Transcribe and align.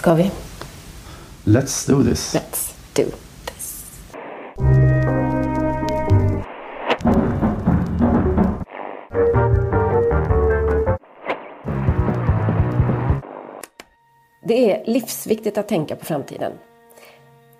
Ska 0.00 0.14
vi? 0.14 0.30
Let's 1.44 1.86
do 1.90 2.04
this. 2.04 2.34
Let's 2.34 2.74
do 2.94 3.04
this. 3.44 3.84
Det 14.44 14.72
är 14.72 14.84
livsviktigt 14.86 15.58
att 15.58 15.68
tänka 15.68 15.96
på 15.96 16.04
framtiden. 16.04 16.52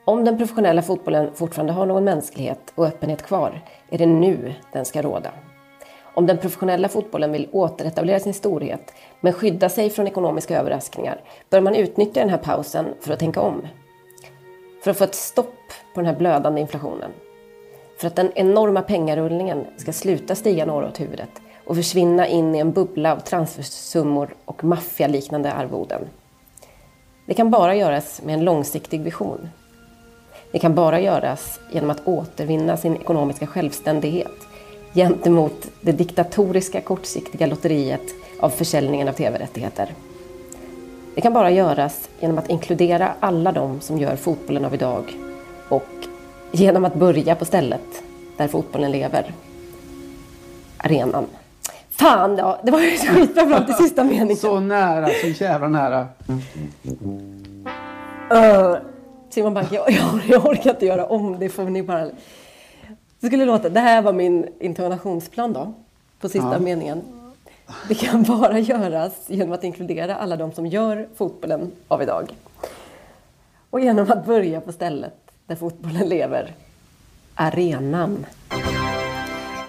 Om 0.05 0.25
den 0.25 0.39
professionella 0.39 0.83
fotbollen 0.83 1.35
fortfarande 1.35 1.73
har 1.73 1.87
någon 1.87 2.05
mänsklighet 2.05 2.73
och 2.75 2.87
öppenhet 2.87 3.23
kvar 3.23 3.65
är 3.91 3.99
det 3.99 4.07
nu 4.07 4.55
den 4.73 4.85
ska 4.85 5.03
råda. 5.03 5.31
Om 6.15 6.27
den 6.27 6.39
professionella 6.39 6.89
fotbollen 6.89 7.33
vill 7.33 7.49
återetablera 7.53 8.21
sin 8.21 8.35
storhet 8.35 8.93
men 9.21 9.33
skydda 9.33 9.69
sig 9.69 9.91
från 9.91 10.07
ekonomiska 10.07 10.59
överraskningar 10.59 11.21
bör 11.51 11.61
man 11.61 11.75
utnyttja 11.75 12.21
den 12.21 12.29
här 12.29 12.39
pausen 12.39 12.87
för 13.01 13.13
att 13.13 13.19
tänka 13.19 13.41
om. 13.41 13.67
För 14.85 14.91
att 14.91 14.99
få 14.99 15.05
ett 15.05 15.15
stopp 15.15 15.55
på 15.95 16.01
den 16.01 16.07
här 16.07 16.17
blödande 16.17 16.61
inflationen. 16.61 17.11
För 18.01 18.07
att 18.07 18.17
den 18.17 18.33
enorma 18.35 18.83
pengarullningen 18.83 19.67
ska 19.77 19.93
sluta 19.93 20.35
stiga 20.35 20.67
några 20.67 20.89
åt 20.89 21.01
huvudet 21.01 21.31
och 21.65 21.77
försvinna 21.77 22.27
in 22.27 22.55
i 22.55 22.59
en 22.59 22.73
bubbla 22.73 23.13
av 23.13 23.21
transfersummor 23.21 24.35
och 24.45 24.65
maffialiknande 24.65 25.53
arvoden. 25.53 26.09
Det 27.27 27.35
kan 27.35 27.51
bara 27.51 27.75
göras 27.75 28.23
med 28.23 28.35
en 28.35 28.45
långsiktig 28.45 29.01
vision. 29.01 29.49
Det 30.53 30.59
kan 30.59 30.75
bara 30.75 31.01
göras 31.01 31.61
genom 31.73 31.91
att 31.91 32.07
återvinna 32.07 32.77
sin 32.77 32.97
ekonomiska 32.97 33.47
självständighet 33.47 34.50
gentemot 34.95 35.71
det 35.81 35.93
diktatoriska 35.93 36.81
kortsiktiga 36.81 37.47
lotteriet 37.47 38.15
av 38.41 38.51
försäljningen 38.51 39.09
av 39.09 39.13
tv-rättigheter. 39.13 39.95
Det 41.15 41.21
kan 41.21 41.33
bara 41.33 41.51
göras 41.51 42.09
genom 42.21 42.39
att 42.39 42.51
inkludera 42.51 43.13
alla 43.21 43.53
de 43.53 43.81
som 43.81 43.99
gör 43.99 44.17
fotbollen 44.17 44.65
av 44.65 44.75
idag 44.75 45.17
och 45.69 45.89
genom 46.53 46.85
att 46.85 46.95
börja 46.95 47.35
på 47.35 47.45
stället 47.45 48.03
där 48.37 48.49
fotbollen 48.49 48.93
lever. 48.93 49.33
Arenan. 50.77 51.27
Fan, 51.91 52.37
ja, 52.37 52.61
det 52.63 52.71
var 52.71 52.81
ju 52.81 52.91
skitbra 52.99 53.47
fram 53.47 53.67
till 53.67 53.75
sista 53.75 54.05
meningen. 54.05 54.37
Så 54.37 54.61
nära, 54.61 55.09
så 55.21 55.45
jävla 55.45 55.69
nära. 55.69 56.07
Uh, 58.33 58.77
Simon 59.31 59.55
Bank, 59.55 59.69
jag, 59.73 59.91
jag, 59.91 60.21
jag 60.29 60.47
orkar 60.47 60.71
inte 60.71 60.87
göra 60.87 61.07
om 61.07 61.39
det 61.39 61.49
får 61.49 61.65
ni 61.65 61.83
bara... 61.83 62.07
Det 63.21 63.27
skulle 63.27 63.45
låta, 63.45 63.69
det 63.69 63.81
här 63.81 64.03
var 64.03 64.13
min 64.13 64.49
intonationsplan 64.61 65.53
då, 65.53 65.73
på 66.21 66.29
sista 66.29 66.53
Ja. 66.53 66.59
meningen. 66.59 67.03
Det 67.89 67.95
kan 67.95 68.23
bara 68.23 68.59
göras 68.59 69.13
genom 69.27 69.53
att 69.53 69.65
inkludera 69.65 70.17
alla 70.17 70.37
de 70.37 70.53
som 70.53 70.67
gör 70.67 71.09
fotbollen 71.17 71.73
av 71.89 72.03
idag. 72.03 72.35
Och 73.71 73.81
genom 73.81 74.11
att 74.11 74.27
börja 74.27 74.61
på 74.61 74.73
stället 74.73 75.15
där 75.47 75.57
fotbollen 75.57 76.09
lever. 76.09 76.53
Arenan. 77.35 78.27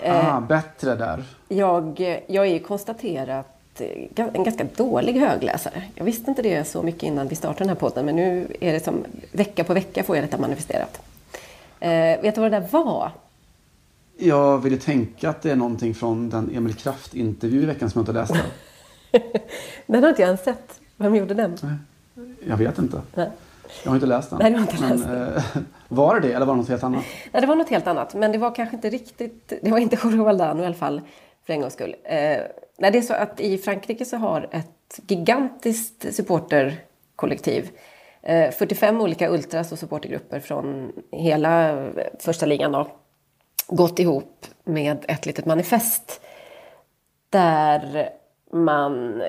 Ah, 0.06 0.40
bättre 0.40 0.96
där. 0.96 1.24
Jag, 1.48 2.00
jag 2.28 2.48
är 2.48 2.60
konstaterat 2.60 3.82
eh, 4.16 4.26
en 4.34 4.44
ganska 4.44 4.66
dålig 4.76 5.20
högläsare. 5.20 5.84
Jag 5.96 6.06
visste 6.06 6.30
inte 6.32 6.42
det 6.42 6.66
så 6.66 6.84
mycket 6.84 7.04
innan 7.04 7.28
vi 7.28 7.36
startade 7.36 7.60
den 7.60 7.70
här 7.70 7.76
podden, 7.76 8.06
men 8.06 8.16
nu 8.16 8.48
är 8.62 8.74
det 8.74 8.80
som 8.84 9.06
vecka 9.32 9.64
på 9.64 9.74
vecka 9.74 10.04
får 10.04 10.16
jag 10.16 10.26
detta 10.26 10.38
manifesterat. 10.38 11.02
Eh, 11.80 12.22
vet 12.22 12.36
du 12.36 12.42
vad 12.42 12.52
det 12.52 12.60
där 12.60 12.68
var? 12.72 13.12
Jag 14.18 14.58
vill 14.58 14.74
ju 14.74 14.80
tänka 14.80 15.30
att 15.30 15.42
det 15.42 15.52
är 15.52 15.56
någonting 15.56 15.94
från 15.94 16.30
den 16.30 16.56
Emil 16.56 16.74
Kraft-intervju 16.74 17.62
i 17.62 17.66
veckan 17.66 17.90
som 17.90 18.00
jag 18.00 18.04
inte 18.04 18.20
läste. 18.20 18.42
Den 19.86 20.04
har 20.04 20.10
inte 20.10 20.22
jag 20.22 20.28
ens 20.28 20.44
sett. 20.44 20.80
Vem 20.98 21.16
gjorde 21.16 21.34
den? 21.34 21.58
Jag 22.48 22.58
vet 22.58 22.78
inte. 22.78 23.02
Nej. 23.16 23.30
Jag 23.84 23.92
har 23.92 23.96
inte 23.96 24.08
läst 24.08 24.30
den. 24.30 24.40
Nej, 24.40 24.54
inte 24.54 24.78
läst 24.78 25.06
Men, 25.06 25.34
eh, 25.36 25.44
var 25.88 26.20
det 26.20 26.28
det 26.28 26.34
eller 26.34 26.46
var 26.46 26.54
det 26.54 26.60
något 26.60 26.70
helt 26.70 26.84
annat? 26.84 27.04
Nej, 27.32 27.42
det 27.42 27.48
var 27.48 27.56
något 27.56 27.70
helt 27.70 27.88
annat, 27.88 28.14
men 28.14 28.32
det 28.32 28.38
var 28.38 28.56
kanske 28.56 28.76
inte 28.76 28.90
riktigt... 28.90 29.54
Det 29.62 29.72
var 29.72 29.78
inte 29.78 29.98
Jorge 30.04 30.24
Valdano 30.24 30.64
i 30.64 30.66
alla 30.66 30.76
fall, 30.76 31.02
för 31.46 31.54
en 31.54 31.62
gångs 31.62 31.74
skull. 31.74 31.96
Eh, 32.04 32.18
nej, 32.78 32.92
det 32.92 32.98
är 32.98 33.02
så 33.02 33.14
att 33.14 33.40
i 33.40 33.58
Frankrike 33.58 34.06
så 34.06 34.18
har 34.18 34.50
ett 34.52 35.00
gigantiskt 35.08 36.16
supporterkollektiv 36.16 37.70
eh, 38.22 38.52
45 38.52 39.02
olika 39.02 39.30
ultras 39.30 39.72
och 39.72 39.80
supportergrupper 39.80 40.40
från 40.40 40.92
hela 41.12 41.70
eh, 41.70 41.92
första 42.20 42.46
ligan 42.46 42.72
då, 42.72 42.88
gått 43.72 44.00
ihop 44.00 44.46
med 44.64 45.06
ett 45.08 45.26
litet 45.26 45.46
manifest 45.46 46.22
där 47.30 48.10
man 48.52 49.22
eh, 49.22 49.28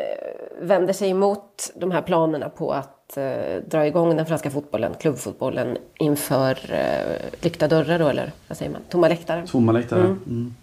vänder 0.60 0.92
sig 0.92 1.10
emot 1.10 1.72
de 1.74 1.90
här 1.90 2.02
planerna 2.02 2.48
på 2.48 2.72
att 2.72 3.16
eh, 3.16 3.56
dra 3.66 3.86
igång 3.86 4.16
den 4.16 4.26
franska 4.26 4.50
fotbollen, 4.50 4.94
klubbfotbollen, 5.00 5.78
inför 5.98 6.58
eh, 6.72 7.16
lyckta 7.40 7.68
dörrar 7.68 7.98
då, 7.98 8.08
eller 8.08 8.32
vad 8.48 8.58
säger 8.58 8.72
man, 8.72 8.80
tomma 8.88 9.08
läktare. 9.08 9.46
Tomma 9.46 9.72
läktare. 9.72 10.00
Mm. 10.00 10.54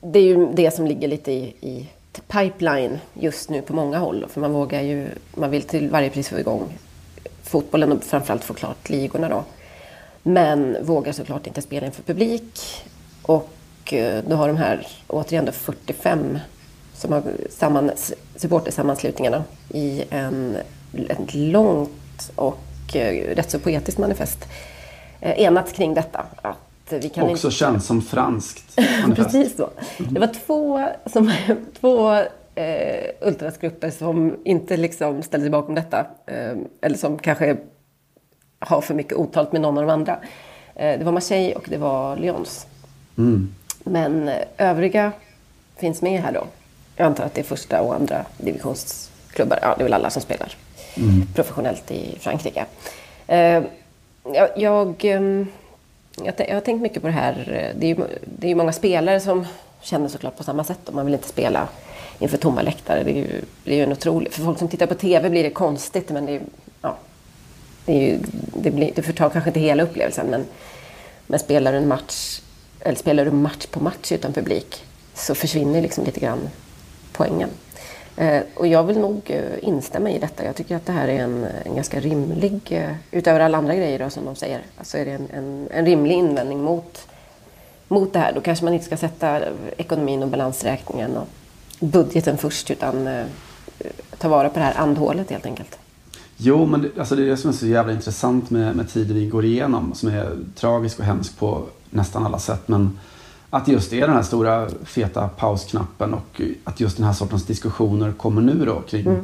Det 0.00 0.18
är 0.18 0.22
ju 0.22 0.46
det 0.52 0.70
som 0.70 0.86
ligger 0.86 1.08
lite 1.08 1.32
i, 1.32 1.42
i 1.60 1.88
pipeline 2.28 2.98
just 3.14 3.50
nu 3.50 3.62
på 3.62 3.74
många 3.74 3.98
håll. 3.98 4.26
För 4.28 4.40
man 4.40 4.52
vågar 4.52 4.80
ju, 4.80 5.08
man 5.34 5.50
vill 5.50 5.62
till 5.62 5.90
varje 5.90 6.10
pris 6.10 6.28
få 6.28 6.38
igång 6.38 6.78
fotbollen 7.42 7.92
och 7.92 8.04
framförallt 8.04 8.44
få 8.44 8.54
klart 8.54 8.90
ligorna 8.90 9.28
då. 9.28 9.44
Men 10.26 10.76
vågar 10.82 11.12
såklart 11.12 11.46
inte 11.46 11.62
spela 11.62 11.86
inför 11.86 12.02
publik. 12.02 12.60
Och 13.22 13.92
eh, 13.92 14.24
då 14.28 14.36
har 14.36 14.48
de 14.48 14.56
här, 14.56 14.86
återigen 15.06 15.44
då 15.44 15.52
45 15.52 16.38
som 16.94 17.12
har 17.12 17.22
samman, 17.50 17.90
supportersammanslutningarna 18.36 19.44
i 19.68 20.04
en, 20.10 20.56
ett 21.08 21.34
långt 21.34 22.30
och 22.34 22.96
eh, 22.96 23.34
rätt 23.34 23.50
så 23.50 23.58
poetiskt 23.58 23.98
manifest 23.98 24.38
eh, 25.20 25.40
enats 25.40 25.72
kring 25.72 25.94
detta. 25.94 26.26
Att 26.42 26.92
vi 26.92 27.08
kan 27.08 27.24
Också 27.24 27.46
inte... 27.46 27.56
känns 27.56 27.86
som 27.86 28.02
franskt 28.02 28.76
manifest. 29.02 29.32
Precis 29.32 29.56
så. 29.56 29.70
Det 29.98 30.20
var 30.20 30.30
två, 30.46 30.88
som, 31.06 31.32
två 31.80 32.12
eh, 32.54 33.10
ultrasgrupper 33.20 33.90
som 33.90 34.36
inte 34.44 34.76
liksom 34.76 35.22
ställde 35.22 35.44
sig 35.44 35.50
bakom 35.50 35.74
detta. 35.74 36.06
Eh, 36.26 36.56
eller 36.80 36.96
som 36.96 37.18
kanske 37.18 37.56
har 38.66 38.80
för 38.80 38.94
mycket 38.94 39.12
otalt 39.12 39.52
med 39.52 39.60
någon 39.60 39.78
av 39.78 39.86
de 39.86 39.92
andra. 39.92 40.18
Eh, 40.74 40.98
det 40.98 41.04
var 41.04 41.12
Marseille 41.12 41.54
och 41.54 41.64
det 41.68 41.76
var 41.76 42.16
Lyons. 42.16 42.66
Mm. 43.18 43.54
Men 43.84 44.28
eh, 44.28 44.36
övriga 44.58 45.12
finns 45.76 46.02
med 46.02 46.22
här 46.22 46.32
då. 46.32 46.44
Jag 46.96 47.06
antar 47.06 47.24
att 47.24 47.34
det 47.34 47.40
är 47.40 47.44
första 47.44 47.80
och 47.80 47.94
andra 47.94 48.24
divisionsklubbar. 48.38 49.58
Ja, 49.62 49.74
det 49.76 49.82
är 49.82 49.84
väl 49.84 49.92
alla 49.92 50.10
som 50.10 50.22
spelar 50.22 50.56
professionellt 51.34 51.90
i 51.90 52.18
Frankrike. 52.20 52.64
Eh, 53.26 53.62
jag, 54.34 54.48
jag, 54.56 55.04
ehm, 55.04 55.46
jag, 56.24 56.54
har 56.54 56.60
tänkt 56.60 56.82
mycket 56.82 57.02
på 57.02 57.08
det 57.08 57.14
här. 57.14 57.72
Det 57.78 57.86
är 57.86 57.88
ju, 57.88 58.04
det 58.38 58.46
är 58.46 58.48
ju 58.48 58.54
många 58.54 58.72
spelare 58.72 59.20
som 59.20 59.46
känner 59.80 60.08
såklart 60.08 60.36
på 60.36 60.44
samma 60.44 60.64
sätt. 60.64 60.88
Och 60.88 60.94
man 60.94 61.04
vill 61.04 61.14
inte 61.14 61.28
spela 61.28 61.68
inför 62.18 62.36
tomma 62.36 62.62
läktare. 62.62 63.02
Det 63.02 63.10
är 63.10 63.16
ju, 63.16 63.40
det 63.64 63.72
är 63.72 63.76
ju 63.76 63.82
en 63.82 63.92
otrolig... 63.92 64.32
För 64.32 64.42
folk 64.42 64.58
som 64.58 64.68
tittar 64.68 64.86
på 64.86 64.94
TV 64.94 65.30
blir 65.30 65.42
det 65.42 65.50
konstigt, 65.50 66.10
men 66.10 66.26
det 66.26 66.32
är 66.32 66.40
det, 67.84 67.92
är 67.92 68.00
ju, 68.00 68.18
det, 68.56 68.70
blir, 68.70 68.92
det 68.94 69.02
förtar 69.02 69.30
kanske 69.30 69.50
inte 69.50 69.60
hela 69.60 69.82
upplevelsen, 69.82 70.26
men, 70.26 70.44
men 71.26 71.38
spelar 71.38 71.72
du 71.72 71.78
en 71.78 71.88
match, 71.88 72.40
eller 72.80 72.98
spelar 72.98 73.24
du 73.24 73.30
match 73.30 73.66
på 73.66 73.80
match 73.80 74.12
utan 74.12 74.32
publik 74.32 74.84
så 75.14 75.34
försvinner 75.34 75.82
liksom 75.82 76.04
lite 76.04 76.20
grann 76.20 76.48
poängen. 77.12 77.48
Eh, 78.16 78.42
och 78.54 78.66
jag 78.66 78.84
vill 78.84 78.98
nog 78.98 79.22
eh, 79.26 79.68
instämma 79.68 80.10
i 80.10 80.18
detta. 80.18 80.44
Jag 80.44 80.56
tycker 80.56 80.76
att 80.76 80.86
det 80.86 80.92
här 80.92 81.08
är 81.08 81.18
en, 81.18 81.46
en 81.64 81.74
ganska 81.74 82.00
rimlig, 82.00 82.60
eh, 82.70 82.90
utöver 83.10 83.40
alla 83.40 83.58
andra 83.58 83.74
grejer 83.74 83.98
då, 83.98 84.10
som 84.10 84.24
de 84.24 84.36
säger, 84.36 84.60
alltså 84.78 84.98
är 84.98 85.04
det 85.04 85.10
en, 85.10 85.28
en, 85.34 85.68
en 85.70 85.86
rimlig 85.86 86.14
invändning 86.14 86.62
mot, 86.62 87.08
mot 87.88 88.12
det 88.12 88.18
här. 88.18 88.32
Då 88.32 88.40
kanske 88.40 88.64
man 88.64 88.74
inte 88.74 88.86
ska 88.86 88.96
sätta 88.96 89.40
ekonomin 89.76 90.22
och 90.22 90.28
balansräkningen 90.28 91.16
och 91.16 91.26
budgeten 91.80 92.38
först 92.38 92.70
utan 92.70 93.06
eh, 93.06 93.24
ta 94.18 94.28
vara 94.28 94.48
på 94.48 94.58
det 94.58 94.64
här 94.64 94.74
andhålet 94.76 95.30
helt 95.30 95.46
enkelt. 95.46 95.78
Jo, 96.36 96.66
men 96.66 96.82
det, 96.82 96.98
alltså 96.98 97.16
det 97.16 97.22
är 97.22 97.26
det 97.26 97.36
som 97.36 97.50
är 97.50 97.54
så 97.54 97.66
jävla 97.66 97.92
intressant 97.92 98.50
med, 98.50 98.76
med 98.76 98.92
tiden 98.92 99.16
vi 99.16 99.26
går 99.26 99.44
igenom. 99.44 99.94
Som 99.94 100.08
är 100.08 100.38
tragisk 100.54 100.98
och 100.98 101.04
hemsk 101.04 101.38
på 101.38 101.62
nästan 101.90 102.26
alla 102.26 102.38
sätt. 102.38 102.68
Men 102.68 102.98
att 103.50 103.68
just 103.68 103.90
det 103.90 104.00
är 104.00 104.06
den 104.06 104.16
här 104.16 104.22
stora 104.22 104.68
feta 104.84 105.28
pausknappen 105.28 106.14
och 106.14 106.40
att 106.64 106.80
just 106.80 106.96
den 106.96 107.06
här 107.06 107.12
sortens 107.12 107.44
diskussioner 107.44 108.12
kommer 108.12 108.40
nu 108.40 108.64
då 108.64 108.80
kring 108.80 109.18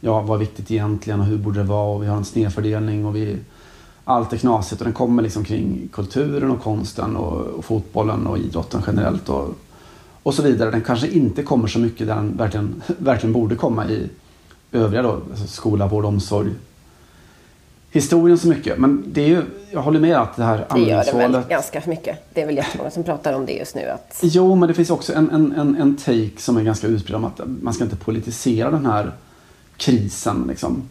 ja, 0.00 0.20
vad 0.20 0.36
är 0.36 0.40
viktigt 0.40 0.70
egentligen 0.70 1.20
och 1.20 1.26
hur 1.26 1.38
borde 1.38 1.58
det 1.58 1.64
vara 1.64 1.94
och 1.94 2.02
vi 2.02 2.06
har 2.06 2.16
en 2.16 2.24
snedfördelning 2.24 3.06
och 3.06 3.16
vi 3.16 3.38
allt 4.04 4.32
är 4.32 4.36
knasigt 4.36 4.80
och 4.80 4.84
den 4.84 4.94
kommer 4.94 5.22
liksom 5.22 5.44
kring 5.44 5.88
kulturen 5.92 6.50
och 6.50 6.62
konsten 6.62 7.16
och, 7.16 7.40
och 7.40 7.64
fotbollen 7.64 8.26
och 8.26 8.38
idrotten 8.38 8.82
generellt 8.86 9.28
och, 9.28 9.54
och 10.22 10.34
så 10.34 10.42
vidare. 10.42 10.70
Den 10.70 10.80
kanske 10.80 11.08
inte 11.08 11.42
kommer 11.42 11.68
så 11.68 11.78
mycket 11.78 12.06
där 12.06 12.14
den 12.14 12.36
verkligen, 12.36 12.82
verkligen 12.98 13.32
borde 13.32 13.54
komma 13.54 13.88
i 13.88 14.08
övriga 14.72 15.02
då, 15.02 15.20
alltså 15.30 15.46
skola, 15.46 15.86
vård, 15.86 16.04
omsorg, 16.04 16.50
historien 17.96 18.38
så 18.38 18.48
mycket. 18.48 18.78
Men 18.78 19.04
det 19.06 19.20
är 19.20 19.28
ju, 19.28 19.42
jag 19.70 19.82
håller 19.82 20.00
med 20.00 20.16
att 20.16 20.36
det 20.36 20.44
här 20.44 20.66
Det 20.74 20.80
gör 20.80 21.04
det 21.04 21.12
väl 21.12 21.42
ganska 21.48 21.82
mycket. 21.86 22.18
Det 22.34 22.42
är 22.42 22.46
väl 22.46 22.56
jättemånga 22.56 22.90
som 22.90 23.04
pratar 23.04 23.32
om 23.32 23.46
det 23.46 23.52
just 23.52 23.74
nu. 23.74 23.88
Att, 23.88 24.18
Jo, 24.22 24.54
men 24.54 24.68
det 24.68 24.74
finns 24.74 24.90
också 24.90 25.14
en, 25.14 25.30
en, 25.30 25.52
en, 25.52 25.76
en 25.76 25.96
take 25.96 26.30
som 26.38 26.56
är 26.56 26.62
ganska 26.62 26.86
utbredd 26.86 27.16
om 27.16 27.24
att 27.24 27.40
man 27.62 27.74
ska 27.74 27.84
inte 27.84 27.96
politisera 27.96 28.70
den 28.70 28.86
här 28.86 29.12
krisen. 29.76 30.44
Liksom. 30.48 30.82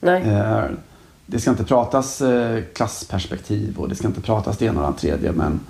Nej. 0.00 0.22
Eh, 0.22 0.64
det 1.26 1.40
ska 1.40 1.50
inte 1.50 1.64
pratas 1.64 2.20
eh, 2.20 2.62
klassperspektiv 2.74 3.78
och 3.78 3.88
det 3.88 3.94
ska 3.94 4.08
inte 4.08 4.20
pratas 4.20 4.58
det 4.58 4.66
ena 4.66 4.86
och 4.86 4.92
det 4.92 4.98
tredje. 4.98 5.32
Men, 5.32 5.60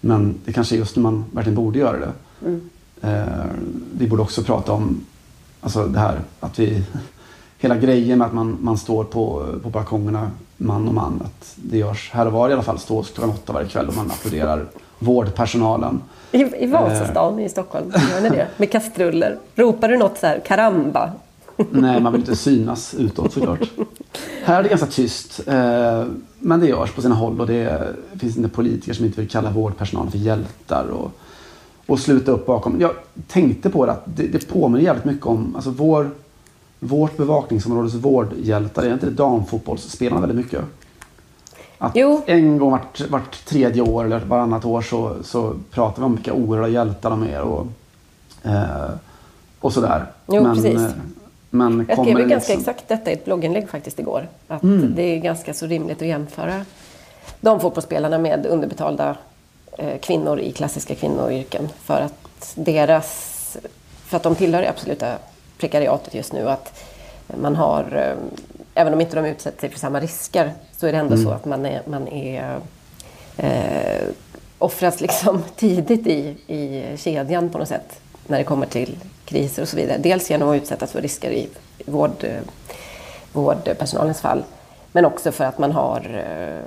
men 0.00 0.34
det 0.44 0.52
kanske 0.52 0.74
är 0.74 0.78
just 0.78 0.96
när 0.96 1.02
man 1.02 1.24
verkligen 1.32 1.56
borde 1.56 1.78
göra 1.78 1.96
det. 1.98 2.12
Mm. 2.46 2.70
Eh, 3.00 3.44
vi 3.92 4.08
borde 4.08 4.22
också 4.22 4.42
prata 4.42 4.72
om 4.72 5.00
alltså 5.60 5.86
det 5.86 5.98
här 5.98 6.20
att 6.40 6.58
vi 6.58 6.84
hela 7.62 7.76
grejen 7.76 8.18
med 8.18 8.26
att 8.26 8.32
man, 8.32 8.58
man 8.60 8.78
står 8.78 9.04
på, 9.04 9.46
på 9.62 9.70
balkongerna 9.70 10.30
man 10.56 10.88
och 10.88 10.94
man. 10.94 11.22
Att 11.24 11.54
det 11.56 11.78
görs 11.78 12.10
här 12.12 12.26
och 12.26 12.32
var 12.32 12.50
i 12.50 12.52
alla 12.52 12.62
fall. 12.62 12.78
Stå 12.78 13.02
klockan 13.02 13.30
åtta 13.30 13.52
varje 13.52 13.68
kväll 13.68 13.88
och 13.88 13.96
man 13.96 14.10
applåderar 14.10 14.66
vårdpersonalen. 14.98 16.02
I, 16.32 16.64
i 16.64 16.66
Vasastan 16.66 17.38
i 17.38 17.48
Stockholm, 17.48 17.92
gör 18.12 18.20
ni 18.20 18.28
det? 18.28 18.48
Med 18.56 18.72
kastruller. 18.72 19.38
Ropar 19.54 19.88
du 19.88 19.96
något 19.96 20.18
så 20.18 20.26
här, 20.26 20.40
karamba? 20.46 21.10
Nej, 21.70 22.00
man 22.00 22.12
vill 22.12 22.20
inte 22.20 22.36
synas 22.36 22.94
utåt 22.94 23.32
såklart. 23.32 23.70
Här 24.44 24.58
är 24.58 24.62
det 24.62 24.68
ganska 24.68 24.86
tyst. 24.86 25.40
Eh, 25.48 26.04
men 26.38 26.60
det 26.60 26.66
görs 26.66 26.92
på 26.92 27.02
sina 27.02 27.14
håll 27.14 27.40
och 27.40 27.46
det 27.46 27.94
finns 28.20 28.36
inte 28.36 28.48
politiker 28.48 28.92
som 28.92 29.04
inte 29.04 29.20
vill 29.20 29.30
kalla 29.30 29.50
vårdpersonalen 29.50 30.10
för 30.10 30.18
hjältar. 30.18 30.84
Och, 30.84 31.10
och 31.86 31.98
sluta 31.98 32.32
upp 32.32 32.46
bakom. 32.46 32.80
Jag 32.80 32.90
tänkte 33.28 33.70
på 33.70 33.86
det 33.86 33.92
att 33.92 34.02
det, 34.04 34.26
det 34.26 34.48
påminner 34.48 34.84
jävligt 34.84 35.04
mycket 35.04 35.26
om 35.26 35.56
alltså 35.56 35.70
vår, 35.70 36.10
vårt 36.84 37.16
bevakningsområdes 37.16 37.94
vårdhjältar. 37.94 38.82
Är 38.82 38.92
inte 38.92 39.06
det 39.06 39.12
damfotbollsspelarna 39.12 40.20
väldigt 40.26 40.44
mycket? 40.44 40.60
Att 41.78 41.92
Jo. 41.94 42.22
en 42.26 42.58
gång 42.58 42.70
vart, 42.70 43.00
vart 43.10 43.44
tredje 43.44 43.82
år 43.82 44.04
eller 44.04 44.18
varannat 44.20 44.64
år 44.64 44.82
så, 44.82 45.16
så 45.24 45.54
pratar 45.70 46.02
vi 46.02 46.06
om 46.06 46.14
vilka 46.14 46.32
oerhörda 46.32 46.68
hjältar 46.68 47.10
de 47.10 47.22
är. 47.22 47.40
Och, 47.40 47.66
eh, 48.42 48.90
och 49.60 49.72
sådär. 49.72 50.06
Jo, 50.26 50.44
precis. 50.54 50.80
eh, 50.80 50.90
men 51.50 51.86
Jag 51.88 51.98
skrev 51.98 52.18
ju 52.18 52.26
ganska 52.28 52.34
liksom- 52.54 52.72
exakt 52.72 52.88
detta 52.88 53.10
i 53.10 53.14
ett 53.14 53.24
blogginlägg 53.24 53.68
faktiskt 53.68 53.98
igår. 53.98 54.28
Att 54.48 54.62
Mm. 54.62 54.92
det 54.96 55.02
är 55.02 55.18
ganska 55.18 55.54
så 55.54 55.66
rimligt 55.66 56.02
att 56.02 56.08
jämföra 56.08 56.64
de 57.40 57.60
fotbollsspelarna 57.60 58.18
med 58.18 58.46
underbetalda 58.46 59.16
eh, 59.78 59.98
kvinnor 60.00 60.40
i 60.40 60.52
klassiska 60.52 60.94
kvinnoyrken. 60.94 61.68
För 61.82 62.00
att 62.00 62.52
deras... 62.54 63.28
För 64.06 64.16
att 64.16 64.22
de 64.22 64.34
tillhör 64.34 64.62
det 64.62 64.68
absoluta 64.70 65.14
prekariatet 65.62 66.14
just 66.14 66.32
nu. 66.32 66.48
Att 66.50 66.82
man 67.40 67.56
har... 67.56 67.80
Eh, 67.96 68.16
även 68.74 68.92
om 68.92 69.00
inte 69.00 69.16
de 69.16 69.24
utsätter 69.26 69.60
sig 69.60 69.70
för 69.70 69.78
samma 69.78 70.00
risker 70.00 70.52
så 70.76 70.86
är 70.86 70.92
det 70.92 70.98
ändå 70.98 71.14
Mm. 71.14 71.24
så 71.26 71.30
att 71.32 71.44
man 71.44 71.66
är... 71.66 71.82
Man 71.86 72.08
är 72.08 72.58
eh, 73.36 74.02
offras 74.58 75.00
liksom 75.00 75.42
tidigt 75.56 76.06
i, 76.06 76.36
i 76.46 76.84
kedjan 76.98 77.50
på 77.50 77.58
något 77.58 77.68
sätt 77.68 78.00
när 78.26 78.38
det 78.38 78.44
kommer 78.44 78.66
till 78.66 78.96
kriser 79.24 79.62
och 79.62 79.68
så 79.68 79.76
vidare. 79.76 79.98
Dels 79.98 80.30
genom 80.30 80.48
att 80.48 80.56
utsättas 80.56 80.92
för 80.92 81.00
risker 81.02 81.30
i 81.30 81.48
vård, 81.86 82.24
eh, 82.24 82.40
vårdpersonalens 83.32 84.20
fall. 84.20 84.44
Men 84.92 85.04
också 85.04 85.32
för 85.32 85.44
att 85.44 85.58
man 85.58 85.72
har... 85.72 86.24
eh, 86.26 86.62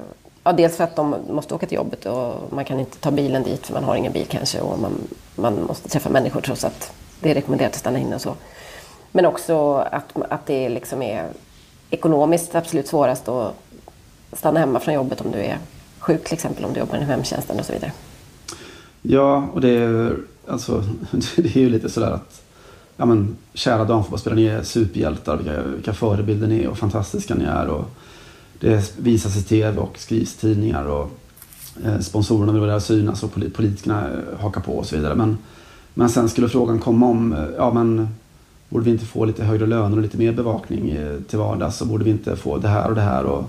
Ja, 0.48 0.52
dels 0.54 0.78
för 0.78 0.84
att 0.84 0.96
de 0.96 1.16
måste 1.30 1.54
åka 1.56 1.66
till 1.68 1.76
jobbet 1.76 2.06
och 2.06 2.34
man 2.50 2.66
kan 2.66 2.80
inte 2.80 2.98
ta 2.98 3.12
bilen 3.12 3.44
dit 3.44 3.66
för 3.66 3.74
man 3.74 3.84
har 3.84 3.96
ingen 3.96 4.12
bil 4.14 4.26
kanske 4.30 4.62
och 4.62 4.80
man, 4.80 4.92
man 5.36 5.64
måste 5.64 5.90
träffa 5.90 6.10
människor 6.10 6.42
trots 6.42 6.64
att 6.66 6.92
det 7.20 7.32
är 7.32 7.34
rekommenderat 7.36 7.72
att 7.74 7.80
stanna 7.80 8.00
inne 8.00 8.16
och 8.16 8.22
så. 8.22 8.34
Men 9.16 9.26
också 9.26 9.76
att, 9.76 10.14
att 10.30 10.46
det 10.46 10.70
liksom 10.70 11.02
är 11.02 11.30
ekonomiskt 11.90 12.56
absolut 12.56 12.88
svårast 12.88 13.28
att 13.28 13.56
stanna 14.34 14.60
hemma 14.60 14.80
från 14.80 14.94
jobbet 14.94 15.22
om 15.22 15.32
du 15.32 15.38
är 15.38 15.58
sjuk 16.00 16.24
till 16.24 16.34
exempel, 16.34 16.66
om 16.66 16.74
du 16.74 16.80
jobbar 16.80 16.96
inom 16.96 17.10
hemtjänsten 17.10 17.60
och 17.60 17.66
så 17.66 17.74
vidare. 17.74 17.92
Ja, 19.02 19.48
och 19.54 19.62
det 19.62 19.70
är, 19.70 20.18
alltså, 20.48 20.84
det 21.36 21.56
är 21.56 21.60
ju 21.60 21.70
lite 21.70 21.90
sådär 21.90 22.12
att 22.12 22.42
ja, 22.98 23.06
men, 23.06 23.36
kära 23.54 23.86
damfotbollsspelare, 23.86 24.40
ni 24.40 24.46
är 24.46 24.64
superhjältar. 24.64 25.38
Vilka, 25.38 25.62
vilka 25.62 25.94
förebilder 25.94 26.48
ni 26.48 26.64
är 26.64 26.68
och 26.68 26.78
fantastiska 26.78 27.36
ni 27.36 27.44
är. 27.44 27.68
Och 27.68 27.86
det 28.60 28.98
visas 28.98 29.38
i 29.38 29.44
tv 29.44 29.78
och 29.78 29.98
skrivs 29.98 30.36
i 30.36 30.38
tidningar. 30.38 30.86
Och, 30.86 31.12
eh, 31.86 32.00
sponsorerna 32.00 32.52
vill 32.52 32.62
vara 32.62 32.80
synas 32.80 33.24
och 33.24 33.34
politikerna 33.34 34.10
hakar 34.40 34.62
på 34.62 34.78
och 34.78 34.86
så 34.86 34.96
vidare. 34.96 35.16
Men, 35.16 35.38
men 35.94 36.10
sen 36.10 36.30
skulle 36.30 36.50
frågan 36.50 36.80
komma 36.80 37.06
om, 37.06 37.34
eh, 37.34 37.46
ja 37.58 37.74
men 37.74 38.08
borde 38.70 38.86
vi 38.86 38.92
inte 38.92 39.06
få 39.06 39.26
lite 39.26 39.44
högre 39.44 39.66
löner 39.66 39.98
och 39.98 40.04
lite 40.04 40.18
mer 40.18 40.32
bevakning 40.32 40.90
eh, 40.90 41.20
till 41.30 41.40
vardags? 41.40 41.78
Så 41.78 41.86
borde 41.86 42.04
vi 42.04 42.12
inte 42.12 42.36
få 42.36 42.58
det 42.58 42.68
här 42.68 42.90
och 42.90 42.96
det 42.96 43.02
här? 43.02 43.24
Och, 43.24 43.44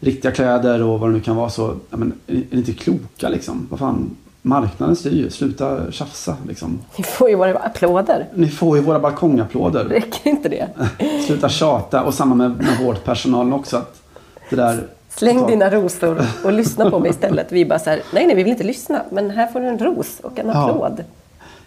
riktiga 0.00 0.32
kläder 0.32 0.82
och 0.82 1.00
vad 1.00 1.10
det 1.10 1.14
nu 1.14 1.20
kan 1.20 1.36
vara 1.36 1.50
så, 1.50 1.74
ja, 1.90 1.96
men, 1.96 2.12
är 2.26 2.34
ni 2.34 2.46
inte 2.50 2.72
kloka 2.72 3.28
liksom? 3.28 3.66
Vad 3.70 3.78
fan, 3.78 4.16
marknaden 4.42 4.96
styr 4.96 5.16
ju. 5.16 5.30
Sluta 5.30 5.92
tjafsa 5.92 6.36
liksom. 6.48 6.78
Ni 6.96 7.04
får 7.04 7.30
ju 7.30 7.34
våra 7.34 7.58
applåder. 7.58 8.28
Ni 8.34 8.48
får 8.48 8.76
ju 8.76 8.82
våra 8.82 8.98
balkongapplåder. 8.98 9.84
Räcker 9.84 10.30
inte 10.30 10.48
det? 10.48 10.68
Sluta 11.26 11.48
tjata. 11.48 12.02
Och 12.02 12.14
samma 12.14 12.34
med, 12.34 12.50
med 12.50 12.78
vårdpersonalen 12.82 13.52
också. 13.52 13.76
Att 13.76 14.02
det 14.50 14.56
där, 14.56 14.86
Släng 15.08 15.46
dina 15.46 15.70
rosor 15.70 16.26
och 16.44 16.52
lyssna 16.52 16.90
på 16.90 16.98
mig 16.98 17.10
istället. 17.10 17.52
Vi 17.52 17.64
bara 17.64 17.78
så 17.78 17.90
här, 17.90 18.02
nej, 18.12 18.26
nej, 18.26 18.36
vi 18.36 18.42
vill 18.42 18.52
inte 18.52 18.64
lyssna, 18.64 19.02
men 19.10 19.30
här 19.30 19.46
får 19.46 19.60
du 19.60 19.66
en 19.66 19.78
ros 19.78 20.20
och 20.22 20.38
en 20.38 20.50
applåd. 20.50 20.94
Ja, 20.98 21.04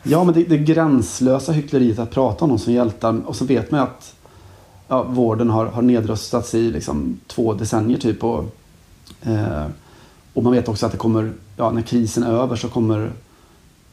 Ja 0.04 0.24
men 0.24 0.34
det, 0.34 0.44
det 0.44 0.58
gränslösa 0.58 1.52
hyckleriet 1.52 2.00
att 2.00 2.12
prata 2.12 2.46
om 2.46 2.50
någon 2.50 2.60
som 2.60 2.74
hjältar. 2.74 3.22
Och 3.26 3.36
så 3.36 3.46
vet 3.46 3.72
man 3.72 3.80
ju 3.80 3.84
att 3.84 4.16
ja, 4.88 5.04
vården 5.04 5.50
har, 5.50 5.66
har 5.66 5.82
nedrustats 5.82 6.56
i 6.56 6.72
liksom, 6.72 7.20
två 7.28 7.54
decennier 7.54 7.98
typ. 7.98 8.24
Och, 8.24 8.46
eh, 9.22 9.66
och 10.34 10.44
man 10.44 10.54
vet 10.54 10.70
också 10.70 10.86
att 10.86 10.92
det 10.92 10.98
kommer, 10.98 11.32
ja, 11.58 11.72
när 11.72 11.82
krisen 11.82 12.24
är 12.24 12.32
över 12.32 12.56
så 12.56 12.68
kommer, 12.68 13.12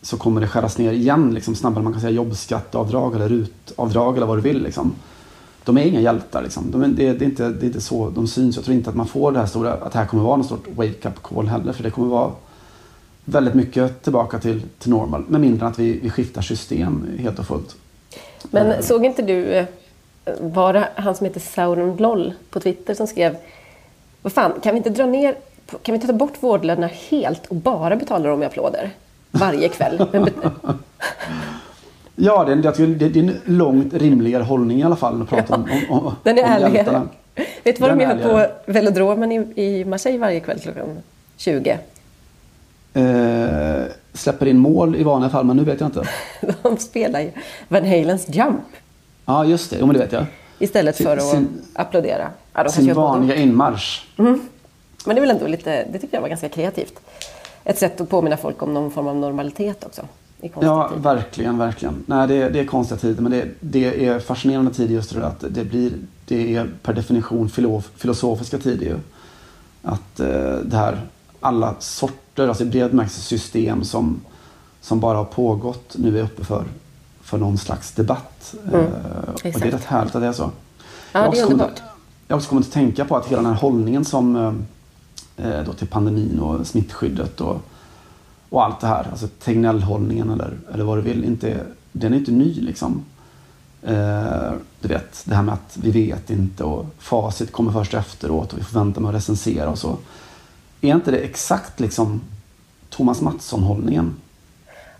så 0.02 0.16
kommer 0.16 0.40
det 0.40 0.48
skäras 0.48 0.78
ner 0.78 0.92
igen 0.92 1.34
liksom, 1.34 1.54
snabbare. 1.54 1.84
Man 1.84 1.92
kan 1.92 2.00
säga 2.00 2.12
jobbskatteavdrag 2.12 3.14
eller 3.14 3.28
rutavdrag 3.28 4.16
eller 4.16 4.26
vad 4.26 4.38
du 4.38 4.42
vill. 4.42 4.62
Liksom. 4.62 4.92
De 5.64 5.78
är 5.78 5.82
inga 5.82 6.00
hjältar. 6.00 6.42
Liksom. 6.42 6.70
De 6.70 6.82
är, 6.82 6.88
det, 6.88 7.12
det, 7.12 7.24
är 7.24 7.28
inte, 7.28 7.48
det 7.48 7.62
är 7.62 7.66
inte 7.66 7.80
så 7.80 8.10
de 8.10 8.26
syns. 8.26 8.56
Jag 8.56 8.64
tror 8.64 8.76
inte 8.76 8.90
att 8.90 8.96
man 8.96 9.06
får 9.06 9.32
det 9.32 9.38
här 9.38 9.46
stora, 9.46 9.72
att 9.72 9.92
det 9.92 9.98
här 9.98 10.06
kommer 10.06 10.22
vara 10.22 10.36
något 10.36 10.46
stort 10.46 10.66
wake-up 10.76 11.22
call 11.22 11.48
heller. 11.48 11.72
För 11.72 11.82
det 11.82 11.90
kommer 11.90 12.08
vara 12.08 12.30
väldigt 13.26 13.54
mycket 13.54 14.02
tillbaka 14.02 14.38
till, 14.38 14.62
till 14.78 14.90
normal. 14.90 15.24
Med 15.28 15.40
mindre 15.40 15.66
än 15.66 15.72
att 15.72 15.78
vi, 15.78 15.98
vi 16.02 16.10
skiftar 16.10 16.42
system 16.42 17.18
helt 17.18 17.38
och 17.38 17.46
fullt. 17.46 17.76
Men 18.50 18.82
såg 18.82 19.04
inte 19.04 19.22
du, 19.22 19.44
eh, 19.44 19.66
var 20.40 20.72
det 20.72 20.88
han 20.94 21.14
som 21.14 21.26
heter 21.26 21.40
Sauron 21.40 21.96
Loll 21.96 22.32
på 22.50 22.60
Twitter 22.60 22.94
som 22.94 23.06
skrev, 23.06 23.36
vad 24.22 24.32
fan, 24.32 24.52
kan 24.62 24.74
vi 24.74 24.76
inte 24.76 24.90
dra 24.90 25.06
ner, 25.06 25.32
kan 25.66 25.92
vi 25.92 25.94
inte 25.94 26.06
ta 26.06 26.12
bort 26.12 26.34
vårdlönerna 26.40 26.90
helt 27.10 27.46
och 27.46 27.56
bara 27.56 27.96
betala 27.96 28.28
dem 28.28 28.38
med 28.38 28.46
applåder? 28.46 28.90
Varje 29.30 29.68
kväll. 29.68 30.06
Ja, 32.18 32.44
det 32.44 32.52
är, 32.52 32.72
tycker 32.72 33.08
det, 33.08 33.20
är 33.20 33.22
en 33.22 33.40
långt 33.44 33.94
rimligare 33.94 34.42
hållning 34.42 34.80
i 34.80 34.82
alla 34.82 34.96
fall. 34.96 35.22
Att 35.22 35.28
prata 35.28 35.54
om, 35.54 35.68
om, 35.90 35.98
om, 36.06 36.14
Den 36.22 36.38
är 36.38 36.44
om 36.44 36.50
ärligare. 36.50 36.74
hjältarna. 36.74 37.08
Vet 37.64 37.76
du 37.76 37.80
vad 37.80 37.90
de 37.90 38.00
gör 38.00 38.16
på 38.16 38.72
velodromen 38.72 39.32
i, 39.32 39.62
i 39.62 39.84
Marseille 39.84 40.18
varje 40.18 40.40
kväll 40.40 40.58
klockan 40.58 40.98
20? 41.36 41.78
Eh, 42.96 43.84
släpper 44.12 44.46
in 44.46 44.58
mål 44.58 44.96
i 44.96 45.02
vanliga 45.02 45.30
fall, 45.30 45.44
men 45.44 45.56
nu 45.56 45.64
vet 45.64 45.80
jag 45.80 45.86
inte. 45.88 46.02
De 46.62 46.76
spelar 46.76 47.20
ju 47.20 47.30
Van 47.68 47.84
Halens 47.84 48.26
Jump 48.28 48.60
Ja, 49.24 49.44
just 49.44 49.70
det. 49.70 49.76
Jo, 49.80 49.86
men 49.86 49.94
det 49.94 50.00
vet 50.00 50.12
jag. 50.12 50.24
istället 50.58 50.96
Sin- 50.96 51.06
för 51.06 51.16
att 51.16 51.22
sin- 51.30 51.48
applådera. 51.74 52.28
Ja, 52.52 52.62
de 52.64 52.70
Sin 52.70 52.86
gör 52.86 52.94
både 52.94 53.06
vanliga 53.06 53.36
inmarsch. 53.36 54.06
Men 54.16 54.40
det 55.04 55.12
är 55.16 55.20
väl 55.20 55.30
ändå 55.30 55.46
lite, 55.46 55.86
det 55.92 55.98
tycker 55.98 56.16
jag 56.16 56.22
var 56.22 56.28
ganska 56.28 56.48
kreativt. 56.48 57.00
Ett 57.64 57.78
sätt 57.78 58.00
att 58.00 58.08
påminna 58.08 58.36
folk 58.36 58.62
om 58.62 58.74
någon 58.74 58.90
form 58.90 59.06
av 59.06 59.16
normalitet 59.16 59.84
också. 59.84 60.02
Ja, 60.60 60.90
tid. 60.94 61.02
verkligen, 61.02 61.58
verkligen. 61.58 62.04
Nej, 62.06 62.28
det, 62.28 62.48
det 62.48 62.60
är 62.60 62.64
konstiga 62.64 62.98
tider, 62.98 63.22
men 63.22 63.32
det, 63.32 63.44
det 63.60 64.06
är 64.06 64.18
fascinerande 64.18 64.74
tider 64.74 64.94
just 64.94 65.14
det 65.14 65.26
att 65.26 65.44
det 65.50 65.64
blir, 65.64 65.92
det 66.24 66.56
är 66.56 66.70
per 66.82 66.92
definition 66.92 67.48
filof, 67.48 67.90
filosofiska 67.96 68.58
tider 68.58 68.86
ju. 68.86 68.96
Att 69.82 70.20
eh, 70.20 70.54
det 70.64 70.76
här, 70.76 71.00
alla 71.40 71.74
sorter, 71.78 72.16
alltså 72.38 72.62
i 72.64 72.66
bred 72.66 72.90
bemärkelse 72.90 73.20
system 73.20 73.84
som, 73.84 74.20
som 74.80 75.00
bara 75.00 75.16
har 75.18 75.24
pågått 75.24 75.94
nu 75.98 76.18
är 76.18 76.22
uppe 76.22 76.44
för, 76.44 76.64
för 77.20 77.38
någon 77.38 77.58
slags 77.58 77.92
debatt. 77.92 78.54
Mm, 78.68 78.80
Eh, 78.80 78.88
och 79.34 79.40
det 79.60 79.66
är 79.66 79.70
rätt 79.70 79.84
härligt 79.84 80.14
att 80.14 80.22
det 80.22 80.28
är 80.28 80.32
så. 80.32 80.50
Ja, 81.12 81.24
Jag 81.24 81.32
det 81.32 81.38
är 81.38 81.42
kommit- 81.42 81.52
underbart. 81.52 81.82
Jag 82.28 82.36
har 82.36 82.38
också 82.40 82.48
kommit 82.50 82.66
att 82.66 82.72
tänka 82.72 83.04
på 83.04 83.16
att 83.16 83.26
hela 83.26 83.42
den 83.42 83.52
här 83.52 83.60
hållningen 83.60 84.04
som 84.04 84.36
eh, 85.36 85.60
då 85.66 85.72
till 85.72 85.86
pandemin 85.88 86.38
och 86.40 86.66
smittskyddet 86.66 87.40
och, 87.40 87.56
och 88.48 88.64
allt 88.64 88.80
det 88.80 88.86
här, 88.86 89.08
alltså 89.10 89.28
Tegnell-hållningen 89.44 90.30
eller, 90.30 90.58
eller 90.74 90.84
vad 90.84 90.98
du 90.98 91.02
vill, 91.02 91.24
inte, 91.24 91.60
den 91.92 92.12
är 92.14 92.18
inte 92.18 92.30
ny 92.32 92.54
liksom. 92.60 93.04
Eh, 93.82 94.52
du 94.80 94.88
vet, 94.88 95.22
det 95.24 95.34
här 95.34 95.42
med 95.42 95.54
att 95.54 95.78
vi 95.82 95.90
vet 95.90 96.30
inte 96.30 96.64
och 96.64 96.86
facit 96.98 97.52
kommer 97.52 97.72
först 97.72 97.94
efteråt 97.94 98.52
och 98.52 98.58
vi 98.58 98.62
får 98.64 98.78
vänta 98.78 99.00
med 99.00 99.08
att 99.08 99.14
recensera 99.14 99.70
och 99.70 99.78
så. 99.78 99.96
Är 100.80 100.94
inte 100.94 101.10
det 101.10 101.18
exakt 101.18 101.80
liksom 101.80 102.20
Thomas 102.90 103.20
Mattsson-hållningen? 103.20 104.16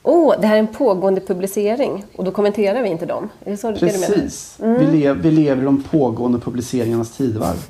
Oh, 0.03 0.41
det 0.41 0.47
här 0.47 0.55
är 0.55 0.59
en 0.59 0.67
pågående 0.67 1.21
publicering 1.21 2.05
och 2.17 2.25
då 2.25 2.31
kommenterar 2.31 2.83
vi 2.83 2.89
inte 2.89 3.07
dem. 3.07 3.29
Är 3.45 3.51
det 3.51 3.57
så 3.57 3.71
det 3.71 3.79
du 3.79 3.87
menar? 3.87 4.07
Precis. 4.07 4.57
Vi, 4.59 4.87
lev, 4.87 5.17
vi 5.17 5.31
lever 5.31 5.63
i 5.63 5.65
de 5.65 5.83
pågående 5.83 6.39
publiceringarnas 6.39 7.17
tidevarv. 7.17 7.67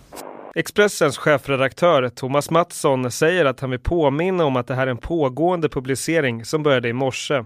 Expressens 0.54 1.18
chefredaktör 1.18 2.08
Thomas 2.08 2.50
Mattsson 2.50 3.10
säger 3.10 3.44
att 3.44 3.60
han 3.60 3.70
vill 3.70 3.80
påminna 3.80 4.44
om 4.44 4.56
att 4.56 4.66
det 4.66 4.75
här 4.75 4.86
är 4.86 4.90
en 4.90 4.96
pågående 4.96 5.68
publicering 5.68 6.44
som 6.44 6.62
började 6.62 6.88
i 6.88 6.92
morse. 6.92 7.44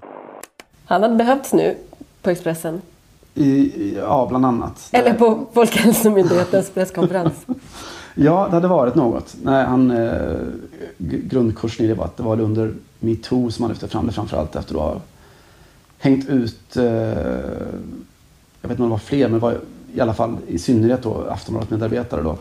Han 0.84 1.02
hade 1.02 1.14
behövts 1.14 1.52
nu 1.52 1.76
på 2.22 2.30
Expressen. 2.30 2.82
I, 3.34 3.94
ja, 3.96 4.26
bland 4.28 4.46
annat. 4.46 4.88
Eller 4.92 5.14
på 5.14 5.46
Folkhälsomyndighetens 5.54 6.70
presskonferens. 6.70 7.46
Ja, 8.24 8.46
det 8.50 8.54
hade 8.56 8.68
varit 8.68 8.94
något. 8.94 9.36
Nej, 9.42 9.64
han, 9.64 9.90
eh, 9.90 10.36
grundkursen 10.98 11.84
i 11.84 11.88
det 11.88 11.94
var 11.94 12.04
att 12.04 12.16
det 12.16 12.22
var 12.22 12.40
under 12.40 12.74
metoo 12.98 13.50
som 13.50 13.62
han 13.62 13.70
lyfte 13.70 13.88
fram 13.88 14.06
det 14.06 14.12
framförallt 14.12 14.56
efter 14.56 14.74
att 14.74 14.80
ha 14.80 15.00
hängt 15.98 16.28
ut, 16.28 16.76
eh, 16.76 16.84
jag 16.84 18.68
vet 18.68 18.70
inte 18.70 18.82
om 18.82 18.88
det 18.88 18.90
var 18.90 18.98
fler, 18.98 19.22
men 19.28 19.32
det 19.32 19.38
var 19.38 19.58
i 19.94 20.00
alla 20.00 20.14
fall 20.14 20.36
i 20.46 20.58
synnerhet 20.58 21.02
då 21.02 21.24
Aftonbladet-medarbetare 21.30 22.22
då. 22.22 22.36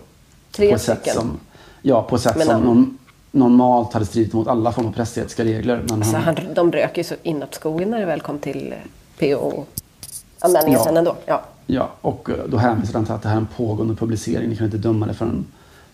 Tre 0.51 0.69
på 0.69 0.75
ett 0.75 0.81
sätt 0.81 0.97
stycken. 1.01 1.21
som, 1.21 1.37
Ja, 1.81 2.01
på 2.03 2.15
ett 2.15 2.21
sätt 2.21 2.37
Men 2.37 2.47
som 2.47 2.61
någon, 2.63 2.97
normalt 3.31 3.93
hade 3.93 4.05
stridit 4.05 4.33
mot 4.33 4.47
alla 4.47 4.71
former 4.71 4.89
av 4.89 4.93
pressetiska 4.93 5.43
regler. 5.43 5.81
Men 5.89 5.95
Alltså, 5.97 6.15
han, 6.17 6.23
han, 6.37 6.53
de 6.53 6.71
rök 6.71 6.97
ju 6.97 7.03
så 7.03 7.15
inåt 7.23 7.55
skogen 7.55 7.89
när 7.89 7.99
det 7.99 8.05
väl 8.05 8.21
kom 8.21 8.39
till 8.39 8.73
PO-anmälningen 9.19 10.79
Ja. 10.79 10.83
sen 10.85 10.97
ändå. 10.97 11.15
Ja. 11.25 11.41
Ja, 11.67 11.89
och 12.01 12.29
eh, 12.29 12.35
då 12.47 12.57
hänvisar 12.57 12.93
han 12.93 13.05
till 13.05 13.13
att 13.13 13.21
det 13.21 13.29
här 13.29 13.35
är 13.35 13.39
en 13.41 13.47
pågående 13.57 13.95
publicering. 13.95 14.49
Ni 14.49 14.55
kan 14.55 14.65
inte 14.65 14.77
döma 14.77 15.05
det 15.05 15.13
förrän, 15.13 15.45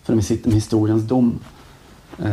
förrän 0.06 0.18
vi 0.18 0.24
sitter 0.24 0.48
med 0.48 0.54
historiens 0.54 1.02
dom. 1.02 1.38
Eh, 2.24 2.30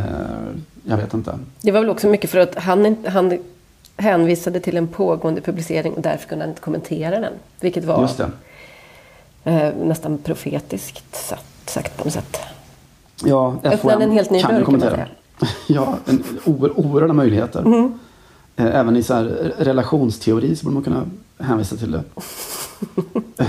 jag 0.84 0.96
vet 0.96 1.14
inte. 1.14 1.38
Det 1.60 1.72
var 1.72 1.80
väl 1.80 1.90
också 1.90 2.08
mycket 2.08 2.30
för 2.30 2.38
att 2.38 2.54
han, 2.54 2.96
han 3.06 3.38
hänvisade 3.96 4.60
till 4.60 4.76
en 4.76 4.88
pågående 4.88 5.40
publicering 5.40 5.92
och 5.92 6.02
därför 6.02 6.28
kunde 6.28 6.44
han 6.44 6.50
inte 6.50 6.60
kommentera 6.62 7.20
den. 7.20 7.32
Vilket 7.60 7.84
var 7.84 8.10
eh, 9.44 9.74
nästan 9.84 10.18
profetiskt 10.18 11.16
sagt, 11.16 11.70
sagt 11.70 11.96
på 11.96 12.04
något 12.04 12.12
sätt. 12.12 12.36
Ja, 13.24 13.56
Öppnade 13.62 14.04
en 14.04 14.10
helt 14.10 14.30
ny 14.30 14.40
kan 14.40 14.50
dörr, 14.50 14.58
ju 14.58 14.64
kan 14.64 14.74
kommentera. 14.74 15.06
ja, 15.68 15.98
en 16.06 16.24
oer, 16.44 16.78
oerhörda 16.78 17.12
möjligheter. 17.12 17.60
Mm. 17.60 17.98
Eh, 18.56 18.76
Även 18.76 18.96
i 18.96 19.02
så 19.02 19.14
här 19.14 19.24
relationsteori 19.58 20.56
så 20.56 20.64
borde 20.64 20.74
man 20.74 20.82
kunna 20.82 21.04
hänvisa 21.38 21.76
till 21.76 21.90
det. 21.90 22.02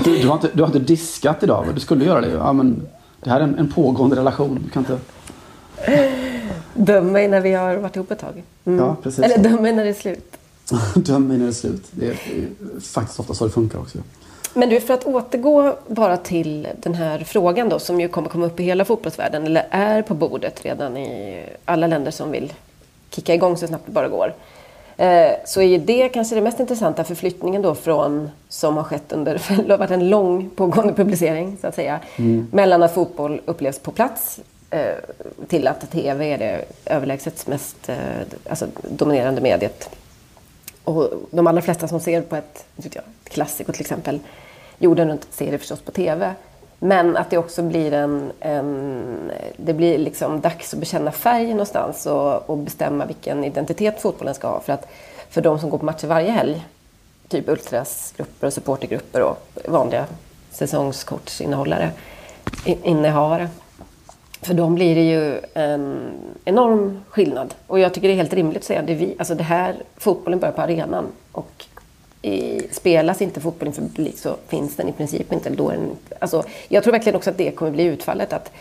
Du, 0.04 0.18
du, 0.18 0.28
har 0.28 0.34
inte, 0.34 0.50
du 0.54 0.62
har 0.62 0.68
inte 0.68 0.80
diskat 0.80 1.44
idag, 1.44 1.66
du 1.74 1.80
skulle 1.80 2.06
göra 2.06 2.22
det. 2.22 2.30
Ja, 2.30 2.54
men 2.54 2.88
det 3.26 3.32
här 3.32 3.40
är 3.40 3.44
en, 3.44 3.60
en 3.60 3.72
pågående 3.72 4.16
relation. 4.16 4.60
Du 4.66 4.70
kan 4.70 4.82
inte... 4.84 5.00
Döm 6.74 7.12
mig 7.12 7.28
när 7.28 7.42
vi 7.42 7.54
har 7.54 7.76
varit 7.76 7.96
ihop 7.96 8.12
ett 8.12 8.20
tag. 8.20 8.44
Mm. 8.66 8.80
Ja, 8.80 8.96
precis. 9.04 9.26
Eller 9.26 9.38
döm 9.38 9.62
mig 9.62 9.74
när 9.74 9.84
det 9.84 9.90
är 9.90 9.94
slut. 9.94 10.38
Döm 10.96 11.28
mig 11.28 11.38
när 11.38 11.46
det 11.46 11.52
är 11.52 11.54
slut. 11.54 11.84
Det 11.92 12.08
är, 12.08 12.18
faktiskt 12.80 13.20
ofta 13.20 13.34
så 13.34 13.46
det 13.46 13.52
funkar 13.52 13.80
också. 13.80 13.98
Men 14.54 14.70
du, 14.70 14.80
för 14.80 14.94
att 14.94 15.04
återgå 15.04 15.76
bara 15.88 16.18
till 16.18 16.68
den 16.82 16.96
här 16.96 17.20
frågan 17.20 17.70
då 17.70 17.80
som 17.80 18.02
ju 18.02 18.08
kommer 18.08 18.30
komma 18.30 18.46
upp 18.46 18.60
i 18.60 18.64
hela 18.64 18.86
fotbollsvärlden 18.86 19.46
eller 19.46 19.68
är 19.70 20.02
på 20.02 20.14
bordet 20.14 20.66
redan 20.66 20.98
i 20.98 21.44
alla 21.66 21.88
länder 21.88 22.12
som 22.12 22.32
vill 22.32 22.54
kicka 23.10 23.34
igång 23.34 23.58
så 23.58 23.68
snabbt 23.68 23.86
det 23.86 23.92
bara 23.92 24.08
går. 24.08 24.34
Eh, 24.98 25.32
så 25.46 25.62
är 25.62 25.66
ju 25.66 25.78
det 25.78 26.10
kanske 26.10 26.36
det 26.36 26.42
mest 26.42 26.60
intressanta 26.60 27.04
förflyttningen 27.04 27.62
då 27.62 27.76
från, 27.76 28.30
som 28.50 28.78
har 28.78 28.84
skett 28.84 29.12
under, 29.12 29.34
det 29.68 29.74
har 29.74 29.78
varit 29.78 29.92
en 29.92 30.10
lång 30.10 30.50
pågående 30.50 30.94
publicering 30.94 31.58
så 31.62 31.68
att 31.68 31.76
säga, 31.76 32.00
mellan 32.52 32.84
att 32.84 32.94
fotboll 32.94 33.42
upplevs 33.46 33.80
på 33.80 33.92
plats 33.92 34.40
eh, 34.70 34.96
till 35.48 35.68
att 35.68 35.92
TV 35.92 36.34
är 36.34 36.38
det 36.38 36.66
överlägset 36.86 37.48
mest 37.48 37.90
eh, 37.90 37.98
alltså, 38.50 38.68
dominerande 38.82 39.42
mediet. 39.42 39.90
Och 40.84 41.10
de 41.32 41.48
allra 41.48 41.62
flesta 41.62 41.88
som 41.88 42.00
ser 42.00 42.22
på 42.22 42.36
ett, 42.36 42.66
ett 42.78 42.98
klassiko 43.24 43.72
till 43.72 43.82
exempel, 43.82 44.20
jorden 44.78 45.08
runt 45.08 45.28
ser 45.32 45.52
det 45.52 45.58
förstås 45.58 45.82
på 45.82 45.92
TV. 45.92 46.34
Men 46.80 47.18
att 47.18 47.30
det 47.30 47.38
också 47.38 47.62
blir 47.62 47.94
en, 47.94 48.32
en 48.40 49.32
det 49.58 49.74
blir 49.74 49.98
liksom 49.98 50.42
dags 50.42 50.74
att 50.74 50.80
bekänna 50.80 51.12
färg 51.12 51.48
någonstans 51.48 52.06
och, 52.06 52.50
och 52.50 52.58
bestämma 52.58 53.06
vilken 53.06 53.44
identitet 53.44 54.02
fotbollen 54.02 54.36
ska 54.36 54.48
ha. 54.48 54.60
För 54.60 54.74
att 54.74 54.88
för 55.30 55.42
de 55.42 55.60
som 55.60 55.70
går 55.70 55.78
på 55.78 55.86
matcher 55.86 56.08
varje 56.08 56.32
helg, 56.32 56.66
typ 57.28 57.50
ultrasgrupper 57.50 58.48
och 58.48 58.54
supportergrupper 58.54 59.22
och 59.22 59.38
vanliga 59.68 60.06
säsongskortsinnehållare, 60.52 61.90
innehavare, 62.66 63.50
för 64.42 64.54
dem 64.54 64.76
blir 64.76 64.96
det 64.96 65.02
ju 65.02 65.40
en 65.54 66.12
enorm 66.46 67.02
skillnad. 67.10 67.54
Och 67.68 67.80
jag 67.80 67.94
tycker 67.94 68.08
det 68.08 68.14
är 68.14 68.18
helt 68.18 68.34
rimligt 68.34 68.58
att 68.58 68.64
säga 68.64 68.82
det 68.82 68.94
vi, 68.94 69.16
alltså 69.20 69.36
det 69.36 69.44
här, 69.44 69.76
fotbollen 69.98 70.40
börjar 70.40 70.54
på 70.54 70.62
arenan. 70.62 71.06
Och 71.32 71.66
i, 72.26 72.68
spelas 72.72 73.22
inte 73.22 73.42
fotboll 73.42 73.68
inför 73.68 73.82
publik 73.82 74.18
så 74.18 74.36
finns 74.48 74.76
den 74.76 74.90
i 74.90 74.92
princip 74.92 75.34
inte. 75.34 75.50
Då 75.50 75.70
den, 75.70 75.92
alltså, 76.20 76.44
jag 76.68 76.84
tror 76.84 76.92
verkligen 76.92 77.16
också 77.16 77.30
att 77.30 77.38
det 77.38 77.52
kommer 77.52 77.72
bli 77.72 77.84
utfallet. 77.84 78.34
Att 78.34 78.52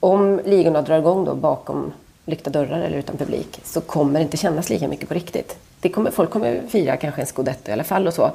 om 0.00 0.40
ligorna 0.44 0.82
drar 0.82 0.98
igång 0.98 1.24
då 1.24 1.34
bakom 1.34 1.92
lyckta 2.24 2.50
dörrar 2.50 2.80
eller 2.80 2.98
utan 2.98 3.16
publik 3.16 3.60
så 3.64 3.80
kommer 3.80 4.20
det 4.20 4.22
inte 4.22 4.36
kännas 4.36 4.70
lika 4.70 4.88
mycket 4.88 5.08
på 5.08 5.14
riktigt. 5.14 5.56
Det 5.80 5.88
kommer, 5.88 6.10
folk 6.10 6.30
kommer 6.30 6.62
fira 6.68 6.96
kanske 6.96 7.20
en 7.20 7.26
scudetto 7.26 7.70
i 7.70 7.72
alla 7.72 7.84
fall 7.84 8.06
och 8.06 8.14
så. 8.14 8.30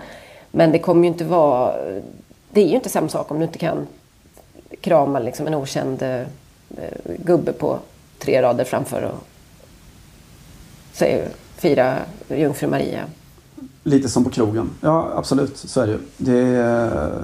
Men 0.51 0.71
det 0.71 0.79
kommer 0.79 1.01
ju 1.01 1.07
inte 1.07 1.23
vara... 1.23 1.75
Det 2.51 2.61
är 2.61 2.67
ju 2.67 2.75
inte 2.75 2.89
samma 2.89 3.09
sak 3.09 3.31
om 3.31 3.39
du 3.39 3.45
inte 3.45 3.57
kan 3.57 3.87
krama 4.81 5.19
liksom 5.19 5.47
en 5.47 5.55
okänd 5.55 6.01
eh, 6.01 6.21
gubbe 7.05 7.53
på 7.53 7.79
tre 8.19 8.41
rader 8.41 8.63
framför 8.63 9.01
och 9.01 9.27
säg, 10.93 11.27
fira 11.57 11.97
Jungfru 12.29 12.67
Maria. 12.67 13.03
Lite 13.87 14.09
som 14.09 14.23
på 14.23 14.29
krogen. 14.29 14.69
Ja, 14.81 15.11
absolut. 15.15 15.57
Så 15.57 15.81
är 15.81 15.87
det 15.87 15.91
ju. 15.91 15.99
Det, 16.17 17.21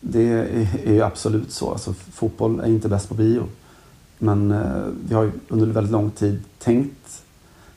det 0.00 0.28
är 0.84 0.92
ju 0.92 1.02
absolut 1.02 1.52
så. 1.52 1.70
Alltså, 1.70 1.92
fotboll 1.92 2.60
är 2.60 2.66
inte 2.66 2.88
bäst 2.88 3.08
på 3.08 3.14
bio. 3.14 3.42
Men 4.18 4.50
eh, 4.50 4.82
vi 5.08 5.14
har 5.14 5.22
ju 5.22 5.32
under 5.48 5.66
väldigt 5.66 5.92
lång 5.92 6.10
tid 6.10 6.42
tänkt, 6.58 7.22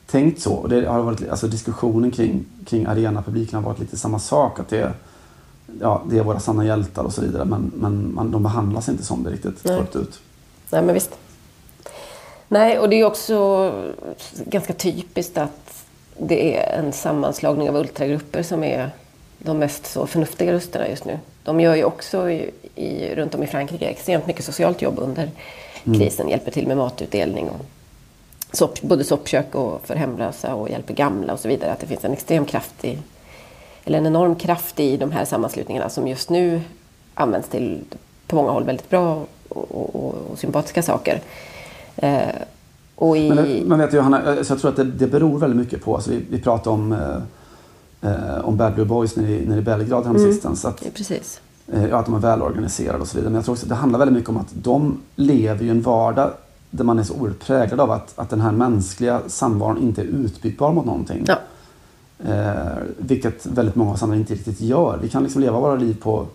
tänkt 0.06 0.40
så. 0.42 0.52
Och 0.52 0.68
det 0.68 0.86
har 0.86 1.02
varit, 1.02 1.28
alltså, 1.28 1.46
diskussionen 1.46 2.10
kring, 2.10 2.44
kring 2.66 2.86
arenapubliken 2.86 3.54
har 3.54 3.62
varit 3.62 3.80
lite 3.80 3.96
samma 3.96 4.18
sak. 4.18 4.58
Att 4.58 4.68
det, 4.68 4.92
ja, 5.80 6.02
det 6.10 6.18
är 6.18 6.22
våra 6.22 6.40
sanna 6.40 6.64
hjältar 6.64 7.02
och 7.02 7.12
så 7.12 7.20
vidare. 7.20 7.44
Men, 7.44 7.72
men 7.74 8.14
man, 8.14 8.30
de 8.30 8.42
behandlas 8.42 8.88
inte 8.88 9.04
som 9.04 9.22
det 9.22 9.30
riktigt 9.30 9.64
Nej. 9.64 9.76
fullt 9.76 9.96
ut. 9.96 10.20
Nej, 10.70 10.82
men 10.82 10.94
visst. 10.94 11.10
Nej, 12.48 12.78
och 12.78 12.88
det 12.88 13.00
är 13.00 13.04
också 13.04 13.70
ganska 14.44 14.72
typiskt 14.72 15.38
att 15.38 15.81
det 16.18 16.56
är 16.56 16.78
en 16.78 16.92
sammanslagning 16.92 17.68
av 17.68 17.76
ultragrupper 17.76 18.42
som 18.42 18.64
är 18.64 18.90
de 19.38 19.58
mest 19.58 19.86
så 19.86 20.06
förnuftiga 20.06 20.52
rösterna 20.52 20.88
just 20.88 21.04
nu. 21.04 21.18
De 21.44 21.60
gör 21.60 21.74
ju 21.74 21.84
också 21.84 22.30
i, 22.30 22.50
i, 22.74 23.14
runt 23.14 23.34
om 23.34 23.42
i 23.42 23.46
Frankrike 23.46 23.86
extremt 23.86 24.26
mycket 24.26 24.44
socialt 24.44 24.82
jobb 24.82 24.98
under 24.98 25.30
krisen. 25.84 26.28
Hjälper 26.28 26.50
till 26.50 26.66
med 26.66 26.76
matutdelning 26.76 27.48
och 27.48 27.60
sopp, 28.56 28.80
både 28.80 29.04
soppkök 29.04 29.54
och 29.54 29.80
för 29.86 29.94
hemlösa 29.94 30.54
och 30.54 30.70
hjälper 30.70 30.94
gamla 30.94 31.32
och 31.32 31.40
så 31.40 31.48
vidare. 31.48 31.72
Att 31.72 31.80
det 31.80 31.86
finns 31.86 32.04
en 32.04 32.12
extrem 32.12 32.44
kraft 32.44 32.84
i, 32.84 32.98
eller 33.84 33.98
en 33.98 34.06
enorm 34.06 34.34
kraft 34.34 34.80
i 34.80 34.96
de 34.96 35.12
här 35.12 35.24
sammanslutningarna 35.24 35.88
som 35.88 36.08
just 36.08 36.30
nu 36.30 36.60
används 37.14 37.48
till 37.48 37.84
på 38.26 38.36
många 38.36 38.50
håll 38.50 38.64
väldigt 38.64 38.90
bra 38.90 39.24
och, 39.48 39.70
och, 39.70 39.96
och, 39.96 40.14
och 40.30 40.38
sympatiska 40.38 40.82
saker. 40.82 41.20
Eh, 41.96 42.28
och 42.94 43.16
i, 43.16 43.28
Men, 43.28 43.68
men 43.68 43.78
vet 43.78 43.90
du 43.90 43.96
Johanna, 43.96 44.22
alltså 44.22 44.52
jag 44.52 44.60
tror 44.60 44.70
att 44.70 44.76
det, 44.76 44.84
det 44.84 45.06
beror 45.06 45.38
väldigt 45.38 45.58
mycket 45.58 45.84
på, 45.84 45.94
alltså 45.94 46.10
vi, 46.10 46.24
vi 46.30 46.40
pratade 46.40 46.70
om, 46.74 46.92
eh, 46.92 48.10
eh, 48.10 48.44
om 48.44 48.56
Bad 48.56 48.74
Blue 48.74 48.86
Boys 48.86 49.16
nere 49.16 49.30
i, 49.30 49.46
nere 49.46 49.58
i 49.58 49.62
Belgrad 49.62 50.04
häromsistens. 50.06 50.64
att, 50.64 50.84
Ja, 50.84 50.90
precis. 50.94 51.40
eh, 51.72 51.86
ja, 51.86 51.96
att 51.98 52.06
de 52.06 52.14
är 52.14 52.18
välorganiserade 52.18 52.98
och 52.98 53.08
så 53.08 53.16
vidare. 53.16 53.30
Men 53.30 53.34
jag 53.34 53.44
tror 53.44 53.52
också 53.52 53.64
att 53.64 53.68
det 53.70 53.74
handlar 53.74 53.98
väldigt 53.98 54.16
mycket 54.16 54.30
om 54.30 54.36
att 54.36 54.52
de 54.52 54.98
lever 55.16 55.64
ju 55.64 55.70
en 55.70 55.82
vardag 55.82 56.30
där 56.70 56.84
man 56.84 56.98
är 56.98 57.02
så 57.02 57.14
oerhört 57.14 57.40
präglad 57.40 57.80
av 57.80 57.90
att, 57.90 58.12
att 58.18 58.30
den 58.30 58.40
här 58.40 58.52
mänskliga 58.52 59.20
samvaron 59.26 59.78
inte 59.78 60.00
är 60.02 60.06
utbytbar 60.06 60.72
mot 60.72 60.84
någonting. 60.84 61.24
Ja. 61.28 61.38
Eh, 62.28 62.52
vilket 62.98 63.46
väldigt 63.46 63.74
många 63.74 63.90
av 63.90 63.94
oss 63.94 64.02
andra 64.02 64.16
inte 64.16 64.34
riktigt 64.34 64.60
gör. 64.60 64.98
Vi 65.02 65.08
kan 65.08 65.22
liksom 65.22 65.40
leva 65.42 65.60
våra 65.60 65.74
liv 65.74 65.96
på, 66.02 66.26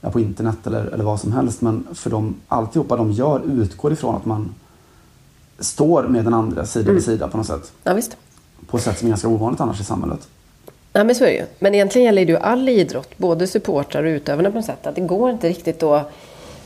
ja, 0.00 0.10
på 0.10 0.20
internet 0.20 0.66
eller, 0.66 0.84
eller 0.86 1.04
vad 1.04 1.20
som 1.20 1.32
helst. 1.32 1.60
Men 1.60 1.86
för 1.94 2.10
dem, 2.10 2.34
alltihopa 2.48 2.96
de 2.96 3.12
gör 3.12 3.40
utgår 3.46 3.92
ifrån 3.92 4.14
att 4.14 4.24
man 4.24 4.54
står 5.62 6.02
med 6.02 6.24
den 6.24 6.34
andra 6.34 6.66
sida 6.66 6.82
Mm. 6.84 6.94
vid 6.94 7.04
sida 7.04 7.28
på 7.28 7.36
något 7.36 7.46
sätt. 7.46 7.72
ja, 7.84 7.94
visst. 7.94 8.16
På 8.66 8.76
ett 8.76 8.82
sätt 8.82 8.98
som 8.98 9.08
är 9.08 9.10
ganska 9.10 9.28
ovanligt 9.28 9.60
annars 9.60 9.80
i 9.80 9.84
samhället. 9.84 10.28
Ja, 10.92 11.04
men 11.04 11.14
så 11.14 11.24
är 11.24 11.28
det 11.28 11.34
ju. 11.36 11.44
Men 11.58 11.74
egentligen 11.74 12.04
gäller 12.06 12.26
det 12.26 12.32
ju 12.32 12.38
all 12.38 12.68
idrott, 12.68 13.18
både 13.18 13.46
supportrar 13.46 14.02
och 14.04 14.08
utövarna 14.08 14.50
på 14.50 14.56
något 14.56 14.64
sätt. 14.64 14.86
Att 14.86 14.94
det 14.94 15.00
går 15.00 15.30
inte 15.30 15.48
riktigt 15.48 15.78
då... 15.80 15.94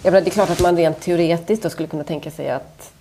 Jag 0.03 0.13
menar, 0.13 0.21
det 0.25 0.29
är 0.29 0.31
klart 0.31 0.51
att 0.51 0.61
man 0.61 0.77
rent 0.77 1.01
teoretiskt 1.01 1.63
då 1.63 1.71
skulle 1.71 1.89
kunna 1.89 2.05
tänka 2.05 2.31
sig 2.31 2.51
att 2.51 2.93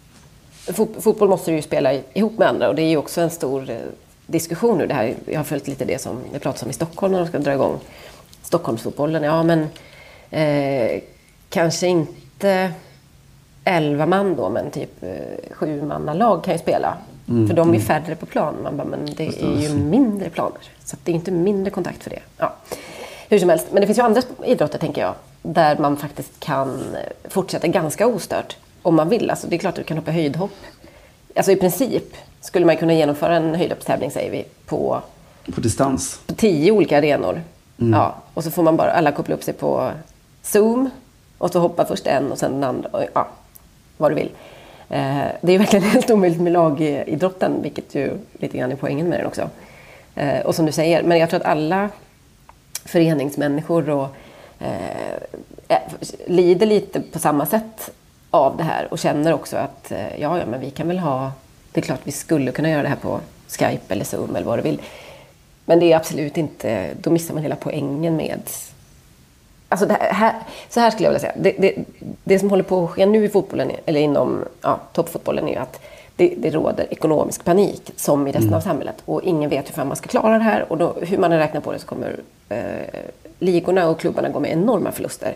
fot- 0.67 0.95
fotboll 1.01 1.29
måste 1.29 1.51
du 1.51 1.55
ju 1.55 1.61
spela 1.61 1.93
ihop 2.13 2.37
med 2.37 2.47
andra 2.47 2.69
och 2.69 2.75
det 2.75 2.81
är 2.81 2.89
ju 2.89 2.97
också 2.97 3.21
en 3.21 3.29
stor 3.29 3.69
eh, 3.69 3.77
diskussion 4.27 4.77
nu. 4.77 4.87
Det 4.87 4.93
här, 4.93 5.15
jag 5.25 5.39
har 5.39 5.43
följt 5.43 5.67
lite 5.67 5.85
det 5.85 6.01
som 6.01 6.17
det 6.33 6.39
pratas 6.39 6.63
om 6.63 6.69
i 6.69 6.73
Stockholm 6.73 7.11
när 7.13 7.19
de 7.19 7.27
ska 7.27 7.39
dra 7.39 7.53
igång 7.53 7.79
Stockholmsfotbollen. 8.41 9.23
Ja, 9.23 9.43
men 9.43 9.67
eh, 10.29 11.01
kanske 11.49 11.87
inte 11.87 12.71
elva 13.65 14.05
man 14.05 14.35
då, 14.35 14.49
men 14.49 14.71
typ 14.71 15.03
eh, 15.03 15.09
sju 15.51 15.81
manna 15.81 16.13
lag 16.13 16.43
kan 16.43 16.53
ju 16.53 16.59
spela. 16.59 16.97
För 17.25 17.53
de 17.53 17.73
är 17.75 17.79
färre 17.79 18.15
på 18.15 18.25
plan. 18.25 18.55
Man 18.63 18.77
bara, 18.77 18.87
men 18.87 19.05
det 19.17 19.27
är 19.43 19.57
ju 19.61 19.69
mindre 19.75 20.29
planer. 20.29 20.59
Så 20.83 20.97
det 21.03 21.11
är 21.11 21.15
inte 21.15 21.31
mindre 21.31 21.71
kontakt 21.71 22.03
för 22.03 22.09
det. 22.09 22.19
Ja. 22.37 22.53
Hur 23.29 23.39
som 23.39 23.49
helst, 23.49 23.67
men 23.71 23.81
det 23.81 23.87
finns 23.87 23.97
ju 23.99 24.03
andra 24.03 24.21
idrotter 24.45 24.77
tänker 24.79 25.01
jag. 25.01 25.13
Där 25.41 25.77
man 25.77 25.97
faktiskt 25.97 26.39
kan 26.39 26.83
fortsätta 27.29 27.67
ganska 27.67 28.07
ostört. 28.07 28.57
Om 28.81 28.95
man 28.95 29.09
vill. 29.09 29.29
Alltså 29.29 29.47
det 29.47 29.55
är 29.55 29.57
klart 29.57 29.71
att 29.71 29.75
du 29.75 29.83
kan 29.83 29.97
hoppa 29.97 30.11
höjdhopp. 30.11 30.51
Alltså 31.35 31.51
i 31.51 31.55
princip 31.55 32.03
skulle 32.41 32.65
man 32.65 32.77
kunna 32.77 32.93
genomföra 32.93 33.35
en 33.35 33.55
höjdhoppstävling 33.55 34.11
säger 34.11 34.31
vi 34.31 34.45
på 34.65 35.01
På 35.55 35.61
distans. 35.61 36.19
på 36.27 36.33
tio 36.35 36.71
olika 36.71 36.97
arenor 36.97 37.41
Mm. 37.77 37.93
Ja, 37.93 38.15
och 38.33 38.43
så 38.43 38.51
får 38.51 38.63
man 38.63 38.77
bara 38.77 38.91
alla 38.91 39.11
koppla 39.11 39.35
upp 39.35 39.43
sig 39.43 39.53
på 39.53 39.91
Zoom 40.43 40.89
och 41.37 41.51
så 41.51 41.59
hoppar 41.59 41.85
först 41.85 42.07
en 42.07 42.31
och 42.31 42.37
sen 42.37 42.51
den 42.53 42.63
andra. 42.63 42.89
Och, 42.89 43.03
ja, 43.13 43.27
vad 43.97 44.11
du 44.11 44.15
vill. 44.15 44.29
Eh, 44.89 45.25
det 45.41 45.53
är 45.53 45.59
verkligen 45.59 45.85
helt 45.89 46.09
omöjligt 46.09 46.41
med 46.41 46.53
lagidrotten, 46.53 47.61
vilket 47.61 47.95
ju 47.95 48.17
lite 48.33 48.57
grann 48.57 48.71
är 48.71 48.75
poängen 48.75 49.09
med 49.09 49.19
den 49.19 49.27
också. 49.27 49.49
Eh, 50.15 50.39
och 50.39 50.55
som 50.55 50.65
du 50.65 50.71
säger, 50.71 51.03
men 51.03 51.17
jag 51.17 51.29
tror 51.29 51.39
att 51.39 51.45
alla 51.45 51.89
föreningsmänniskor 52.85 53.89
och, 53.89 54.07
eh, 54.59 55.13
eh, 55.67 55.77
lider 56.27 56.65
lite 56.65 57.01
på 57.01 57.19
samma 57.19 57.45
sätt 57.45 57.89
av 58.31 58.57
det 58.57 58.63
här 58.63 58.87
och 58.91 58.99
känner 58.99 59.33
också 59.33 59.57
att 59.57 59.91
ja, 60.19 60.37
ja, 60.39 60.45
men 60.45 60.59
vi 60.59 60.71
kan 60.71 60.87
väl 60.87 60.99
ha... 60.99 61.31
Det 61.71 61.79
är 61.79 61.85
klart 61.85 61.99
vi 62.03 62.11
skulle 62.11 62.51
kunna 62.51 62.69
göra 62.69 62.81
det 62.81 62.87
här 62.87 62.95
på 62.95 63.19
Skype 63.47 63.93
eller 63.93 64.05
Zoom 64.05 64.35
eller 64.35 64.45
vad 64.45 64.59
du 64.59 64.63
vill. 64.63 64.81
Men 65.65 65.79
det 65.79 65.91
är 65.91 65.95
absolut 65.95 66.37
inte... 66.37 66.89
Då 67.01 67.09
missar 67.09 67.33
man 67.33 67.43
hela 67.43 67.55
poängen 67.55 68.15
med... 68.15 68.41
Alltså 69.81 69.97
här, 69.99 70.33
så 70.69 70.79
här 70.79 70.91
skulle 70.91 71.07
jag 71.07 71.11
vilja 71.11 71.19
säga. 71.19 71.33
Det, 71.35 71.55
det, 71.59 71.75
det, 72.23 72.39
som 72.39 72.49
håller 72.49 72.63
på 72.63 72.83
att 72.83 72.89
ske 72.89 73.05
nu 73.05 73.25
i 73.25 73.29
fotbollen, 73.29 73.71
eller 73.85 73.99
inom 73.99 74.45
ja, 74.61 74.79
toppfotbollen, 74.93 75.47
är 75.47 75.59
att 75.59 75.79
det, 76.15 76.33
det 76.37 76.49
råder 76.49 76.87
ekonomisk 76.89 77.43
panik 77.45 77.91
som 77.95 78.27
i 78.27 78.31
resten 78.31 78.43
mm. 78.43 78.57
av 78.57 78.61
samhället. 78.61 78.95
Och 79.05 79.23
ingen 79.23 79.49
vet 79.49 79.69
hur 79.69 79.73
fan 79.73 79.87
man 79.87 79.97
ska 79.97 80.07
klara 80.07 80.37
det 80.37 80.43
här. 80.43 80.71
Och 80.71 80.77
då, 80.77 80.95
hur 81.01 81.17
man 81.17 81.31
än 81.31 81.39
räknar 81.39 81.61
på 81.61 81.71
det 81.71 81.79
så 81.79 81.87
kommer 81.87 82.19
eh, 82.49 82.57
ligorna 83.39 83.89
och 83.89 83.99
klubbarna 83.99 84.29
gå 84.29 84.39
med 84.39 84.51
enorma 84.51 84.91
förluster 84.91 85.35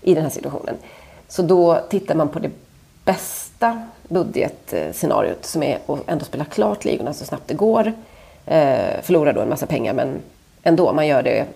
i 0.00 0.14
den 0.14 0.22
här 0.22 0.30
situationen. 0.30 0.74
Så 1.28 1.42
då 1.42 1.80
tittar 1.90 2.14
man 2.14 2.28
på 2.28 2.38
det 2.38 2.50
bästa 3.04 3.82
budgetscenariot 4.08 5.44
som 5.44 5.62
är 5.62 5.78
att 5.86 5.98
ändå 6.06 6.24
spela 6.24 6.44
klart 6.44 6.84
ligorna 6.84 7.12
så 7.12 7.24
snabbt 7.24 7.48
det 7.48 7.54
går. 7.54 7.92
Eh, 8.46 9.00
förlorar 9.02 9.32
då 9.32 9.40
en 9.40 9.48
massa 9.48 9.66
pengar 9.66 9.92
men 9.94 10.18
ändå, 10.62 10.92
man 10.92 11.06
gör 11.06 11.22
det 11.22 11.46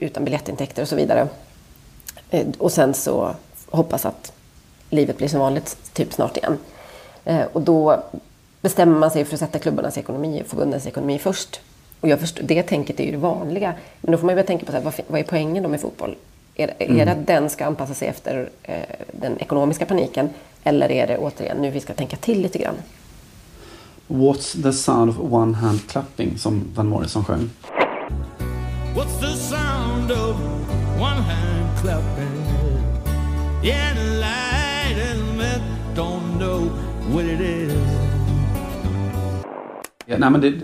utan 0.00 0.24
biljettintäkter 0.24 0.82
och 0.82 0.88
så 0.88 0.96
vidare. 0.96 1.28
Eh, 2.30 2.46
och 2.58 2.72
sen 2.72 2.94
så 2.94 3.34
hoppas 3.70 4.06
att 4.06 4.32
livet 4.90 5.18
blir 5.18 5.28
som 5.28 5.40
vanligt 5.40 5.76
typ 5.92 6.12
snart 6.12 6.36
igen. 6.36 6.58
Eh, 7.24 7.42
och 7.52 7.62
då 7.62 8.02
bestämmer 8.60 8.98
man 8.98 9.10
sig 9.10 9.24
för 9.24 9.34
att 9.34 9.40
sätta 9.40 9.58
klubbarnas 9.58 9.98
ekonomi, 9.98 10.42
förbundens 10.46 10.86
ekonomi 10.86 11.18
först. 11.18 11.60
Och 12.00 12.08
jag 12.08 12.20
förstår, 12.20 12.42
det 12.42 12.62
tänket 12.62 13.00
är 13.00 13.04
ju 13.04 13.10
det 13.10 13.16
vanliga. 13.16 13.74
Men 14.00 14.12
då 14.12 14.18
får 14.18 14.26
man 14.26 14.32
ju 14.32 14.36
börja 14.36 14.46
tänka 14.46 14.66
på 14.66 14.72
så 14.72 14.78
här, 14.78 14.84
vad, 14.84 14.94
vad 15.06 15.20
är 15.20 15.24
poängen 15.24 15.62
då 15.62 15.68
med 15.68 15.80
fotboll? 15.80 16.16
Är, 16.54 16.74
är 16.78 16.86
mm. 16.86 17.06
det 17.06 17.12
att 17.12 17.26
den 17.26 17.50
ska 17.50 17.64
anpassa 17.64 17.94
sig 17.94 18.08
efter 18.08 18.50
eh, 18.62 18.74
den 19.12 19.38
ekonomiska 19.38 19.86
paniken? 19.86 20.30
Eller 20.64 20.90
är 20.90 21.06
det 21.06 21.18
återigen 21.18 21.56
nu 21.56 21.70
vi 21.70 21.80
ska 21.80 21.92
tänka 21.92 22.16
till 22.16 22.42
lite 22.42 22.58
grann? 22.58 22.74
What's 24.08 24.62
the 24.62 24.72
sound 24.72 25.10
of 25.10 25.32
one 25.32 25.56
hand 25.56 25.80
clapping 25.88 26.38
som 26.38 26.64
Van 26.74 26.86
Morrison 26.86 27.24
sjöng? 27.24 27.50
What's 28.94 29.20
the 29.20 29.36
sound 29.36 30.10
of 30.10 30.59
Yeah, 33.62 33.94
the 33.94 34.04
light 34.20 34.96
and 35.12 35.20
don't 35.94 36.38
know 36.38 36.70
what 37.12 37.24
it 37.24 37.40
is. 37.40 37.72
Ja, 40.06 40.18
nej, 40.18 40.30
men 40.30 40.40
det, 40.40 40.54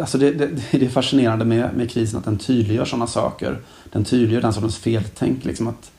alltså 0.00 0.18
det, 0.18 0.30
det, 0.30 0.46
det, 0.70 0.86
är 0.86 0.88
fascinerande 0.88 1.44
med, 1.44 1.70
med 1.76 1.90
krisen 1.90 2.18
att 2.18 2.24
den 2.24 2.38
tydliggör 2.38 2.84
sådana 2.84 3.06
saker. 3.06 3.58
Den 3.92 4.04
tydliggör 4.04 4.42
den 4.42 4.52
sortens 4.52 4.78
feltänk. 4.78 5.44
Liksom 5.44 5.68
att 5.68 5.90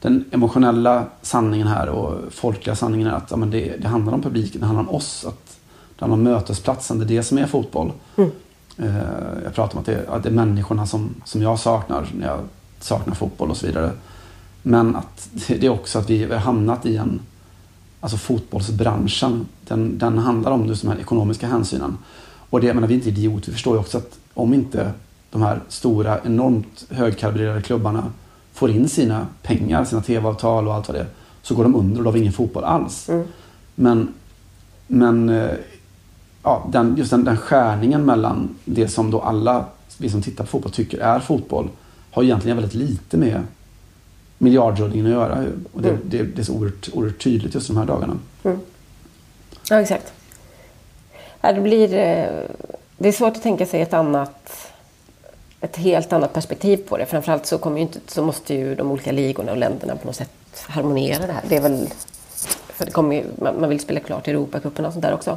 den 0.00 0.24
emotionella 0.30 1.04
sanningen 1.22 1.66
här 1.66 1.88
och 1.88 2.32
folkliga 2.32 2.76
sanningen 2.76 3.06
är 3.06 3.12
att 3.12 3.30
ja, 3.30 3.36
men 3.36 3.50
det, 3.50 3.76
det 3.76 3.88
handlar 3.88 4.12
om 4.12 4.22
publiken, 4.22 4.60
det 4.60 4.66
handlar 4.66 4.84
om 4.88 4.94
oss. 4.94 5.24
Att 5.24 5.58
det 5.96 6.04
handlar 6.04 6.16
om 6.16 6.22
mötesplatsen, 6.22 6.98
det 6.98 7.04
är 7.04 7.16
det 7.16 7.22
som 7.22 7.38
är 7.38 7.46
fotboll. 7.46 7.92
Mm. 8.16 8.30
Uh, 8.80 8.96
jag 9.44 9.54
pratar 9.54 9.74
om 9.74 9.80
att 9.80 9.86
det, 9.86 10.08
att 10.08 10.22
det 10.22 10.28
är 10.28 10.32
människorna 10.32 10.86
som, 10.86 11.14
som 11.24 11.42
jag 11.42 11.58
saknar 11.58 12.08
när 12.14 12.26
jag 12.26 12.40
saknar 12.80 13.14
fotboll 13.14 13.50
och 13.50 13.56
så 13.56 13.66
vidare. 13.66 13.90
Men 14.68 14.96
att 14.96 15.28
det, 15.46 15.64
är 15.64 15.68
också 15.68 15.98
att 15.98 16.10
vi 16.10 16.24
har 16.24 16.36
hamnat 16.36 16.86
i 16.86 16.96
en 16.96 17.20
alltså 18.00 18.16
fotbollsbranschen, 18.16 19.46
den, 19.68 19.98
den 19.98 20.18
handlar 20.18 20.50
om 20.50 20.66
just 20.66 20.82
de 20.82 20.88
här 20.88 20.98
ekonomiska 20.98 21.46
hänsynen. 21.46 21.98
Och 22.50 22.60
det, 22.60 22.66
jag 22.66 22.74
menar, 22.74 22.88
vi 22.88 22.94
är 22.94 22.96
inte 22.96 23.08
idioter, 23.08 23.46
vi 23.46 23.52
förstår 23.52 23.74
ju 23.74 23.80
också 23.80 23.98
att 23.98 24.18
om 24.34 24.54
inte 24.54 24.92
de 25.30 25.42
här 25.42 25.60
stora, 25.68 26.20
enormt 26.24 26.86
högkalibrerade 26.90 27.62
klubbarna 27.62 28.04
får 28.52 28.70
in 28.70 28.88
sina 28.88 29.26
pengar, 29.42 29.84
sina 29.84 30.02
tv-avtal 30.02 30.68
och 30.68 30.74
allt 30.74 30.88
vad 30.88 30.96
det 30.96 31.00
är, 31.00 31.08
så 31.42 31.54
går 31.54 31.62
de 31.62 31.74
under 31.74 31.98
och 31.98 32.04
då 32.04 32.08
har 32.08 32.14
vi 32.14 32.20
ingen 32.20 32.32
fotboll 32.32 32.64
alls. 32.64 33.08
Mm. 33.08 33.26
Men, 33.74 34.14
men 34.86 35.28
eh, 35.28 35.50
ja, 36.42 36.68
den, 36.72 36.96
just 36.96 37.10
den, 37.10 37.24
den 37.24 37.36
skärningen 37.36 38.04
mellan 38.04 38.54
det 38.64 38.88
som 38.88 39.10
då 39.10 39.20
alla 39.20 39.64
vi 39.98 40.10
som 40.10 40.22
tittar 40.22 40.44
på 40.44 40.50
fotboll 40.50 40.72
tycker 40.72 40.98
är 40.98 41.20
fotboll 41.20 41.68
har 42.10 42.22
egentligen 42.22 42.56
väldigt 42.56 42.74
lite 42.74 43.16
med 43.16 43.42
miljardrullningen 44.38 45.06
att 45.06 45.12
göra. 45.12 45.46
Och 45.72 45.82
det, 45.82 45.88
mm. 45.88 46.00
det, 46.04 46.22
det, 46.22 46.42
är 46.42 46.44
så 46.44 46.52
oerhört, 46.52 46.88
oerhört 46.92 47.22
tydligt 47.22 47.54
just 47.54 47.66
de 47.66 47.76
här 47.76 47.84
dagarna. 47.84 48.18
Mm. 48.44 48.60
Ja, 49.70 49.80
exakt. 49.80 50.12
Det, 51.40 51.60
blir, 51.60 51.94
eh, 51.94 52.26
det 52.96 53.08
är 53.08 53.12
svårt 53.12 53.36
att 53.36 53.42
tänka 53.42 53.66
sig 53.66 53.80
ett 53.80 53.94
annat 53.94 54.72
ett 55.60 55.76
helt 55.76 56.12
annat 56.12 56.32
perspektiv 56.32 56.76
på 56.76 56.96
det. 56.96 57.06
Framförallt 57.06 57.46
så, 57.46 57.58
kommer 57.58 57.80
inte, 57.80 57.98
så 58.06 58.22
måste 58.22 58.54
ju 58.54 58.74
de 58.74 58.90
olika 58.90 59.12
ligorna 59.12 59.52
och 59.52 59.58
länderna 59.58 59.96
på 59.96 60.06
något 60.06 60.16
sätt 60.16 60.30
harmoniera 60.68 61.26
det 61.26 61.32
här. 61.32 61.42
Det 61.48 61.56
är 61.56 61.60
väl, 61.60 61.88
för 62.68 62.84
det 62.84 62.90
kommer 62.90 63.16
ju, 63.16 63.24
man 63.38 63.68
vill 63.68 63.80
spela 63.80 64.00
klart 64.00 64.28
i 64.28 64.30
Europacupen 64.30 64.84
och 64.84 64.92
sånt 64.92 65.02
där 65.02 65.14
också. 65.14 65.36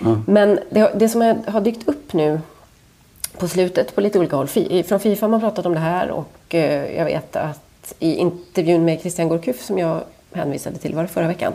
Mm. 0.00 0.24
Men 0.26 0.58
det, 0.70 0.92
det, 0.94 1.08
som 1.08 1.42
har 1.46 1.60
dykt 1.60 1.88
upp 1.88 2.12
nu 2.12 2.40
på 3.38 3.48
slutet 3.48 3.94
på 3.94 4.00
lite 4.00 4.18
olika 4.18 4.36
håll. 4.36 4.48
Från 4.84 5.00
Fifa 5.00 5.26
har 5.26 5.30
man 5.30 5.40
pratat 5.40 5.66
om 5.66 5.74
det 5.74 5.80
här 5.80 6.10
och 6.10 6.54
eh, 6.54 6.96
jag 6.96 7.04
vet 7.04 7.36
att 7.36 7.67
i 7.98 8.14
intervjun 8.14 8.84
med 8.84 9.00
Christian 9.00 9.28
Gorkuff 9.28 9.62
som 9.62 9.78
jag 9.78 10.00
hänvisade 10.32 10.78
till, 10.78 10.94
var 10.94 11.02
det 11.02 11.08
förra 11.08 11.28
veckan, 11.28 11.52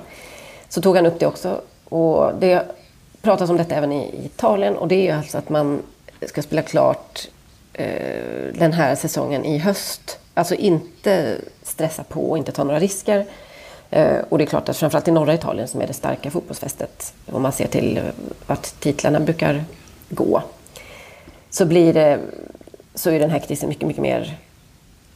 så 0.70 0.82
tog 0.82 0.96
han 0.96 1.06
upp 1.06 1.20
det 1.20 1.26
också. 1.26 1.62
Och 1.90 2.36
det 2.40 2.66
pratas 3.22 3.50
om 3.50 3.58
detta 3.58 3.76
även 3.76 3.92
i 3.92 4.26
Italien 4.26 4.78
och 4.78 4.88
det 4.88 4.96
är 4.96 5.02
ju 5.02 5.12
alltså 5.12 5.38
att 5.38 5.50
man 5.50 5.82
ska 6.22 6.42
spela 6.42 6.62
klart 6.62 7.28
eh, 7.74 8.54
den 8.54 8.74
här 8.74 8.96
säsongen 8.96 9.46
i 9.46 9.58
höst. 9.58 10.20
Alltså 10.34 10.56
inte 10.56 11.38
stressa 11.64 12.04
på 12.04 12.30
och 12.30 12.38
inte 12.38 12.52
ta 12.52 12.64
några 12.64 12.80
risker. 12.80 13.26
Eh, 13.90 14.18
och 14.30 14.38
det 14.38 14.44
är 14.44 14.46
klart 14.46 14.70
att 14.70 14.78
framförallt 14.78 15.08
i 15.08 15.12
norra 15.12 15.34
Italien 15.34 15.68
som 15.68 15.82
är 15.82 15.88
det 15.88 15.94
starka 15.94 16.32
fotbollsfästet, 16.32 17.14
om 17.32 17.42
man 17.42 17.52
ser 17.52 17.68
till 17.68 17.98
eh, 17.98 18.04
vart 18.48 18.80
titlarna 18.80 19.20
brukar 19.20 19.64
gå, 20.10 20.44
så 21.50 21.66
blir 21.66 21.94
det 21.94 22.20
så 22.96 23.10
är 23.10 23.20
den 23.20 23.30
här 23.30 23.40
krisen 23.40 23.70
mycket, 23.70 23.88
mycket 23.88 24.02
mer 24.02 24.38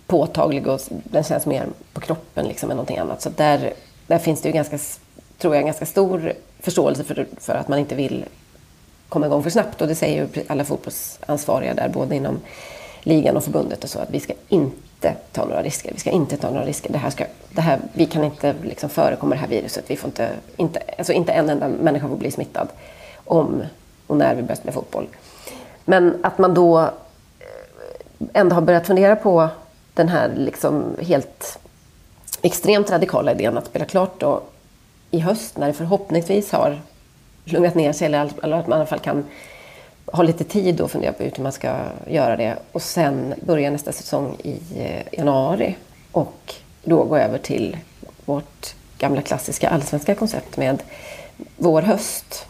påtaglig 0.07 0.67
och 0.67 0.81
den 0.89 1.23
känns 1.23 1.45
mer 1.45 1.65
på 1.93 2.01
kroppen 2.01 2.47
liksom 2.47 2.71
än 2.71 2.77
någonting 2.77 2.97
annat. 2.97 3.21
Så 3.21 3.29
där, 3.29 3.73
där 4.07 4.19
finns 4.19 4.41
det 4.41 4.49
ju 4.49 4.53
ganska, 4.53 4.79
tror 5.37 5.55
jag, 5.55 5.65
ganska 5.65 5.85
stor 5.85 6.33
förståelse 6.59 7.03
för, 7.03 7.27
för 7.39 7.55
att 7.55 7.67
man 7.67 7.79
inte 7.79 7.95
vill 7.95 8.25
komma 9.09 9.25
igång 9.25 9.43
för 9.43 9.49
snabbt. 9.49 9.81
Och 9.81 9.87
det 9.87 9.95
säger 9.95 10.27
ju 10.35 10.43
alla 10.47 10.65
fotbollsansvariga 10.65 11.73
där, 11.73 11.89
både 11.89 12.15
inom 12.15 12.39
ligan 13.01 13.37
och 13.37 13.43
förbundet 13.43 13.83
och 13.83 13.89
så, 13.89 13.99
att 13.99 14.11
vi 14.11 14.19
ska 14.19 14.33
inte 14.49 15.13
ta 15.31 15.45
några 15.45 15.63
risker. 15.63 15.91
Vi 15.93 15.99
ska 15.99 16.09
inte 16.09 16.37
ta 16.37 16.49
några 16.49 16.65
risker. 16.65 16.91
Det 16.91 16.97
här 16.97 17.09
ska, 17.09 17.25
det 17.49 17.61
här, 17.61 17.79
vi 17.93 18.05
kan 18.05 18.23
inte 18.23 18.55
liksom 18.63 18.89
förekomma 18.89 19.35
det 19.35 19.41
här 19.41 19.47
viruset. 19.47 19.85
Vi 19.87 19.95
får 19.95 20.07
inte, 20.07 20.29
inte, 20.57 20.79
alltså 20.97 21.13
inte 21.13 21.31
en 21.31 21.49
enda 21.49 21.67
människa 21.67 22.07
får 22.07 22.15
bli 22.15 22.31
smittad 22.31 22.67
om 23.25 23.63
och 24.07 24.17
när 24.17 24.35
vi 24.35 24.41
börjar 24.41 24.55
spela 24.55 24.71
fotboll. 24.71 25.07
Men 25.85 26.19
att 26.23 26.37
man 26.37 26.53
då 26.53 26.79
eh, 26.79 26.87
ändå 28.33 28.55
har 28.55 28.61
börjat 28.61 28.87
fundera 28.87 29.15
på 29.15 29.49
den 29.97 30.09
här 30.09 30.33
liksom 30.35 30.95
helt 31.01 31.59
extremt 32.41 32.91
radikala 32.91 33.31
idén 33.31 33.57
att 33.57 33.65
spela 33.65 33.85
klart 33.85 34.19
då 34.19 34.41
i 35.11 35.19
höst 35.19 35.57
när 35.57 35.67
det 35.67 35.73
förhoppningsvis 35.73 36.51
har 36.51 36.81
lugnat 37.45 37.75
ner 37.75 37.93
sig 37.93 38.05
eller 38.05 38.57
att 38.59 38.67
man 38.67 38.77
i 38.77 38.81
alla 38.81 38.85
fall 38.85 38.99
kan 38.99 39.25
ha 40.05 40.23
lite 40.23 40.43
tid 40.43 40.81
och 40.81 40.91
fundera 40.91 41.13
på 41.13 41.23
hur 41.23 41.43
man 41.43 41.51
ska 41.51 41.75
göra 42.07 42.37
det. 42.37 42.57
Och 42.71 42.81
sen 42.81 43.33
börja 43.41 43.71
nästa 43.71 43.91
säsong 43.91 44.35
i 44.43 44.59
eh, 44.75 45.01
januari 45.11 45.75
och 46.11 46.53
då 46.83 47.03
gå 47.03 47.17
över 47.17 47.37
till 47.37 47.77
vårt 48.25 48.75
gamla 48.97 49.21
klassiska 49.21 49.69
allsvenska 49.69 50.15
koncept 50.15 50.57
med 50.57 50.83
vår-höst 51.57 52.47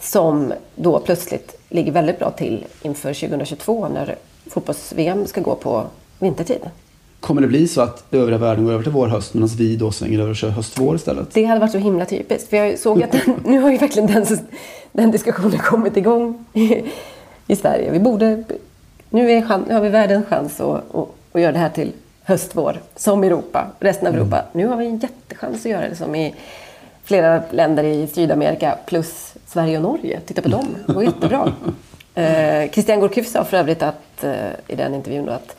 som 0.00 0.52
då 0.74 1.00
plötsligt 1.00 1.56
ligger 1.68 1.92
väldigt 1.92 2.18
bra 2.18 2.30
till 2.30 2.66
inför 2.82 3.14
2022 3.14 3.88
när 3.88 4.16
fotbolls-VM 4.50 5.26
ska 5.26 5.40
gå 5.40 5.54
på 5.54 5.86
vintertid. 6.18 6.60
Kommer 7.20 7.40
det 7.40 7.48
bli 7.48 7.68
så 7.68 7.80
att 7.80 8.04
övriga 8.10 8.38
världen 8.38 8.64
går 8.64 8.72
över 8.72 8.82
till 8.82 8.92
vår 8.92 9.06
höst 9.08 9.34
medan 9.34 9.48
vi 9.48 9.76
då 9.76 9.92
svänger 9.92 10.18
över 10.18 10.30
och 10.30 10.36
kör 10.36 10.48
höst-vår 10.48 10.96
istället? 10.96 11.34
Det 11.34 11.44
hade 11.44 11.60
varit 11.60 11.72
så 11.72 11.78
himla 11.78 12.04
typiskt. 12.04 12.50
För 12.50 12.56
jag 12.56 12.78
såg 12.78 13.02
att 13.02 13.12
den, 13.12 13.40
nu 13.44 13.58
har 13.58 13.70
ju 13.70 13.78
verkligen 13.78 14.06
den, 14.06 14.26
den 14.92 15.10
diskussionen 15.10 15.58
kommit 15.58 15.96
igång 15.96 16.44
i, 16.52 16.82
i 17.46 17.56
Sverige. 17.56 17.90
Vi 17.90 18.00
borde, 18.00 18.44
nu, 19.10 19.30
är, 19.32 19.58
nu 19.68 19.74
har 19.74 19.80
vi 19.80 19.88
världens 19.88 20.26
chans 20.26 20.60
att, 20.60 20.94
att, 20.94 21.08
att 21.32 21.40
göra 21.40 21.52
det 21.52 21.58
här 21.58 21.68
till 21.68 21.92
höst-vår, 22.22 22.80
som 22.96 23.24
Europa, 23.24 23.66
resten 23.80 24.06
av 24.06 24.14
mm. 24.14 24.20
Europa. 24.20 24.44
Nu 24.52 24.66
har 24.66 24.76
vi 24.76 24.86
en 24.86 24.98
jättechans 24.98 25.56
att 25.56 25.70
göra 25.70 25.88
det 25.88 25.96
som 25.96 26.14
i 26.14 26.34
flera 27.04 27.42
länder 27.50 27.84
i 27.84 28.06
Sydamerika 28.06 28.78
plus 28.86 29.34
Sverige 29.46 29.76
och 29.76 29.82
Norge. 29.82 30.20
Titta 30.26 30.42
på 30.42 30.48
dem, 30.48 30.66
det 30.86 30.92
går 30.92 31.04
jättebra. 31.04 31.52
Eh, 32.16 32.70
Christian 32.70 33.00
Gourcuff 33.00 33.26
sa 33.26 33.44
för 33.44 33.56
övrigt 33.56 33.82
att, 33.82 34.24
eh, 34.24 34.34
i 34.68 34.76
den 34.76 34.94
intervjun 34.94 35.28
att 35.28 35.56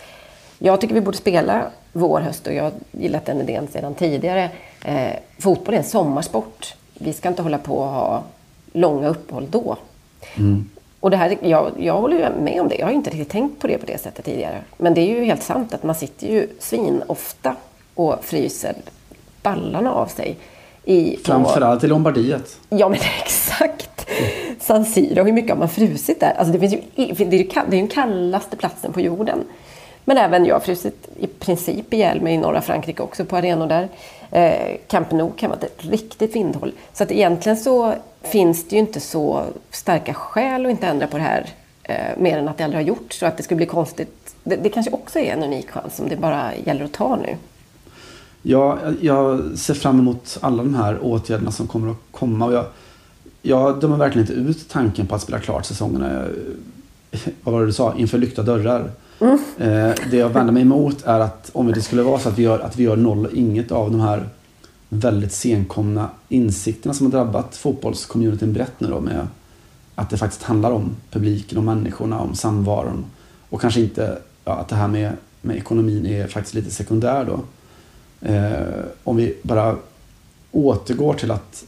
Jag 0.59 0.81
tycker 0.81 0.95
vi 0.95 1.01
borde 1.01 1.17
spela 1.17 1.63
vår, 1.93 2.19
höst 2.19 2.47
och 2.47 2.53
jag 2.53 2.63
har 2.63 2.71
gillat 2.91 3.25
den 3.25 3.41
idén 3.41 3.67
sedan 3.67 3.93
tidigare. 3.93 4.49
Eh, 4.85 5.11
fotboll 5.39 5.73
är 5.73 5.77
en 5.77 5.83
sommarsport. 5.83 6.75
Vi 6.93 7.13
ska 7.13 7.29
inte 7.29 7.41
hålla 7.41 7.57
på 7.57 7.77
och 7.77 7.87
ha 7.87 8.23
långa 8.73 9.07
uppehåll 9.07 9.47
då. 9.49 9.77
Mm. 10.35 10.69
Och 10.99 11.11
det 11.11 11.17
här, 11.17 11.37
jag, 11.41 11.71
jag 11.79 11.93
håller 11.93 12.17
ju 12.17 12.41
med 12.41 12.61
om 12.61 12.67
det. 12.67 12.75
Jag 12.75 12.85
har 12.85 12.93
inte 12.93 13.09
riktigt 13.09 13.29
tänkt 13.29 13.61
på 13.61 13.67
det 13.67 13.77
på 13.77 13.85
det 13.85 14.01
sättet 14.01 14.25
tidigare. 14.25 14.61
Men 14.77 14.93
det 14.93 15.01
är 15.01 15.19
ju 15.19 15.23
helt 15.25 15.43
sant 15.43 15.73
att 15.73 15.83
man 15.83 15.95
sitter 15.95 16.27
ju 16.27 16.47
svin 16.59 17.03
ofta 17.07 17.55
och 17.95 18.15
fryser 18.23 18.75
ballarna 19.41 19.93
av 19.93 20.07
sig. 20.07 20.37
I, 20.83 21.17
Framförallt 21.17 21.83
i 21.83 21.87
Lombardiet. 21.87 22.57
Ja, 22.69 22.89
men 22.89 22.99
exakt. 23.23 24.09
San 24.59 24.85
Siro, 24.85 25.23
hur 25.23 25.31
mycket 25.31 25.51
har 25.51 25.57
man 25.57 25.69
frusit 25.69 26.19
där? 26.19 26.33
Alltså 26.37 26.53
det, 26.53 26.59
finns 26.59 26.73
ju, 26.73 26.81
det 26.95 27.37
är 27.37 27.41
ju 27.41 27.47
den 27.69 27.87
kallaste 27.87 28.57
platsen 28.57 28.93
på 28.93 29.01
jorden. 29.01 29.43
Men 30.05 30.17
även 30.17 30.45
jag 30.45 30.55
har 30.55 30.59
frusit 30.59 31.09
i 31.19 31.27
princip 31.27 31.93
ihjäl 31.93 32.21
mig 32.21 32.33
i 32.33 32.37
norra 32.37 32.61
Frankrike 32.61 33.03
också 33.03 33.25
på 33.25 33.37
arenor 33.37 33.67
där. 33.67 33.89
Eh, 34.31 34.77
Camp 34.87 35.11
Nou 35.11 35.31
kan 35.31 35.49
vara 35.49 35.59
ett 35.59 35.85
riktigt 35.85 36.35
vindhåll. 36.35 36.71
Så 36.93 37.03
att 37.03 37.11
egentligen 37.11 37.57
så 37.57 37.93
finns 38.21 38.67
det 38.67 38.75
ju 38.75 38.79
inte 38.79 38.99
så 38.99 39.43
starka 39.71 40.13
skäl 40.13 40.65
att 40.65 40.71
inte 40.71 40.87
ändra 40.87 41.07
på 41.07 41.17
det 41.17 41.23
här. 41.23 41.49
Eh, 41.83 42.17
mer 42.17 42.37
än 42.37 42.47
att 42.47 42.57
det 42.57 42.63
aldrig 42.63 42.83
har 42.83 42.87
gjorts. 42.87 43.19
Så 43.19 43.25
att 43.25 43.37
det 43.37 43.43
skulle 43.43 43.57
bli 43.57 43.65
konstigt. 43.65 44.35
Det, 44.43 44.55
det 44.55 44.69
kanske 44.69 44.91
också 44.91 45.19
är 45.19 45.33
en 45.33 45.43
unik 45.43 45.69
chans 45.69 45.95
som 45.95 46.09
det 46.09 46.15
bara 46.15 46.55
gäller 46.55 46.85
att 46.85 46.93
ta 46.93 47.15
nu. 47.15 47.37
Ja, 48.41 48.79
jag 49.01 49.57
ser 49.57 49.73
fram 49.73 49.99
emot 49.99 50.37
alla 50.41 50.63
de 50.63 50.75
här 50.75 50.99
åtgärderna 51.01 51.51
som 51.51 51.67
kommer 51.67 51.91
att 51.91 51.97
komma. 52.11 52.45
Och 52.45 52.53
jag, 52.53 52.65
jag 53.41 53.79
dömer 53.79 53.97
verkligen 53.97 54.27
inte 54.27 54.39
ut 54.49 54.69
tanken 54.69 55.07
på 55.07 55.15
att 55.15 55.21
spela 55.21 55.39
klart 55.39 55.65
säsongerna. 55.65 56.25
Vad 57.43 57.53
var 57.53 57.61
det 57.61 57.67
du 57.67 57.73
sa? 57.73 57.93
Inför 57.97 58.17
lyckta 58.17 58.43
dörrar. 58.43 58.91
Mm. 59.19 59.39
det 60.11 60.17
jag 60.17 60.29
vänder 60.29 60.53
mig 60.53 60.61
emot 60.61 61.03
är 61.05 61.19
att 61.19 61.49
om 61.53 61.71
det 61.71 61.81
skulle 61.81 62.03
vara 62.03 62.19
så 62.19 62.29
att 62.29 62.37
vi 62.37 62.43
gör, 62.43 62.59
att 62.59 62.77
vi 62.77 62.83
gör 62.83 62.95
noll 62.95 63.25
och 63.25 63.33
inget 63.33 63.71
av 63.71 63.91
de 63.91 64.01
här 64.01 64.29
väldigt 64.89 65.33
senkomna 65.33 66.09
insikterna 66.29 66.93
som 66.93 67.05
har 67.05 67.11
drabbat 67.11 67.55
fotbollscommunityn 67.55 68.53
brett 68.53 68.79
nu 68.79 68.87
då 68.87 68.99
med 68.99 69.27
att 69.95 70.09
det 70.09 70.17
faktiskt 70.17 70.43
handlar 70.43 70.71
om 70.71 70.95
publiken, 71.11 71.57
om 71.57 71.65
människorna, 71.65 72.19
om 72.19 72.35
samvaron. 72.35 73.05
Och 73.49 73.61
kanske 73.61 73.81
inte 73.81 74.17
ja, 74.45 74.53
att 74.53 74.67
det 74.67 74.75
här 74.75 74.87
med, 74.87 75.11
med 75.41 75.57
ekonomin 75.57 76.05
är 76.05 76.27
faktiskt 76.27 76.55
lite 76.55 76.71
sekundär 76.71 77.25
då. 77.25 77.39
Eh, 78.27 78.85
om 79.03 79.15
vi 79.15 79.37
bara 79.43 79.75
återgår 80.51 81.13
till 81.13 81.31
att 81.31 81.65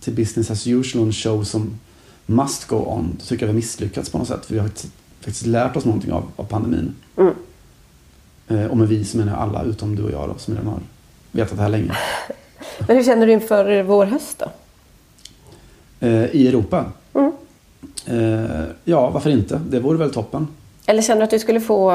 till 0.00 0.14
business 0.14 0.50
as 0.50 0.66
usual, 0.66 1.06
en 1.06 1.12
show 1.12 1.44
som 1.44 1.78
must 2.26 2.64
go 2.64 2.76
on, 2.76 3.16
då 3.18 3.24
tycker 3.24 3.42
jag 3.42 3.46
vi 3.46 3.52
har 3.52 3.56
misslyckats 3.56 4.10
på 4.10 4.18
något 4.18 4.28
sätt. 4.28 4.46
För 4.46 4.54
vi 4.54 4.60
har 4.60 4.70
faktiskt 5.20 5.46
lärt 5.46 5.76
oss 5.76 5.84
någonting 5.84 6.12
av, 6.12 6.24
av 6.36 6.44
pandemin. 6.44 6.94
Mm. 7.16 7.34
Eh, 8.48 8.66
och 8.66 8.76
med 8.76 8.88
vi 8.88 9.04
så 9.04 9.18
menar 9.18 9.32
jag 9.32 9.40
alla 9.40 9.62
utom 9.62 9.96
du 9.96 10.02
och 10.02 10.10
jag 10.10 10.28
då, 10.28 10.34
som 10.38 10.54
redan 10.54 10.68
har 10.68 10.80
vetat 11.32 11.56
det 11.56 11.62
här 11.62 11.68
länge. 11.68 11.92
Men 12.86 12.96
hur 12.96 13.04
känner 13.04 13.26
du 13.26 13.32
inför 13.32 13.82
vår 13.82 14.06
höst 14.06 14.38
då? 14.38 14.50
Eh, 16.06 16.24
I 16.24 16.48
Europa? 16.48 16.84
Mm. 17.14 17.32
Eh, 18.06 18.64
ja, 18.84 19.10
varför 19.10 19.30
inte? 19.30 19.60
Det 19.68 19.80
vore 19.80 19.98
väl 19.98 20.10
toppen. 20.10 20.48
Eller 20.86 21.02
känner 21.02 21.20
du 21.20 21.24
att 21.24 21.30
du 21.30 21.38
skulle 21.38 21.60
få 21.60 21.90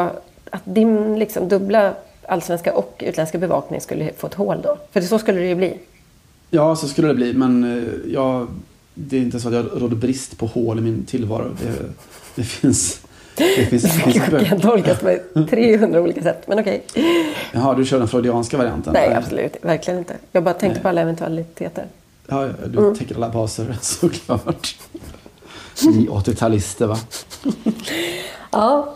att 0.52 0.62
din 0.64 1.20
liksom, 1.20 1.50
dubbla 1.50 1.94
allsvenska 2.28 2.74
och 2.74 3.04
utländska 3.06 3.38
bevakning 3.38 3.82
skulle 3.82 4.14
få 4.18 4.28
ett 4.28 4.34
hål 4.34 4.62
då? 4.64 4.78
För 4.92 5.02
så 5.02 5.20
skulle 5.20 5.40
det 5.40 5.48
ju 5.48 5.56
bli. 5.56 5.78
Ja, 6.50 6.76
så 6.76 6.88
skulle 6.88 7.08
det 7.08 7.14
bli. 7.14 7.34
Men 7.34 7.64
eh, 7.64 8.14
jag, 8.14 8.48
det 8.94 9.18
är 9.18 9.22
inte 9.22 9.40
så 9.40 9.48
att 9.48 9.54
jag 9.54 9.66
råder 9.74 9.96
brist 9.96 10.38
på 10.38 10.46
hål 10.46 10.80
i 10.80 10.82
min 10.82 11.06
tillvaro. 11.06 11.56
Det, 11.62 11.86
det 12.36 12.44
finns... 12.48 13.02
Det 13.38 13.70
finns, 13.70 13.84
det 14.06 14.46
kan 14.46 14.60
tolkas 14.60 15.00
på 15.00 15.18
300 15.50 16.02
olika 16.02 16.22
sätt, 16.22 16.44
men 16.48 16.60
okej. 16.60 16.84
Okay. 16.90 17.04
Jaha, 17.52 17.76
du 17.76 17.86
kör 17.86 18.00
den 18.00 18.08
freudianska 18.08 18.58
varianten? 18.58 18.94
Nej, 18.94 19.14
absolut. 19.14 19.56
Verkligen 19.62 20.00
inte. 20.00 20.16
Jag 20.32 20.44
bara 20.44 20.54
tänkte 20.54 20.78
Nej. 20.78 20.84
på 20.84 20.90
alla 20.90 21.02
eventualiteter. 21.02 21.86
Ja, 22.28 22.50
du 22.66 22.80
mm. 22.80 22.96
täcker 22.96 23.16
alla 23.16 23.30
baser 23.30 23.78
såklart. 23.82 24.76
Ni 25.84 26.08
80-talister 26.08 26.86
va? 26.86 26.98
ja. 28.52 28.96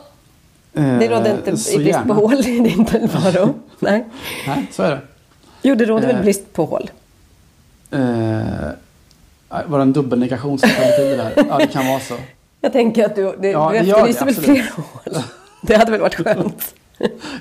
Det 0.71 1.08
råder 1.08 1.36
inte 1.36 1.52
eh, 1.52 1.78
brist 1.78 2.08
på 2.08 2.13
hål 2.13 2.39
i 2.39 2.60
din 2.60 2.86
tillvaro. 2.86 3.54
Nej. 3.80 4.06
Nej, 4.47 4.67
så 4.71 4.84
är 4.84 4.91
det. 4.91 5.02
Jo, 5.62 5.75
det 5.75 5.86
råder 5.86 6.10
eh. 6.10 6.13
väl 6.13 6.23
brist 6.23 6.54
på 6.54 6.65
hål? 6.65 6.91
Eh, 7.91 7.99
var 9.65 9.78
det 9.78 9.82
en 9.82 9.93
dubbelnegation 9.93 10.60
som 10.60 10.69
ställde 10.69 10.95
till 10.97 11.06
det 11.06 11.15
där? 11.15 11.45
Ja, 11.49 11.58
det 11.58 11.67
kan 11.67 11.88
vara 11.88 11.99
så. 11.99 12.15
Jag 12.62 12.74
tänker 12.74 13.06
att 13.06 13.15
du, 13.15 13.36
det, 13.39 13.50
ja, 13.50 13.69
du 13.72 13.78
efterlyser 13.78 14.26
väl 14.26 14.36
fler 14.36 14.72
hål? 14.76 15.24
Det 15.62 15.76
hade 15.76 15.91
väl 15.91 16.02
varit 16.02 16.15
skönt? 16.15 16.76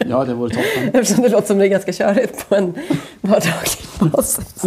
Ja, 0.08 0.24
det 0.24 0.34
vore 0.34 0.50
toppen. 0.50 1.00
Eftersom 1.00 1.22
det 1.22 1.28
låter 1.28 1.46
som 1.46 1.58
det 1.58 1.66
är 1.66 1.68
ganska 1.68 1.92
körigt 1.92 2.48
på 2.48 2.54
en 2.54 2.74
vardaglig 3.20 4.12
basis. 4.12 4.62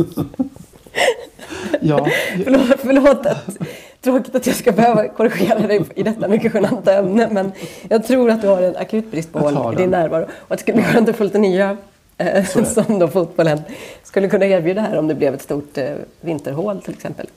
ja. 1.82 2.08
förlåt, 2.44 2.80
förlåt 2.80 3.26
att, 3.26 3.58
tråkigt 4.02 4.36
att 4.36 4.48
jag 4.48 4.56
ska 4.56 4.72
behöva 4.72 5.08
korrigera 5.08 5.60
dig 5.68 5.82
i 5.96 6.04
detta 6.04 6.28
mycket 6.28 6.54
genanta 6.54 6.94
ämne, 6.94 7.28
men 7.32 7.52
jag 7.90 8.08
tror 8.08 8.30
att 8.30 8.42
du 8.42 8.48
har 8.48 8.62
en 8.62 8.76
akut 8.76 9.12
brist 9.12 9.34
på 9.34 9.40
hål 9.40 9.74
i 9.74 9.78
din 9.78 9.90
närvaro. 9.90 10.24
Och 10.24 10.52
att 10.52 10.58
det 10.58 10.58
skulle 10.58 10.76
bli 10.76 10.86
skönt 10.86 11.10
att 11.10 11.16
få 11.16 11.24
lite 11.24 11.38
nya 11.38 11.78
eh, 12.18 12.46
som 12.46 13.00
då 13.00 13.08
fotbollen 13.08 13.62
skulle 14.04 14.30
kunna 14.30 14.46
erbjuda 14.46 14.82
här 14.82 14.98
om 14.98 15.08
det 15.08 15.16
blev 15.16 15.34
ett 15.34 15.42
stort 15.42 15.78
eh, 15.78 15.92
vinterhål 16.22 16.82
till 16.82 16.94
exempel. 16.94 17.28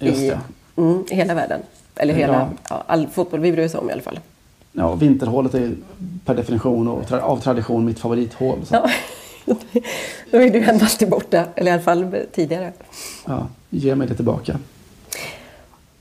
Just 0.00 0.20
I, 0.20 0.32
mm, 0.76 1.04
I 1.10 1.14
hela 1.14 1.34
världen. 1.34 1.60
Eller 1.96 2.14
hela, 2.14 2.50
ja. 2.68 2.84
All 2.86 3.06
fotboll 3.06 3.40
vi 3.40 3.52
bryr 3.52 3.64
oss 3.64 3.74
om 3.74 3.90
i 3.90 3.92
alla 3.92 4.02
fall. 4.02 4.20
Ja, 4.72 4.94
vinterhålet 4.94 5.54
är 5.54 5.72
per 6.24 6.34
definition 6.34 6.88
och 6.88 7.12
av 7.12 7.40
tradition 7.40 7.84
mitt 7.84 7.98
favorithål. 7.98 8.58
Så. 8.64 8.74
Ja. 8.74 8.90
Då 10.30 10.38
är 10.38 10.50
du 10.50 10.64
ändå 10.64 10.84
alltid 10.84 11.10
borta, 11.10 11.44
eller 11.54 11.70
i 11.70 11.74
alla 11.74 11.82
fall 11.82 12.16
tidigare. 12.32 12.72
Ja, 13.26 13.46
ge 13.70 13.94
mig 13.94 14.08
det 14.08 14.14
tillbaka. 14.14 14.58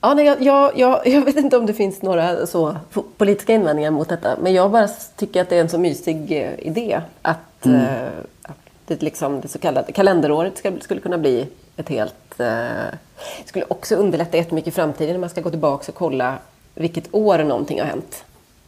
Ja, 0.02 0.14
nej, 0.14 0.26
jag, 0.26 0.78
jag, 0.78 1.08
jag, 1.08 1.22
vet 1.26 1.36
inte 1.36 1.58
om 1.58 1.66
det 1.66 1.74
finns 1.74 2.02
några 2.02 2.48
så 2.48 2.76
politiska 3.18 3.54
invändningar 3.54 3.92
mot 3.92 4.10
detta. 4.10 4.38
Men 4.42 4.54
jag 4.54 4.72
bara 4.72 4.88
tycker 5.16 5.42
att 5.42 5.50
det 5.50 5.58
är 5.58 5.62
en 5.62 5.70
så 5.70 5.78
mysig 5.78 6.32
eh, 6.32 6.68
idé. 6.68 7.02
Att, 7.22 7.66
mm. 7.66 7.82
eh, 7.82 8.08
att 8.42 8.58
det, 8.86 9.02
liksom, 9.02 9.42
det 9.42 9.48
så 9.48 9.60
kallade 9.60 9.92
kalenderåret 9.92 10.58
ska, 10.58 10.72
skulle 10.82 11.02
kunna 11.02 11.18
bli 11.18 11.48
ett 11.78 11.90
helt... 11.90 12.16
Eh, 12.42 12.98
det 13.42 13.48
skulle 13.48 13.66
också 13.68 13.96
underlätta 13.96 14.38
jättemycket 14.38 14.68
i 14.68 14.72
framtiden 14.72 15.14
när 15.14 15.20
man 15.20 15.30
ska 15.30 15.42
gå 15.42 15.50
tillbaka 15.50 15.92
och 15.92 15.98
kolla 15.98 16.38
vilket 16.76 17.14
år 17.16 17.38
någonting 17.38 17.80
har 17.80 17.88
hänt. 17.88 18.24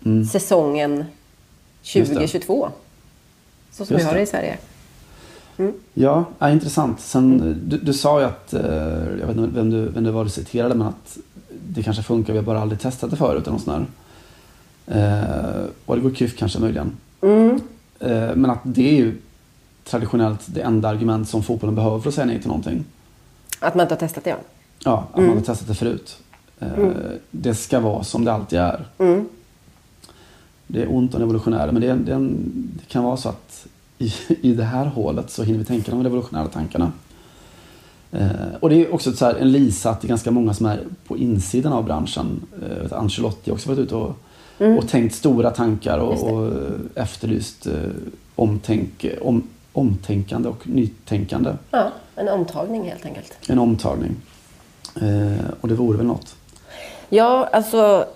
Mm. 0.05 0.25
Säsongen 0.25 1.05
2022. 1.93 2.69
Så 3.71 3.85
som 3.85 3.93
Just 3.93 4.05
vi 4.05 4.07
har 4.07 4.15
det 4.15 4.21
i 4.21 4.25
Sverige. 4.25 4.57
Mm. 5.57 5.73
Ja, 5.93 6.25
ja, 6.39 6.49
intressant. 6.49 6.99
Sen, 6.99 7.57
du, 7.65 7.77
du, 7.77 7.93
sa 7.93 8.19
ju 8.19 8.25
att, 8.25 8.53
eh, 8.53 8.61
jag 9.19 9.27
vet 9.27 9.37
inte 9.37 9.55
vem 9.55 9.69
du, 9.69 9.89
vem 9.89 10.03
det 10.03 10.11
var 10.11 10.23
du 10.23 10.29
citerade, 10.29 10.75
men 10.75 10.87
att 10.87 11.17
det 11.67 11.83
kanske 11.83 12.03
funkar, 12.03 12.33
vi 12.33 12.39
har 12.39 12.45
bara 12.45 12.61
aldrig 12.61 12.79
testat 12.79 13.11
det 13.11 13.15
förut. 13.15 13.47
Eller 13.47 13.57
sån 13.57 13.87
eh, 14.87 15.65
och 15.85 15.95
det 15.95 16.01
går 16.01 16.11
kyff 16.11 16.37
kanske 16.37 16.59
möjligen. 16.59 16.97
Mm. 17.21 17.61
Eh, 17.99 18.35
men 18.35 18.49
att 18.49 18.59
det 18.63 18.89
är 18.89 18.95
ju 18.95 19.17
traditionellt 19.83 20.41
det 20.45 20.61
enda 20.61 20.89
argument 20.89 21.29
som 21.29 21.43
fotbollen 21.43 21.75
behöver 21.75 21.99
för 21.99 22.09
att 22.09 22.15
säga 22.15 22.25
nej 22.25 22.39
till 22.39 22.47
någonting. 22.47 22.85
Att 23.63 23.75
man 23.75 23.83
inte 23.83 23.93
har 23.93 23.99
testat 23.99 24.23
det? 24.23 24.29
Ja, 24.29 24.37
ja 24.83 25.07
att 25.11 25.17
mm. 25.17 25.29
man 25.29 25.37
har 25.37 25.45
testat 25.45 25.67
det 25.67 25.75
förut. 25.75 26.17
Eh, 26.59 26.73
mm. 26.73 26.93
Det 27.31 27.55
ska 27.55 27.79
vara 27.79 28.03
som 28.03 28.25
det 28.25 28.33
alltid 28.33 28.59
är. 28.59 28.85
Mm. 28.97 29.25
Det 30.67 30.81
är 30.81 30.95
ont 30.95 31.15
om 31.15 31.19
revolutionärer, 31.19 31.71
men 31.71 31.81
det, 31.81 31.93
det, 31.93 32.27
det, 32.53 32.87
kan 32.87 33.03
vara 33.03 33.17
så 33.17 33.29
att 33.29 33.67
i, 33.97 34.13
i 34.41 34.53
det 34.53 34.63
här 34.63 34.85
hålet 34.85 35.29
så 35.29 35.43
hinner 35.43 35.59
vi 35.59 35.65
tänka 35.65 35.91
de 35.91 36.03
revolutionära 36.03 36.47
tankarna. 36.47 36.91
Eh, 38.11 38.29
och 38.59 38.69
det 38.69 38.75
är 38.75 38.93
också 38.93 39.11
så 39.11 39.25
här, 39.25 39.35
en 39.35 39.51
lisa 39.51 39.89
att 39.89 40.01
det 40.01 40.05
är 40.05 40.09
ganska 40.09 40.31
många 40.31 40.53
som 40.53 40.65
är 40.65 40.79
på 41.07 41.17
insidan 41.17 41.73
av 41.73 41.85
branschen. 41.85 42.41
Eh, 42.61 42.97
Ancelotti 42.97 43.49
har 43.49 43.55
också 43.55 43.69
varit 43.69 43.79
ute 43.79 43.95
och, 43.95 44.17
mm. 44.59 44.77
och 44.77 44.87
tänkt 44.87 45.15
stora 45.15 45.51
tankar 45.51 45.97
och, 45.97 46.33
och 46.33 46.51
efterlyst 46.95 47.67
eh, 47.67 47.73
omtänk, 48.35 49.05
om, 49.21 49.47
omtänkande 49.73 50.49
och 50.49 50.67
nytänkande. 50.67 51.53
Ja, 51.71 51.91
en 52.15 52.29
omtagning 52.29 52.89
helt 52.89 53.05
enkelt. 53.05 53.37
En 53.47 53.59
omtagning. 53.59 54.15
Eh, 55.01 55.53
och 55.61 55.67
det 55.67 55.75
vore 55.75 55.97
väl 55.97 56.05
något. 56.05 56.35
Ja, 57.09 57.49
alltså 57.51 58.07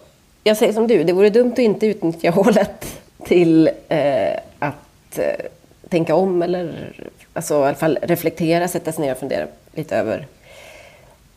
jag 0.43 0.57
säger 0.57 0.73
som 0.73 0.87
du, 0.87 1.03
det 1.03 1.13
vore 1.13 1.29
dumt 1.29 1.51
att 1.51 1.59
inte 1.59 1.87
utnyttja 1.87 2.31
hålet 2.35 3.01
till 3.25 3.69
eh, 3.87 4.39
att 4.59 5.17
eh, 5.17 5.45
tänka 5.89 6.15
om 6.15 6.41
eller 6.41 6.93
alltså, 7.33 7.53
i 7.53 7.63
alla 7.63 7.75
fall 7.75 7.99
reflektera, 8.01 8.67
sätta 8.67 8.91
sig 8.91 9.05
ner 9.05 9.11
och 9.11 9.17
fundera 9.17 9.47
lite 9.73 9.97
över 9.97 10.27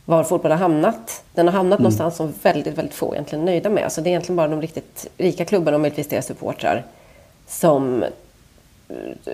var 0.05 0.23
fotbollen 0.23 0.57
har 0.57 0.69
hamnat. 0.69 1.23
Den 1.33 1.47
har 1.47 1.53
hamnat 1.53 1.79
mm. 1.79 1.83
någonstans 1.83 2.15
som 2.15 2.33
väldigt, 2.43 2.77
väldigt 2.77 2.95
få 2.95 3.13
egentligen 3.13 3.41
är 3.41 3.45
nöjda 3.45 3.69
med. 3.69 3.83
Alltså 3.83 4.01
det 4.01 4.07
är 4.07 4.11
egentligen 4.11 4.35
bara 4.35 4.47
de 4.47 4.61
riktigt 4.61 5.07
rika 5.17 5.45
klubbarna 5.45 5.75
och 5.75 5.81
möjligtvis 5.81 6.07
deras 6.07 6.25
supportrar 6.25 6.85
som 7.47 8.03
eh, 8.03 8.09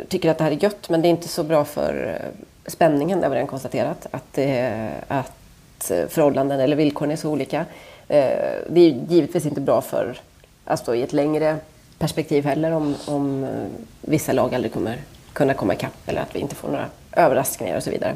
tycker 0.08 0.32
att 0.32 0.38
det 0.38 0.44
här 0.44 0.52
är 0.52 0.64
gött, 0.64 0.90
men 0.90 1.02
det 1.02 1.08
är 1.08 1.10
inte 1.10 1.28
så 1.28 1.44
bra 1.44 1.66
för 1.66 2.22
eh, 2.22 2.46
spänningen, 2.68 3.20
det 3.20 3.26
har 3.26 3.30
vi 3.30 3.36
redan 3.36 3.48
konstaterat. 3.48 4.08
Att, 4.12 4.38
eh, 4.38 4.88
att 5.08 5.92
förhållanden 6.10 6.60
eller 6.60 6.76
villkoren 6.76 7.12
är 7.12 7.16
så 7.16 7.30
olika. 7.30 7.66
Eh, 8.08 8.62
det 8.70 8.82
är 8.82 9.06
givetvis 9.10 9.46
inte 9.46 9.62
bra 9.62 9.82
för, 9.82 10.20
alltså 10.66 10.96
i 10.96 11.04
ett 11.04 11.14
längre 11.14 11.58
perspektiv 12.00 12.46
heller 12.46 12.72
om, 12.72 12.96
om 13.06 13.44
eh, 13.44 13.50
vissa 14.02 14.34
lag 14.34 14.56
aldrig 14.56 14.74
kommer 14.74 14.98
kunna 15.34 15.54
komma 15.54 15.74
ikapp 15.74 15.94
eller 16.06 16.22
att 16.22 16.36
vi 16.36 16.40
inte 16.40 16.56
får 16.56 16.70
några 16.70 16.86
överraskningar 17.12 17.78
och 17.78 17.84
så 17.84 17.90
vidare. 17.90 18.16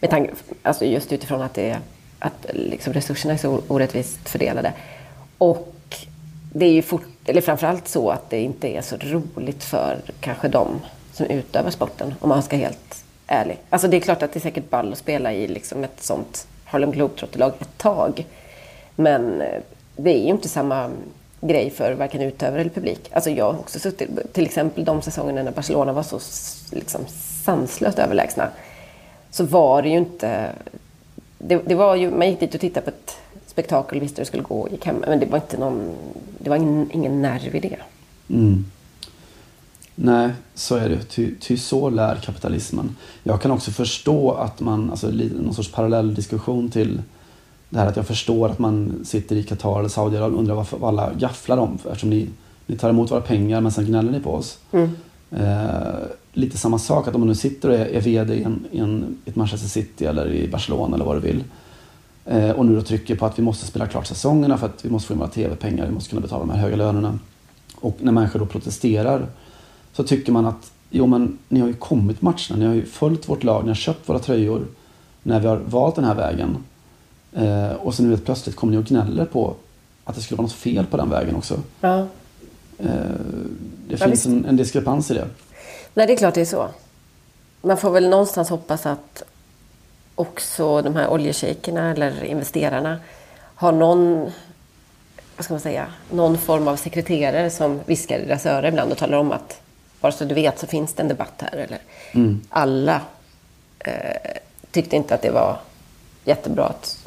Med 0.00 0.10
tanke, 0.10 0.32
alltså 0.62 0.84
just 0.84 1.12
utifrån 1.12 1.42
att, 1.42 1.54
det, 1.54 1.78
att 2.18 2.46
liksom 2.52 2.92
resurserna 2.92 3.34
är 3.34 3.38
så 3.38 3.62
orättvist 3.68 4.28
fördelade. 4.28 4.72
Och 5.38 5.74
det 6.52 6.66
är 6.66 6.72
ju 6.72 6.82
fort, 6.82 7.08
eller 7.26 7.40
framförallt 7.40 7.88
så 7.88 8.10
att 8.10 8.30
det 8.30 8.40
inte 8.40 8.68
är 8.68 8.82
så 8.82 8.96
roligt 8.96 9.64
för 9.64 9.98
kanske 10.20 10.48
de 10.48 10.80
som 11.12 11.26
utövar 11.26 11.70
sporten, 11.70 12.14
om 12.20 12.28
man 12.28 12.42
ska 12.42 12.56
helt 12.56 12.99
ärlig. 13.30 13.58
Alltså 13.70 13.88
det 13.88 13.96
är 13.96 14.00
klart 14.00 14.22
att 14.22 14.32
det 14.32 14.38
är 14.38 14.40
säkert 14.40 14.70
ball 14.70 14.92
att 14.92 14.98
spela 14.98 15.32
i 15.32 15.48
liksom 15.48 15.84
ett 15.84 16.02
sånt 16.02 16.46
Harlem 16.64 16.92
Globetrotter-lag 16.92 17.52
ett 17.60 17.78
tag. 17.78 18.26
Men 18.96 19.40
eh, 19.40 19.60
det 19.96 20.10
är 20.10 20.22
ju 20.22 20.30
inte 20.30 20.48
samma 20.48 20.90
grej 21.40 21.70
för 21.70 21.92
varken 21.92 22.20
utövare 22.20 22.60
eller 22.60 22.70
publik. 22.70 23.10
Alltså 23.12 23.30
jag 23.30 23.52
har 23.52 23.58
också 23.58 23.78
suttit, 23.78 24.32
till 24.32 24.44
exempel 24.44 24.84
de 24.84 25.02
säsongerna 25.02 25.42
när 25.42 25.52
Barcelona 25.52 25.92
var 25.92 26.02
så 26.02 26.20
liksom 26.76 27.00
sanslöst 27.44 27.98
överlägsna. 27.98 28.48
Så 29.30 29.44
var 29.44 29.82
det 29.82 29.88
ju 29.88 29.96
inte... 29.96 30.52
Det, 31.38 31.60
det 31.66 31.74
var 31.74 31.96
ju, 31.96 32.10
man 32.10 32.30
gick 32.30 32.40
dit 32.40 32.54
och 32.54 32.60
tittade 32.60 32.84
på 32.84 32.90
ett 32.90 33.16
spektakel 33.46 33.98
och 33.98 34.02
visste 34.02 34.20
hur 34.20 34.24
det 34.24 34.28
skulle 34.28 34.42
gå 34.42 34.60
och 34.60 34.70
gick 34.70 34.86
hem. 34.86 35.04
Men 35.06 35.20
det 35.20 35.26
var 35.26 35.38
inte 35.38 35.58
någon... 35.58 35.96
Det 36.38 36.50
var 36.50 36.56
ingen, 36.56 36.90
ingen 36.92 37.22
nerv 37.22 37.54
i 37.54 37.60
det. 37.60 37.76
Mm. 38.30 38.64
Nej, 40.02 40.30
så 40.54 40.76
är 40.76 40.88
det. 40.88 41.02
Ty, 41.02 41.34
ty 41.40 41.56
så 41.56 41.90
lär 41.90 42.16
kapitalismen. 42.16 42.96
Jag 43.22 43.42
kan 43.42 43.50
också 43.50 43.70
förstå 43.70 44.32
att 44.32 44.60
man, 44.60 44.90
alltså 44.90 45.10
någon 45.10 45.54
sorts 45.54 45.72
parallell 45.72 46.14
diskussion 46.14 46.70
till 46.70 47.02
det 47.68 47.78
här 47.78 47.86
att 47.86 47.96
jag 47.96 48.06
förstår 48.06 48.48
att 48.48 48.58
man 48.58 49.04
sitter 49.04 49.36
i 49.36 49.42
Qatar 49.42 49.78
eller 49.78 49.88
Saudiarabien 49.88 50.34
och 50.34 50.40
undrar 50.40 50.54
varför 50.54 50.88
alla 50.88 51.12
gafflar 51.12 51.56
om 51.56 51.74
eftersom 51.74 52.10
ni, 52.10 52.28
ni 52.66 52.76
tar 52.76 52.90
emot 52.90 53.10
våra 53.10 53.20
pengar 53.20 53.60
men 53.60 53.72
sen 53.72 53.84
gnäller 53.84 54.12
ni 54.12 54.20
på 54.20 54.34
oss. 54.34 54.58
Mm. 54.72 54.90
Eh, 55.30 55.94
lite 56.32 56.58
samma 56.58 56.78
sak 56.78 57.08
att 57.08 57.14
om 57.14 57.20
man 57.20 57.28
nu 57.28 57.34
sitter 57.34 57.68
och 57.68 57.74
är, 57.74 57.86
är 57.86 58.00
VD 58.00 58.34
i, 58.34 58.42
en, 58.42 58.64
i 58.70 58.78
en, 58.78 59.18
ett 59.24 59.36
Manchester 59.36 59.68
City 59.68 60.04
eller 60.04 60.32
i 60.32 60.48
Barcelona 60.48 60.94
eller 60.94 61.04
vad 61.04 61.16
du 61.16 61.20
vill 61.20 61.44
eh, 62.24 62.50
och 62.50 62.66
nu 62.66 62.76
då 62.76 62.82
trycker 62.82 63.16
på 63.16 63.26
att 63.26 63.38
vi 63.38 63.42
måste 63.42 63.66
spela 63.66 63.86
klart 63.86 64.06
säsongerna 64.06 64.58
för 64.58 64.66
att 64.66 64.84
vi 64.84 64.90
måste 64.90 65.06
få 65.06 65.12
in 65.12 65.18
våra 65.18 65.28
TV-pengar, 65.28 65.86
vi 65.86 65.92
måste 65.92 66.10
kunna 66.10 66.22
betala 66.22 66.40
de 66.40 66.50
här 66.50 66.60
höga 66.60 66.76
lönerna. 66.76 67.18
Och 67.74 67.96
när 68.00 68.12
människor 68.12 68.38
då 68.38 68.46
protesterar 68.46 69.26
så 69.92 70.04
tycker 70.04 70.32
man 70.32 70.46
att 70.46 70.72
jo 70.90 71.06
men 71.06 71.38
ni 71.48 71.60
har 71.60 71.68
ju 71.68 71.74
kommit 71.74 72.22
matcherna, 72.22 72.56
ni 72.56 72.64
har 72.64 72.74
ju 72.74 72.86
följt 72.86 73.28
vårt 73.28 73.44
lag, 73.44 73.62
ni 73.62 73.68
har 73.68 73.74
köpt 73.74 74.08
våra 74.08 74.18
tröjor 74.18 74.66
när 75.22 75.40
vi 75.40 75.46
har 75.46 75.56
valt 75.56 75.94
den 75.94 76.04
här 76.04 76.14
vägen. 76.14 76.56
Eh, 77.32 77.72
och 77.72 77.94
så 77.94 78.02
nu 78.02 78.10
vet 78.10 78.24
plötsligt 78.24 78.56
kommer 78.56 78.72
ni 78.72 78.78
och 78.78 78.84
gnäller 78.84 79.24
på 79.24 79.54
att 80.04 80.14
det 80.14 80.20
skulle 80.22 80.36
vara 80.36 80.46
något 80.46 80.52
fel 80.52 80.86
på 80.86 80.96
den 80.96 81.10
vägen 81.10 81.36
också. 81.36 81.60
Ja. 81.80 81.98
Eh, 82.78 82.86
det 83.88 84.00
ja, 84.00 84.06
finns 84.06 84.26
en, 84.26 84.44
en 84.44 84.56
diskrepans 84.56 85.10
i 85.10 85.14
det. 85.14 85.26
Nej, 85.94 86.06
det 86.06 86.12
är 86.12 86.16
klart 86.16 86.34
det 86.34 86.40
är 86.40 86.44
så. 86.44 86.68
Man 87.62 87.76
får 87.76 87.90
väl 87.90 88.08
någonstans 88.08 88.50
hoppas 88.50 88.86
att 88.86 89.22
också 90.14 90.82
de 90.82 90.96
här 90.96 91.08
oljeshejkerna 91.08 91.90
eller 91.90 92.24
investerarna 92.24 92.98
har 93.54 93.72
någon, 93.72 94.30
vad 95.36 95.44
ska 95.44 95.54
man 95.54 95.60
säga, 95.60 95.86
någon 96.10 96.38
form 96.38 96.68
av 96.68 96.76
sekreterare 96.76 97.50
som 97.50 97.80
viskar 97.86 98.18
i 98.18 98.26
deras 98.26 98.46
öra 98.46 98.68
ibland 98.68 98.92
och 98.92 98.98
talar 98.98 99.18
om 99.18 99.32
att 99.32 99.60
bara 100.00 100.12
så 100.12 100.24
du 100.24 100.34
vet 100.34 100.58
så 100.58 100.66
finns 100.66 100.92
det 100.92 101.02
en 101.02 101.08
debatt 101.08 101.42
här. 101.42 101.58
Eller 101.58 101.78
mm. 102.12 102.40
alla 102.48 103.00
eh, 103.78 104.32
tyckte 104.70 104.96
inte 104.96 105.14
att 105.14 105.22
det 105.22 105.30
var 105.30 105.58
jättebra 106.24 106.64
att 106.64 107.06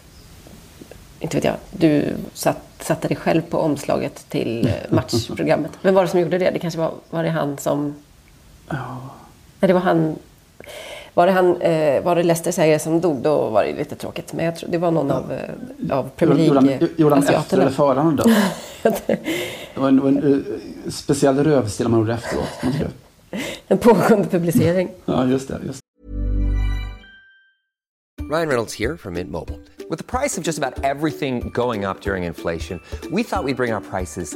inte 1.24 1.38
vet 1.38 1.44
jag, 1.44 1.56
du 1.72 2.16
satt, 2.34 2.58
satte 2.80 3.08
dig 3.08 3.18
själv 3.18 3.42
på 3.42 3.58
omslaget 3.58 4.30
till 4.30 4.68
eh, 4.68 4.74
matchprogrammet. 4.90 5.72
Vem 5.82 5.96
var 5.96 6.02
det 6.02 6.08
som 6.08 6.20
gjorde 6.20 6.38
det? 6.38 6.52
Det 6.52 6.60
kanske 6.60 6.80
var, 6.80 6.94
var 7.10 7.24
det 7.24 7.30
han 7.30 7.58
som... 7.58 7.96
Ja. 8.70 8.98
Nej, 9.60 9.68
det 9.68 9.74
var 9.74 9.82
han... 9.82 10.16
Var 11.14 11.28
det, 11.28 11.32
han, 11.32 11.62
eh, 11.62 12.04
var 12.04 12.16
det 12.16 12.24
Leicesters 12.24 12.60
ägare 12.60 12.80
som 12.80 13.02
dog, 13.02 13.18
då 13.18 13.50
var 13.50 13.64
det 13.64 13.74
lite 13.74 13.96
tråkigt. 13.96 14.34
Men 14.34 14.46
jag 14.46 14.56
tror 14.56 14.70
det 14.70 14.78
var 14.78 14.92
någon 14.92 15.08
ja. 15.08 15.16
av, 15.16 15.32
eh, 15.32 15.98
av 15.98 16.10
Premier 16.16 16.62
League 16.62 16.88
Gjorde 16.96 17.16
han 17.16 17.24
efter 17.28 17.58
eller 17.58 17.72
före 17.72 18.00
han 18.00 18.16
dog? 18.16 18.28
det 18.84 19.20
var 19.76 19.88
en, 19.88 20.00
en, 20.00 20.18
en 20.86 20.92
speciell 20.92 21.44
rövstil 21.44 21.88
man 21.88 22.00
gjorde 22.00 22.14
efteråt. 22.14 22.84
En 23.68 23.78
pågående 23.78 24.28
publicering. 24.28 24.90
ja, 25.06 25.26
just 25.26 25.48
det. 25.48 25.60
Just. 25.66 25.80
Ryan 28.32 28.48
Reynolds 28.48 28.80
här 28.80 28.98
från 28.98 29.14
Mint 29.14 29.32
Mobile. 29.32 29.58
With 29.90 29.98
the 29.98 30.18
price 30.18 30.40
of 30.40 30.48
just 30.48 30.64
about 30.64 30.86
everything 30.86 31.52
going 31.54 31.86
up 31.86 32.02
during 32.02 32.24
inflation, 32.24 32.80
we 33.12 33.24
thought 33.24 33.46
we'd 33.46 33.58
bring 33.58 33.74
our 33.74 33.82
prices 33.82 34.36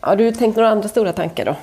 Har 0.00 0.16
du 0.16 0.32
tänkt 0.32 0.56
några 0.56 0.70
andra 0.70 0.88
stora 0.88 1.12
tankar 1.12 1.44
då? 1.44 1.56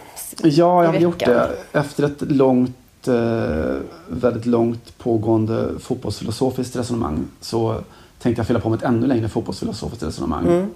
Ja, 0.43 0.83
jag 0.83 0.91
har 0.91 0.99
gjort 0.99 1.19
det. 1.19 1.49
Efter 1.71 2.03
ett 2.03 2.21
långt, 2.21 3.07
eh, 3.07 3.75
väldigt 4.07 4.45
långt 4.45 4.97
pågående 4.97 5.79
fotbollsfilosofiskt 5.79 6.75
resonemang 6.75 7.27
så 7.41 7.81
tänkte 8.19 8.39
jag 8.39 8.47
fylla 8.47 8.59
på 8.59 8.69
med 8.69 8.77
ett 8.77 8.83
ännu 8.83 9.07
längre 9.07 9.29
fotbollsfilosofiskt 9.29 10.03
resonemang. 10.03 10.45
Mm. 10.45 10.69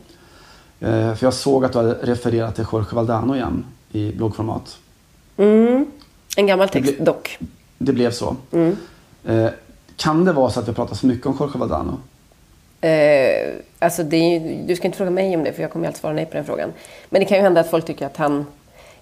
Eh, 0.79 1.15
för 1.15 1.25
jag 1.25 1.33
såg 1.33 1.65
att 1.65 1.71
du 1.71 1.77
hade 1.77 1.93
refererat 1.93 2.55
till 2.55 2.65
Jorge 2.71 2.95
Valdano 2.95 3.35
igen 3.35 3.65
i 3.91 4.11
bloggformat. 4.11 4.77
Mm. 5.37 5.85
En 6.37 6.47
gammal 6.47 6.69
text 6.69 6.93
det 6.97 7.05
dock. 7.05 7.37
Det 7.77 7.93
blev 7.93 8.11
så. 8.11 8.35
Mm. 8.51 8.75
Eh, 9.25 9.49
kan 9.95 10.25
det 10.25 10.33
vara 10.33 10.49
så 10.49 10.59
att 10.59 10.67
vi 10.67 10.73
pratar 10.73 10.95
för 10.95 11.07
mycket 11.07 11.25
om 11.25 11.35
Jorge 11.39 11.59
Valdano? 11.59 11.97
Eh, 12.81 13.53
alltså 13.79 14.01
är, 14.01 14.67
du 14.67 14.75
ska 14.75 14.85
inte 14.85 14.97
fråga 14.97 15.11
mig 15.11 15.35
om 15.35 15.43
det, 15.43 15.53
för 15.53 15.61
jag 15.61 15.71
kommer 15.71 15.87
alltid 15.87 15.99
svara 15.99 16.13
nej 16.13 16.25
på 16.25 16.33
den 16.33 16.45
frågan. 16.45 16.73
Men 17.09 17.19
det 17.19 17.25
kan 17.25 17.37
ju 17.37 17.43
hända 17.43 17.61
att 17.61 17.69
folk 17.69 17.85
tycker 17.85 18.05
att 18.05 18.17
han 18.17 18.45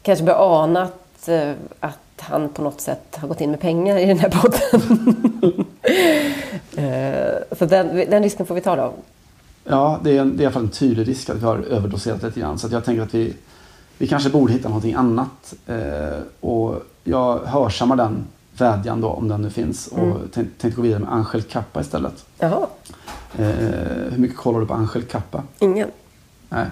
kanske 0.02 0.26
börjar 0.26 0.64
ana 0.64 0.82
att, 0.82 1.28
eh, 1.28 1.52
att 1.80 1.98
han 2.18 2.50
på 2.50 2.62
något 2.62 2.82
sätt 2.82 3.16
har 3.16 3.28
gått 3.28 3.42
in 3.42 3.52
med 3.52 3.60
pengar 3.60 3.98
i 3.98 4.06
den 4.06 4.20
här 4.20 4.30
podden. 4.30 4.96
eh, 6.86 7.58
så 7.58 7.66
den, 7.66 7.96
den, 8.10 8.24
risken 8.24 8.46
får 8.46 8.56
vi 8.56 8.62
ta 8.62 8.76
då. 8.76 8.94
Ja, 9.64 10.00
det 10.04 10.18
är, 10.18 10.26
det 10.26 10.36
är 10.38 10.42
i 10.42 10.46
alla 10.46 10.54
fall 10.54 10.64
en 10.64 10.70
tydlig 10.70 11.08
risk 11.08 11.30
att 11.30 11.38
vi 11.38 11.46
har 11.46 11.58
överdoserat 11.58 12.24
lite 12.24 12.40
grann. 12.40 12.60
Så 12.60 12.68
jag 12.72 12.86
tänker 12.86 13.04
att 13.04 13.14
vi, 13.14 13.34
vi 13.98 14.08
kanske 14.08 14.30
borde 14.30 14.54
hitta 14.54 14.70
någonting 14.70 14.94
annat. 14.94 15.54
Eh, 15.68 16.20
och 16.40 16.76
jag 17.04 17.40
hörsammar 17.40 17.96
den 17.96 18.28
vädjan 18.58 19.02
då, 19.02 19.08
om 19.08 19.28
den 19.28 19.42
nu 19.42 19.50
finns. 19.50 19.88
Och 19.88 20.00
mm. 20.00 20.30
tänkte 20.34 20.70
gå 20.70 20.82
vidare 20.82 21.00
med 21.00 21.14
Angel 21.14 21.42
Kappa 21.42 21.82
istället. 21.82 22.26
Jaha. 22.40 22.68
Eh, 23.38 23.46
hur 24.12 24.18
mycket 24.18 24.38
kollar 24.38 24.60
du 24.60 24.66
på 24.66 24.74
Angel 24.74 25.04
Kappa? 25.04 25.44
Ingen. 25.60 25.90
Nej. 26.50 26.66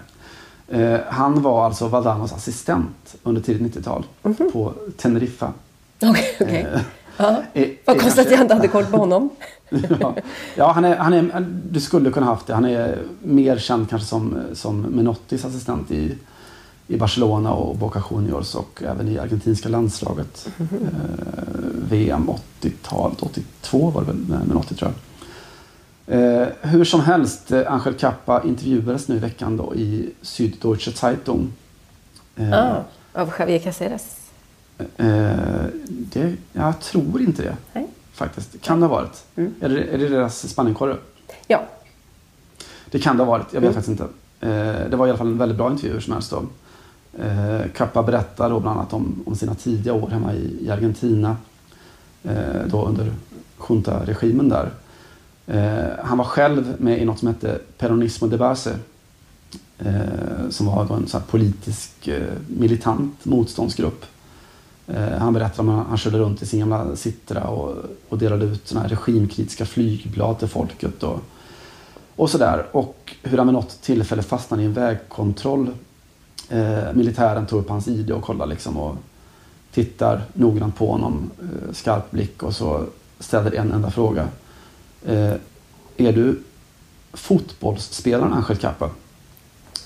Eh, 0.68 1.00
han 1.08 1.42
var 1.42 1.66
alltså 1.66 1.88
Valdanos 1.88 2.34
assistent 2.34 3.16
under 3.24 3.42
tidigt 3.42 3.76
90-tal 3.76 4.06
mm 4.24 4.38
-hmm. 4.38 4.52
på 4.52 4.74
Teneriffa. 4.98 5.54
Okej. 6.04 6.36
Okay, 6.40 6.62
okay. 6.62 6.82
Ja. 7.18 7.44
Vad 7.86 8.02
konstigt 8.02 8.26
att 8.26 8.32
jag 8.32 8.42
inte 8.42 8.54
hade 8.54 8.68
koll 8.68 8.86
på 8.86 8.98
honom. 8.98 9.30
ja, 10.00 10.16
ja 10.56 10.72
han, 10.72 10.86
är, 10.86 10.96
han 10.96 11.14
är, 11.14 11.48
du 11.70 11.82
skulle 11.82 12.12
kunna 12.12 12.26
haft 12.26 12.48
det. 12.48 12.54
Han 12.54 12.66
är 12.66 13.00
mer 13.24 13.58
känd 13.58 13.90
kanske 13.90 14.08
som, 14.08 14.38
som 14.54 14.82
Menottis 14.82 15.46
assistent 15.46 15.92
i, 15.92 16.18
i 16.88 16.98
Barcelona 16.98 17.54
och 17.54 17.76
Boca 17.76 18.04
Juniors 18.12 18.56
och 18.56 18.84
även 18.86 19.08
i 19.08 19.18
argentinska 19.18 19.70
landslaget. 19.70 20.50
Mm 20.58 20.70
-hmm. 20.70 20.86
eh, 20.86 21.90
VM 21.90 22.30
80-talet, 22.62 23.22
82 23.22 23.90
var 23.90 24.02
det 24.02 24.08
väl 24.08 24.46
Menotti 24.48 24.76
tror 24.76 24.92
jag. 24.92 25.15
Eh, 26.08 26.48
hur 26.62 26.84
som 26.84 27.02
helst, 27.02 27.52
eh, 27.52 27.74
Angel 27.74 27.94
Kappa 27.94 28.44
intervjuades 28.44 29.08
nu 29.08 29.16
i 29.16 29.20
veckan 29.20 29.58
då 29.58 29.76
i 29.76 30.10
Süddeutsche 30.22 30.92
Zeitung. 30.92 31.54
Eh, 32.36 32.54
ah, 32.54 32.84
av 33.14 33.34
Javier 33.40 33.60
Caceres? 33.60 34.18
Eh, 34.78 35.66
det, 35.88 36.34
jag 36.54 36.80
tror 36.80 37.22
inte 37.22 37.42
det. 37.42 37.58
Nej. 37.74 37.88
Faktiskt. 38.14 38.62
Kan 38.62 38.80
det 38.80 38.86
ha 38.86 38.96
varit? 38.96 39.24
Mm. 39.36 39.54
Är, 39.62 39.70
det, 39.70 39.84
är 39.84 39.98
det 39.98 40.08
deras 40.08 40.50
spanningkorre? 40.50 40.98
Ja. 41.48 41.64
Det 42.92 43.00
kan 43.00 43.18
det 43.18 43.24
ha 43.24 43.32
varit. 43.32 43.54
Jag 43.54 43.62
vet 43.62 43.72
mm. 43.72 43.74
faktiskt 43.74 44.02
inte. 44.02 44.04
Eh, 44.40 44.90
det 44.90 44.96
var 44.96 45.08
i 45.08 45.10
alla 45.10 45.18
fall 45.18 45.28
en 45.28 45.38
väldigt 45.38 45.58
bra 45.58 45.72
intervju 45.72 46.02
som 46.02 46.14
helst 46.14 46.32
då. 46.32 46.44
Eh, 47.24 47.62
Kappa 47.76 48.04
berättar 48.04 48.50
då 48.50 48.60
bland 48.60 48.80
annat 48.80 48.94
om, 48.94 49.24
om 49.26 49.36
sina 49.36 49.56
tidiga 49.56 49.94
år 49.94 50.08
hemma 50.08 50.34
i, 50.34 50.66
i 50.66 50.70
Argentina. 50.70 51.38
Då 52.66 52.86
under 52.86 53.14
junta-regimen 53.70 54.50
där. 54.50 54.72
Eh, 55.48 55.90
han 56.04 56.18
var 56.18 56.26
själv 56.26 56.76
med 56.78 57.02
i 57.02 57.06
något 57.06 57.20
som 57.20 57.28
hette 57.28 57.60
Peronismo 57.78 58.28
de 58.28 58.38
Base. 58.38 58.80
Eh, 59.80 60.50
som 60.50 60.66
var 60.66 60.96
en 60.96 61.08
så 61.08 61.18
här 61.18 61.26
politisk 61.26 62.08
eh, 62.08 62.34
militant 62.48 63.26
motståndsgrupp. 63.26 64.06
Han 65.20 65.34
berättade 65.34 65.70
om 65.70 65.80
att 65.80 65.88
han 65.88 65.98
körde 65.98 66.18
runt 66.18 66.42
i 66.42 66.46
sin 66.46 66.60
gamla 66.60 66.96
Citra 66.96 67.44
och, 67.44 67.76
och 68.10 68.18
delade 68.18 68.46
ut 68.46 68.68
såna 68.68 68.82
här 68.82 68.90
regimkritiska 68.90 69.66
flygblad 69.66 70.40
till 70.40 70.48
folket. 70.48 71.04
Och, 71.04 71.20
och 72.16 72.30
sådär. 72.30 72.66
Och 72.72 73.16
hur 73.24 73.38
han 73.38 73.48
vid 73.48 73.54
något 73.54 73.82
tillfälle 73.82 74.22
fastnade 74.24 74.64
i 74.64 74.66
en 74.66 74.74
vägkontroll. 74.74 75.70
Eh, 76.50 76.94
militären 76.94 77.46
tog 77.46 77.60
upp 77.60 77.70
hans 77.70 77.88
ID 77.88 78.12
och 78.12 78.24
kollade 78.24 78.50
liksom 78.50 78.78
och 78.78 78.98
tittar 79.72 80.22
noggrant 80.34 80.76
på 80.76 80.92
honom, 80.92 81.32
eh, 81.42 81.74
skarp 81.74 82.12
blick 82.12 82.44
och 82.44 82.56
så 82.56 82.84
ställer 83.20 83.56
en 83.56 83.72
enda 83.72 83.92
fråga. 83.92 84.28
Eh, 85.08 85.34
är 85.98 86.12
du 86.14 86.40
fotbollsspelaren 87.14 88.34
Angel 88.34 88.58
Kappa? 88.58 88.90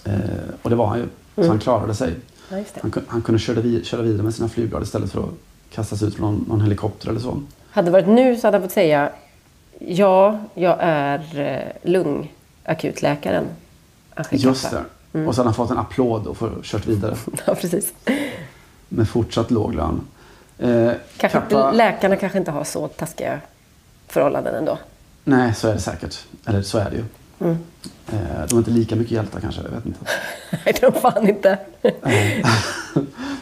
Eh, 0.06 0.14
och 0.62 0.70
det 0.70 0.76
var 0.76 0.86
han 0.88 0.98
ju, 1.00 1.06
så 1.36 1.42
Mm. 1.42 1.50
han 1.50 1.60
klarade 1.60 1.96
sig. 1.96 2.16
Ja. 2.50 2.58
Han, 2.82 2.92
han 3.08 3.22
kunde 3.22 3.40
köra, 3.40 3.62
vid, 3.62 3.86
köra 3.86 4.02
vidare 4.02 4.24
med 4.24 4.34
sina 4.36 4.50
flygblad 4.50 4.84
istället 4.84 5.12
för 5.12 5.24
att 5.24 5.30
kastas 5.72 6.04
ut 6.04 6.16
från 6.16 6.32
någon, 6.34 6.46
någon 6.48 6.62
helikopter 6.62 7.10
eller 7.10 7.20
så. 7.20 7.42
Hade 7.72 7.88
det 7.88 7.92
varit 7.92 8.08
nu 8.08 8.36
så 8.38 8.48
hade 8.48 8.56
jag 8.58 8.64
fått 8.64 8.72
säga 8.72 9.12
ja, 9.80 10.40
jag 10.54 10.78
är 10.80 11.40
eh, 11.40 11.90
lungakutläkaren. 11.92 13.46
Angel 14.16 14.44
Just 14.44 14.72
det. 14.72 15.26
Och 15.26 15.36
så 15.36 15.40
hade 15.42 15.48
han 15.48 15.54
fått 15.54 15.72
en 15.72 15.78
applåd 15.78 16.28
och 16.28 16.38
får 16.38 16.52
kört 16.64 16.88
vidare 16.88 17.16
Ja, 17.46 17.56
precis. 17.56 17.94
med 18.90 19.10
fortsatt 19.10 19.52
låg 19.52 19.76
lön. 19.76 20.02
Eh, 20.58 20.92
Kanske 21.18 21.40
Kappa- 21.40 21.72
läkarna 21.74 22.16
kanske 22.16 22.38
inte 22.38 22.52
har 22.52 22.64
så 22.64 22.88
taskiga 22.88 23.40
förhållanden 24.08 24.56
ändå. 24.56 24.78
Nej, 25.30 25.54
så 25.56 25.68
är 25.68 25.74
det 25.74 25.80
säkert. 25.80 26.20
Eller 26.46 26.62
så 26.62 26.78
är 26.78 26.90
det 26.92 26.96
ju. 26.98 27.04
Mm. 27.40 27.58
Eh, 28.08 28.48
de 28.50 28.56
är 28.56 28.58
inte 28.58 28.72
lika 28.72 28.96
mycket 28.96 29.12
hjältar 29.12 29.40
kanske, 29.40 29.62
jag 29.62 29.70
vet 29.70 29.86
inte. 29.86 30.00
Nej, 30.66 30.76
de 30.82 30.92
fan 30.92 31.28
inte. 31.30 31.58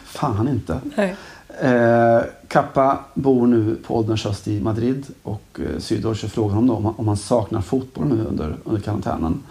Fan 0.04 0.48
inte. 0.48 0.80
Nej. 0.96 1.16
Eh, 1.60 2.20
Kappa 2.48 2.98
bor 3.14 3.46
nu 3.46 3.76
på 3.86 3.96
ålderns 3.96 4.24
höst 4.24 4.48
i 4.48 4.60
Madrid 4.60 5.06
och 5.22 5.60
eh, 5.76 5.80
frågar 6.28 6.54
honom 6.54 6.94
om, 6.96 7.08
han- 7.08 7.16
saknar 7.16 7.60
fotboll 7.60 8.06
nu 8.06 8.24
under, 8.24 8.56
under 8.64 8.80
karantänen. 8.80 9.42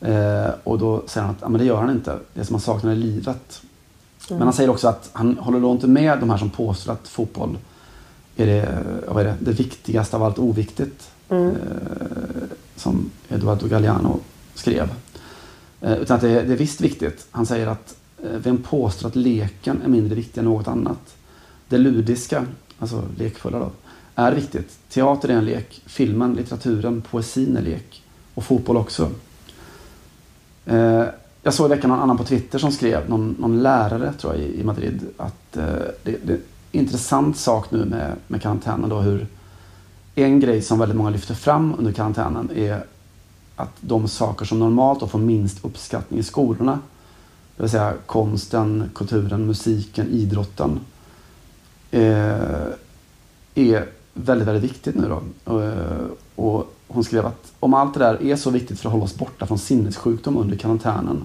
Eh, 0.00 0.46
och 0.64 0.78
då 0.78 1.02
säger 1.06 1.26
han 1.26 1.36
att 1.40 1.50
men 1.50 1.58
det 1.60 1.64
gör 1.66 1.76
han 1.80 1.90
inte. 1.90 2.18
Det 2.34 2.44
som 2.44 2.54
han 2.54 2.60
saknar 2.60 2.90
är 2.90 2.96
livet. 2.96 3.62
Men 4.30 4.42
han 4.42 4.52
säger 4.52 4.70
också 4.70 4.88
att 4.88 5.10
han 5.12 5.38
håller 5.38 5.60
då 5.60 5.72
inte 5.72 5.86
med 5.86 6.18
de 6.20 6.30
här 6.30 6.36
som 6.38 6.50
påstår 6.50 6.92
att 6.92 7.08
fotboll 7.08 7.58
är 8.36 8.46
det, 8.46 8.62
eh, 8.62 8.68
vad 9.14 9.22
är 9.26 9.28
det, 9.28 9.34
det 9.40 9.52
viktigaste 9.52 10.16
av 10.16 10.22
allt 10.22 10.38
oviktigt. 10.38 11.10
Mm. 11.28 11.48
Eh, 11.48 11.56
som 12.76 13.10
Eduardo 13.28 13.68
Galliano 13.68 14.20
skrev. 14.54 14.88
Eh, 15.80 15.92
utan 15.98 16.14
att 16.16 16.20
det, 16.20 16.30
är- 16.30 16.46
det 16.46 16.52
är 16.52 16.56
visst 16.56 16.80
viktigt. 16.80 17.26
Han 17.30 17.46
säger 17.46 17.66
att 17.66 17.96
eh, 18.22 18.30
vem 18.38 18.58
påstår 18.58 19.08
att 19.08 19.16
leken 19.16 19.82
är 19.84 19.88
mindre 19.88 20.14
viktig 20.14 20.38
än 20.38 20.44
något 20.44 20.68
annat? 20.68 21.14
Det 21.68 21.78
ludiska, 21.78 22.46
alltså 22.78 23.02
lekfulla 23.18 23.58
då, 23.58 23.70
är 24.14 24.32
viktigt. 24.32 24.78
Teater 24.88 25.28
är 25.28 25.32
en 25.34 25.44
lek, 25.44 25.82
filmen, 25.86 26.34
litteraturen, 26.34 27.02
poesin 27.10 27.56
är 27.56 27.62
lek. 27.62 28.02
Och 28.34 28.44
fotboll 28.44 28.76
också. 28.76 29.10
Eh, 30.66 31.04
jag 31.42 31.54
såg 31.54 31.66
i 31.66 31.74
veckan 31.74 31.90
någon 31.90 32.00
annan 32.00 32.16
på 32.18 32.24
Twitter 32.24 32.58
som 32.58 32.72
skrev, 32.72 33.10
någon, 33.10 33.36
någon 33.38 33.62
lärare 33.62 34.12
tror 34.12 34.34
jag 34.34 34.42
i, 34.42 34.60
i 34.60 34.64
Madrid, 34.64 35.00
att 35.16 35.56
eh, 35.56 35.64
det, 36.02 36.16
det 36.24 36.32
är 36.32 36.36
en 36.36 36.40
intressant 36.72 37.36
sak 37.36 37.70
nu 37.70 37.84
med, 37.84 38.12
med 38.26 38.42
karantänen 38.42 38.90
då 38.90 39.00
hur 39.00 39.26
en 40.14 40.40
grej 40.40 40.62
som 40.62 40.78
väldigt 40.78 40.96
många 40.96 41.10
lyfter 41.10 41.34
fram 41.34 41.74
under 41.78 41.92
karantänen 41.92 42.50
är 42.56 42.84
att 43.56 43.76
de 43.80 44.08
saker 44.08 44.44
som 44.44 44.58
normalt 44.58 45.00
då 45.00 45.06
får 45.06 45.18
minst 45.18 45.64
uppskattning 45.64 46.20
i 46.20 46.22
skolorna, 46.22 46.78
det 47.56 47.62
vill 47.62 47.70
säga 47.70 47.94
konsten, 48.06 48.90
kulturen, 48.94 49.46
musiken, 49.46 50.08
idrotten, 50.08 50.80
eh, 51.90 52.66
är 53.54 53.88
väldigt, 54.14 54.48
väldigt 54.48 54.70
viktigt 54.70 54.94
nu 54.94 55.08
då. 55.08 55.22
Och, 55.52 55.62
eh, 55.62 56.06
och 56.34 56.74
hon 56.88 57.04
skrev 57.04 57.26
att 57.26 57.52
om 57.60 57.74
allt 57.74 57.94
det 57.94 58.00
där 58.00 58.22
är 58.22 58.36
så 58.36 58.50
viktigt 58.50 58.80
för 58.80 58.88
att 58.88 58.92
hålla 58.92 59.04
oss 59.04 59.18
borta 59.18 59.46
från 59.46 59.58
sinnessjukdom 59.58 60.36
under 60.36 60.56
karantänen, 60.56 61.24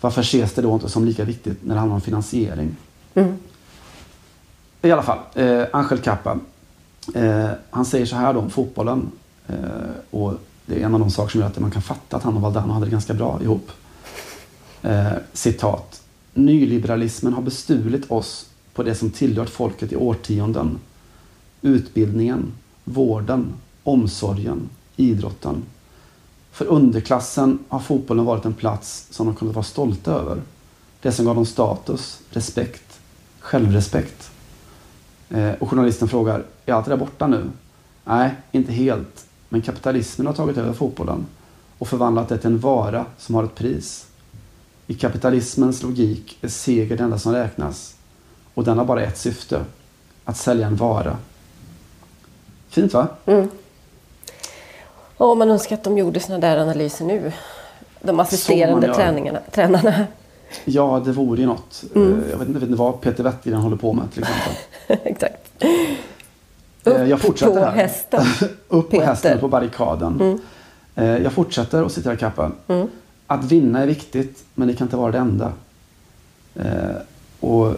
varför 0.00 0.20
ses 0.20 0.52
det 0.52 0.62
då 0.62 0.74
inte 0.74 0.88
som 0.88 1.04
lika 1.04 1.24
viktigt 1.24 1.58
när 1.64 1.74
det 1.74 1.80
handlar 1.80 1.94
om 1.94 2.00
finansiering? 2.00 2.76
I 4.82 4.90
alla 4.92 5.02
fall, 5.02 5.18
eh, 5.34 5.64
Angel 5.72 5.98
Kappa. 5.98 6.38
Eh, 7.14 7.50
han 7.70 7.84
säger 7.84 8.06
så 8.06 8.16
här 8.16 8.34
då 8.34 8.40
om 8.40 8.50
fotbollen. 8.50 9.10
Eh, 9.46 9.56
och 10.10 10.34
det 10.66 10.80
är 10.80 10.84
en 10.84 10.94
av 10.94 11.00
de 11.00 11.10
saker 11.10 11.30
som 11.30 11.40
gör 11.40 11.48
att 11.48 11.58
man 11.58 11.70
kan 11.70 11.82
fatta 11.82 12.16
att 12.16 12.22
han 12.22 12.36
och 12.36 12.42
Valdano 12.42 12.72
hade 12.72 12.86
det 12.86 12.90
ganska 12.90 13.14
bra 13.14 13.38
ihop. 13.42 13.70
Eh, 14.82 15.12
citat. 15.32 16.02
Nyliberalismen 16.34 17.32
har 17.32 17.42
bestulit 17.42 18.10
oss 18.10 18.46
på 18.74 18.82
det 18.82 18.94
som 18.94 19.10
tillhört 19.10 19.48
folket 19.48 19.92
i 19.92 19.96
årtionden. 19.96 20.78
Utbildningen, 21.62 22.52
vården, 22.84 23.52
omsorgen, 23.82 24.68
idrotten. 24.96 25.62
För 26.52 26.64
underklassen 26.64 27.58
har 27.68 27.80
fotbollen 27.80 28.24
varit 28.24 28.44
en 28.44 28.54
plats 28.54 29.06
som 29.10 29.26
de 29.26 29.34
kunde 29.34 29.54
vara 29.54 29.64
stolta 29.64 30.12
över. 30.12 30.42
Det 31.00 31.12
som 31.12 31.24
gav 31.24 31.34
dem 31.34 31.46
status, 31.46 32.20
respekt, 32.30 33.00
självrespekt. 33.40 34.30
Eh, 35.30 35.50
och 35.58 35.70
journalisten 35.70 36.08
frågar, 36.08 36.44
är 36.66 36.72
allt 36.72 36.84
det 36.84 36.90
där 36.92 36.96
borta 36.96 37.26
nu? 37.26 37.50
Nej, 38.04 38.30
inte 38.52 38.72
helt. 38.72 39.26
Men 39.48 39.62
kapitalismen 39.62 40.26
har 40.26 40.34
tagit 40.34 40.56
över 40.58 40.72
fotbollen 40.72 41.26
och 41.78 41.88
förvandlat 41.88 42.28
det 42.28 42.38
till 42.38 42.50
en 42.50 42.58
vara 42.60 43.04
som 43.18 43.34
har 43.34 43.44
ett 43.44 43.54
pris. 43.54 44.06
I 44.86 44.94
kapitalismens 44.94 45.82
logik 45.82 46.38
är 46.40 46.48
seger 46.48 46.96
det 46.96 47.02
enda 47.04 47.18
som 47.18 47.32
räknas. 47.32 47.94
Och 48.54 48.64
den 48.64 48.78
har 48.78 48.84
bara 48.84 49.02
ett 49.02 49.18
syfte. 49.18 49.64
Att 50.24 50.36
sälja 50.36 50.66
en 50.66 50.76
vara. 50.76 51.16
Fint 52.68 52.94
va? 52.94 53.08
Åh, 55.18 55.34
man 55.36 55.50
önskar 55.50 55.76
att 55.76 55.84
de 55.84 55.98
gjorde 55.98 56.20
såna 56.20 56.38
där 56.38 56.58
analyser 56.58 57.04
nu. 57.04 57.32
De 58.02 58.20
assisterande 58.20 58.94
träningarna, 58.94 59.38
tränarna. 59.52 60.06
Ja, 60.64 61.02
det 61.04 61.12
vore 61.12 61.40
ju 61.40 61.46
något. 61.46 61.84
Eh, 61.94 62.02
Jag 62.02 62.38
vet 62.38 62.48
inte, 62.48 62.52
vet 62.60 62.62
inte 62.62 62.74
vad 62.78 63.00
Peter 63.00 63.24
Wettergren 63.24 63.60
håller 63.60 63.76
på 63.76 63.92
med 63.92 64.12
till 64.12 64.22
exempel. 64.22 64.52
Exakt. 65.04 65.50
Eh, 65.62 66.92
Jag 66.92 67.10
Upp 67.12 67.20
fortsätter 67.20 67.52
på 67.54 67.60
här. 67.64 67.72
hästen. 67.72 68.24
Upp 68.68 68.68
på 68.68 68.82
Peter. 68.90 69.06
hästen 69.06 69.38
på 69.40 69.48
barrikaden. 69.48 70.40
Eh, 70.94 71.04
Jag 71.16 71.32
fortsätter 71.32 71.82
och 71.82 71.92
citerar 71.92 72.16
Kappa. 72.16 72.52
Mm. 72.68 72.88
Att 73.26 73.44
vinna 73.44 73.82
är 73.82 73.86
viktigt, 73.86 74.44
men 74.54 74.68
det 74.68 74.74
kan 74.74 74.86
inte 74.86 74.96
vara 74.96 75.12
det 75.12 75.18
enda. 75.18 75.52
Eh, 76.54 76.96
och 77.40 77.74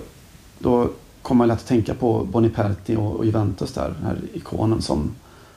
då 0.59 0.89
kommer 1.23 1.39
man 1.39 1.49
lätt 1.49 1.59
att 1.59 1.67
tänka 1.67 1.95
på 1.95 2.25
Boniperti 2.25 2.97
och, 2.97 3.17
och 3.17 3.25
Juventus 3.25 3.73
där, 3.73 3.95
den 3.99 4.07
här 4.07 4.17
ikonen 4.33 4.83
som, 4.83 5.11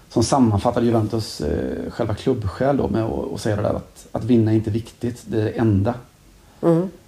som 0.10 0.24
sammanfattade 0.24 0.86
Juventus 0.86 1.42
själva 1.90 2.16
klubbsjäl 2.16 2.78
då 2.78 2.88
med 2.88 3.04
att 3.04 3.42
säga 3.42 3.56
det 3.56 3.62
där 3.62 3.74
att, 3.74 4.08
att 4.12 4.24
vinna 4.24 4.52
är 4.52 4.56
inte 4.56 4.70
viktigt, 4.72 5.24
det 5.26 5.40
är 5.42 5.44
det 5.46 5.50
enda. 5.50 5.94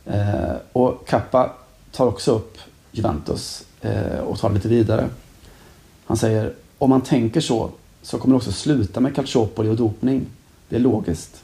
Eh, 0.06 0.56
och 0.74 1.08
Kappa 1.08 1.52
tar 1.92 2.08
också 2.08 2.32
upp 2.36 2.58
Juventus 2.92 3.64
och 4.26 4.40
tar 4.40 4.50
det 4.50 4.56
lite 4.56 4.68
vidare. 4.68 5.08
Han 6.06 6.18
säger, 6.18 6.54
om 6.78 6.90
man 6.90 7.02
tänker 7.02 7.42
så, 7.42 7.70
så 8.02 8.18
kommer 8.18 8.34
det 8.34 8.38
också 8.38 8.52
sluta 8.52 9.00
med 9.00 9.16
calciopoli 9.16 9.70
och 9.70 9.76
dopning. 9.76 10.26
Det 10.70 10.76
är 10.76 10.80
logiskt. 10.80 11.42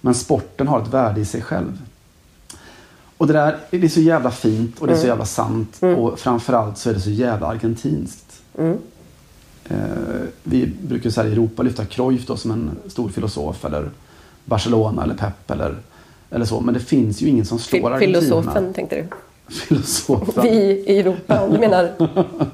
Men 0.00 0.14
sporten 0.14 0.68
har 0.68 0.80
ett 0.82 0.88
värde 0.88 1.20
i 1.20 1.24
sig 1.24 1.42
själv. 1.42 1.78
Och 3.16 3.26
det 3.26 3.32
där 3.32 3.56
det 3.70 3.84
är 3.84 3.88
så 3.88 4.00
jävla 4.00 4.30
fint 4.30 4.78
och 4.80 4.86
det 4.86 4.92
är 4.92 4.96
så 5.00 5.06
jävla 5.06 5.24
sant. 5.24 5.78
Och 5.96 6.18
framförallt 6.18 6.78
så 6.78 6.90
är 6.90 6.94
det 6.94 7.00
så 7.00 7.10
jävla 7.10 7.46
argentinskt. 7.46 8.42
Eh, 9.68 9.76
vi 10.42 10.66
brukar 10.82 11.10
så 11.10 11.20
här 11.22 11.28
i 11.28 11.32
Europa 11.32 11.62
lyfta 11.62 11.84
Cruyff 11.84 12.26
då 12.26 12.36
som 12.36 12.50
en 12.50 12.70
stor 12.90 13.08
filosof 13.08 13.64
eller 13.64 13.90
Barcelona 14.44 15.02
eller 15.02 15.14
Pep 15.14 15.50
eller, 15.50 15.76
eller 16.30 16.44
så. 16.44 16.60
Men 16.60 16.74
det 16.74 16.80
finns 16.80 17.20
ju 17.22 17.28
ingen 17.28 17.46
som 17.46 17.58
slår 17.58 17.78
Fil- 17.80 17.86
argentinarna. 17.86 18.20
Filosofen, 18.42 18.74
tänkte 18.74 18.96
du. 18.96 19.06
Filosofen. 19.48 20.42
Vi 20.42 20.84
i 20.86 20.98
Europa, 21.00 21.40
om 21.42 21.52
du 21.52 21.58
menar, 21.58 21.92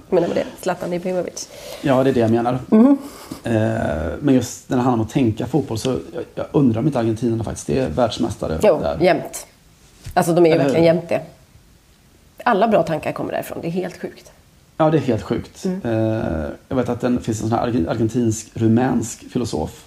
menar 0.08 0.28
med 0.28 0.36
det. 0.36 0.44
Zlatan 0.60 0.92
Ibrahimovic. 0.92 1.48
Ja, 1.82 2.02
det 2.04 2.10
är 2.10 2.14
det 2.14 2.20
jag 2.20 2.30
menar. 2.30 2.58
Mhm. 2.68 2.98
Eh, 3.44 3.52
men 4.20 4.34
just 4.34 4.68
när 4.70 4.76
det 4.76 4.82
handlar 4.82 5.00
om 5.02 5.06
att 5.06 5.12
tänka 5.12 5.46
fotboll 5.46 5.78
så 5.78 5.88
jag, 5.90 6.24
jag 6.34 6.46
undrar 6.52 6.80
om 6.80 6.86
inte 6.86 6.98
Argentina 6.98 7.44
faktiskt 7.44 7.70
är 7.70 7.88
världsmästare 7.88 8.58
Jo, 8.62 8.78
där. 8.82 8.98
jämt. 9.00 9.46
Alltså 10.14 10.32
de 10.32 10.44
är 10.46 10.48
ju 10.48 10.54
Eller 10.54 10.64
verkligen 10.64 10.84
jämt 10.86 11.08
det. 11.08 11.20
Alla 12.44 12.68
bra 12.68 12.82
tankar 12.82 13.12
kommer 13.12 13.32
därifrån. 13.32 13.58
Det 13.62 13.66
är 13.68 13.70
helt 13.70 14.00
sjukt. 14.00 14.32
Ja, 14.76 14.90
det 14.90 14.96
är 14.98 15.00
helt 15.02 15.22
sjukt. 15.22 15.64
Mm. 15.64 15.80
Eh, 15.84 16.44
jag 16.68 16.76
vet 16.76 16.88
att 16.88 17.00
det 17.00 17.18
finns 17.20 17.42
en 17.42 17.48
sån 17.48 17.58
här 17.58 17.66
argen- 17.66 17.88
argentinsk-rumänsk 17.88 19.24
filosof. 19.32 19.84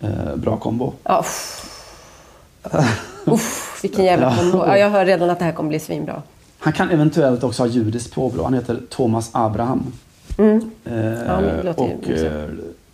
Eh, 0.00 0.36
bra 0.36 0.56
kombo. 0.56 0.92
Ja, 1.02 1.18
uff. 1.20 1.70
Uff, 3.24 3.78
vilken 3.82 4.04
jävla 4.04 4.36
kombo. 4.38 4.58
Ja, 4.66 4.78
jag 4.78 4.90
hör 4.90 5.04
redan 5.06 5.30
att 5.30 5.38
det 5.38 5.44
här 5.44 5.52
kommer 5.52 5.68
bli 5.68 5.80
svinbra. 5.80 6.22
Han 6.64 6.72
kan 6.72 6.90
eventuellt 6.90 7.44
också 7.44 7.62
ha 7.62 7.68
judiskt 7.68 8.14
påbrå. 8.14 8.44
Han 8.44 8.54
heter 8.54 8.80
Thomas 8.90 9.30
Abraham. 9.32 9.92
Eh, 10.38 10.44
Mm. 10.44 10.70
Ja, 11.26 11.40
låter 11.64 11.84
ju 11.84 11.94
och, 11.94 12.10
eh, 12.10 12.48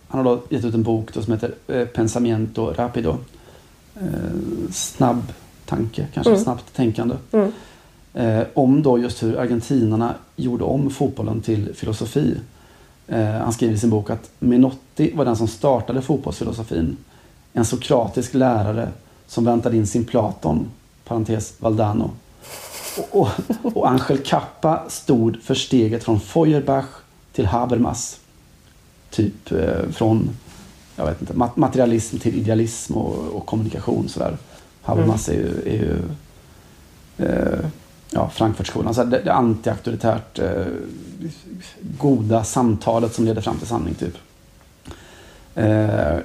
han 0.09 0.27
har 0.27 0.37
då 0.37 0.43
gett 0.49 0.65
ut 0.65 0.75
en 0.75 0.83
bok 0.83 1.11
som 1.13 1.33
heter 1.33 1.55
eh, 1.69 1.85
Pensamiento 1.87 2.73
Rapido. 2.77 3.17
Eh, 4.01 4.09
snabb 4.73 5.23
tanke, 5.67 6.07
kanske 6.15 6.39
snabbt 6.39 6.75
tänkande. 6.77 7.15
Eh, 8.15 8.43
om 8.55 8.83
då 8.83 8.99
just 8.99 9.23
hur 9.23 9.39
argentinarna 9.39 10.15
gjorde 10.37 10.65
om 10.65 10.91
fotbollen 10.91 11.41
till 11.41 11.75
filosofi. 11.75 12.37
Eh, 13.07 13.25
han 13.31 13.53
skriver 13.53 13.75
i 13.75 13.79
sin 13.79 13.91
bok 13.91 14.11
att 14.11 14.31
Menotti 14.39 15.13
var 15.15 15.25
den 15.25 15.37
som 15.37 15.49
startade 15.49 16.03
fotbollsfilosofin. 16.03 16.97
En 17.53 17.65
sokratisk 17.65 18.35
lärare 18.35 18.89
som 19.27 19.45
väntade 19.45 19.77
in 19.77 19.87
sin 19.87 20.05
Platon, 20.05 20.67
parentes 21.05 21.55
Valdano. 21.59 22.11
Och, 22.99 23.21
och, 23.21 23.31
och 23.77 23.91
Angel 23.91 24.19
Kappa 24.25 24.85
stod 24.89 25.43
för 25.43 25.55
steget 25.55 26.05
från 26.05 26.21
Feuerbach 26.21 26.87
till 27.33 27.47
Habermas. 27.47 28.21
Typ 29.11 29.53
eh, 29.53 29.91
från 29.93 30.31
jag 30.97 31.07
vet 31.07 31.21
inte, 31.21 31.35
mat- 31.35 31.57
materialism 31.57 32.19
till 32.19 32.35
idealism 32.35 32.97
och, 32.97 33.37
och 33.37 33.47
kommunikation. 33.47 34.09
Sådär. 34.09 34.37
Habermas 34.83 35.29
är 35.29 35.33
ju, 35.33 35.63
är 35.65 35.79
ju 35.83 35.99
eh, 37.27 37.65
ja, 38.11 38.29
Frankfurtskolan. 38.29 38.95
Så 38.95 39.05
det, 39.05 39.19
det 39.19 39.31
är 39.31 39.35
anti-auktoritärt 39.35 40.39
eh, 40.39 40.67
goda 41.99 42.45
samtalet 42.45 43.15
som 43.15 43.25
leder 43.25 43.41
fram 43.41 43.59
till 43.59 43.67
sanning. 43.67 43.95
typ. 43.95 44.17
Eh, 45.55 46.19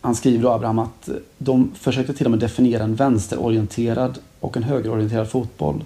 han 0.00 0.14
skriver 0.14 0.42
då, 0.42 0.50
Abraham, 0.50 0.78
att 0.78 1.08
de 1.38 1.72
försökte 1.74 2.14
till 2.14 2.26
och 2.26 2.30
med 2.30 2.40
definiera 2.40 2.84
en 2.84 2.94
vänsterorienterad 2.94 4.18
och 4.40 4.56
en 4.56 4.62
högerorienterad 4.62 5.28
fotboll. 5.28 5.84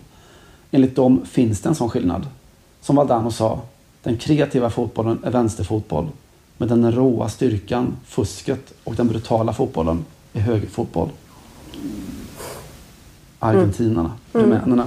Enligt 0.75 0.97
dem 0.97 1.27
finns 1.27 1.61
det 1.61 1.69
en 1.69 1.75
sån 1.75 1.91
skillnad. 1.91 2.27
Som 2.81 2.97
Valdano 2.97 3.31
sa, 3.31 3.61
den 4.03 4.17
kreativa 4.17 4.71
fotbollen 4.71 5.19
är 5.25 5.31
vänsterfotboll. 5.31 6.07
Men 6.57 6.69
den 6.69 6.93
råa 6.93 7.29
styrkan, 7.29 7.97
fusket 8.07 8.73
och 8.85 8.95
den 8.95 9.09
brutala 9.09 9.53
fotbollen 9.53 10.05
är 10.33 10.41
högerfotboll. 10.41 11.09
Argentinarna, 13.39 14.13
rumänerna. 14.33 14.87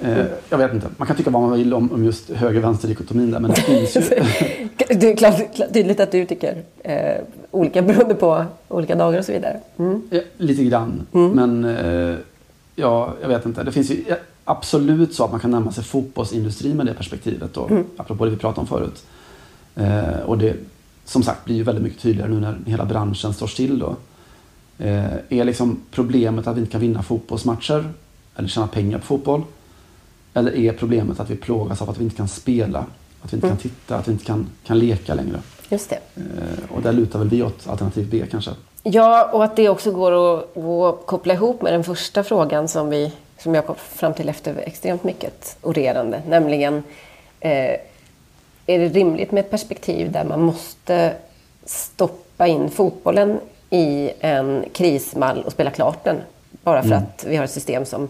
Eh, 0.00 0.26
jag 0.48 0.58
vet 0.58 0.74
inte, 0.74 0.86
man 0.96 1.06
kan 1.06 1.16
tycka 1.16 1.30
vad 1.30 1.42
man 1.42 1.52
vill 1.52 1.74
om, 1.74 1.92
om 1.92 2.04
just 2.04 2.30
höger-vänster-dikotomin 2.30 3.30
där, 3.30 3.40
men 3.40 3.50
det 3.50 3.60
finns 3.60 3.96
ju... 3.96 4.00
Det 4.88 5.10
är 5.12 5.16
klart, 5.16 5.54
klart- 5.54 5.72
tydligt 5.72 6.00
att 6.00 6.12
du 6.12 6.26
tycker 6.26 6.62
eh, 6.84 7.22
olika 7.50 7.82
beroende 7.82 8.14
på 8.14 8.44
olika 8.68 8.94
dagar 8.94 9.18
och 9.18 9.24
så 9.24 9.32
vidare. 9.32 9.60
Mm. 9.78 10.02
Ja, 10.10 10.20
lite 10.36 10.64
grann. 10.64 11.06
Men 11.10 11.64
eh, 11.64 12.16
ja, 12.76 13.14
jag 13.22 13.28
vet 13.28 13.46
inte. 13.46 13.62
Det 13.62 13.72
finns 13.72 13.90
ju 13.90 14.04
absolut 14.44 15.14
så 15.14 15.24
att 15.24 15.30
man 15.30 15.40
kan 15.40 15.50
närma 15.50 15.72
sig 15.72 15.84
fotbollsindustrin 15.84 16.76
med 16.76 16.86
det 16.86 16.94
perspektivet. 16.94 17.54
Då, 17.54 17.82
Apropå 17.96 18.24
det 18.24 18.30
vi 18.30 18.36
pratade 18.36 18.60
om 18.60 18.66
förut. 18.66 19.04
Eh, 19.74 20.20
och 20.26 20.38
det 20.38 20.56
som 21.04 21.22
sagt 21.22 21.44
blir 21.44 21.56
ju 21.56 21.62
väldigt 21.62 21.84
mycket 21.84 22.02
tydligare 22.02 22.30
nu 22.30 22.40
när 22.40 22.58
hela 22.66 22.84
branschen 22.84 23.34
står 23.34 23.46
still. 23.46 23.78
Då. 23.78 23.96
Eh, 24.78 25.04
är 25.28 25.44
liksom 25.44 25.80
problemet 25.90 26.46
att 26.46 26.56
vi 26.56 26.60
inte 26.60 26.72
kan 26.72 26.80
vinna 26.80 27.02
fotbollsmatcher 27.02 27.92
eller 28.36 28.48
tjäna 28.48 28.66
pengar 28.66 28.98
på 28.98 29.04
fotboll? 29.04 29.42
Eller 30.34 30.56
är 30.56 30.72
problemet 30.72 31.20
att 31.20 31.30
vi 31.30 31.36
plågas 31.36 31.82
av 31.82 31.90
att 31.90 31.98
vi 31.98 32.04
inte 32.04 32.16
kan 32.16 32.28
spela? 32.28 32.86
Att 33.22 33.32
vi 33.32 33.36
inte 33.36 33.48
kan 33.48 33.56
titta, 33.56 33.96
att 33.96 34.08
vi 34.08 34.12
inte 34.12 34.24
kan, 34.24 34.46
kan 34.64 34.78
leka 34.78 35.14
längre? 35.14 35.40
Just 35.68 35.90
det. 35.90 35.98
Eh, 36.16 36.76
och 36.76 36.82
där 36.82 36.92
lutar 36.92 37.18
väl 37.18 37.28
vi 37.28 37.42
åt 37.42 37.68
alternativ 37.68 38.08
B 38.10 38.24
kanske. 38.30 38.50
Ja, 38.82 39.30
och 39.32 39.44
att 39.44 39.56
det 39.56 39.68
också 39.68 39.92
går 39.92 40.12
att, 40.12 40.56
att 40.56 41.06
koppla 41.06 41.34
ihop 41.34 41.62
med 41.62 41.72
den 41.72 41.84
första 41.84 42.24
frågan 42.24 42.68
som, 42.68 42.90
vi, 42.90 43.12
som 43.42 43.54
jag 43.54 43.66
kom 43.66 43.76
fram 43.76 44.14
till 44.14 44.28
efter 44.28 44.56
extremt 44.56 45.04
mycket 45.04 45.56
orerande. 45.62 46.22
Nämligen, 46.28 46.82
eh, 47.40 47.76
är 48.66 48.78
det 48.78 48.88
rimligt 48.88 49.32
med 49.32 49.40
ett 49.44 49.50
perspektiv 49.50 50.12
där 50.12 50.24
man 50.24 50.42
måste 50.42 51.12
stoppa 51.64 52.46
in 52.46 52.70
fotbollen 52.70 53.40
i 53.70 54.10
en 54.20 54.64
krismall 54.72 55.42
och 55.42 55.52
spela 55.52 55.70
klart 55.70 56.04
den? 56.04 56.16
Bara 56.50 56.82
för 56.82 56.92
att 56.92 57.24
vi 57.28 57.36
har 57.36 57.44
ett 57.44 57.50
system 57.50 57.84
som 57.84 58.08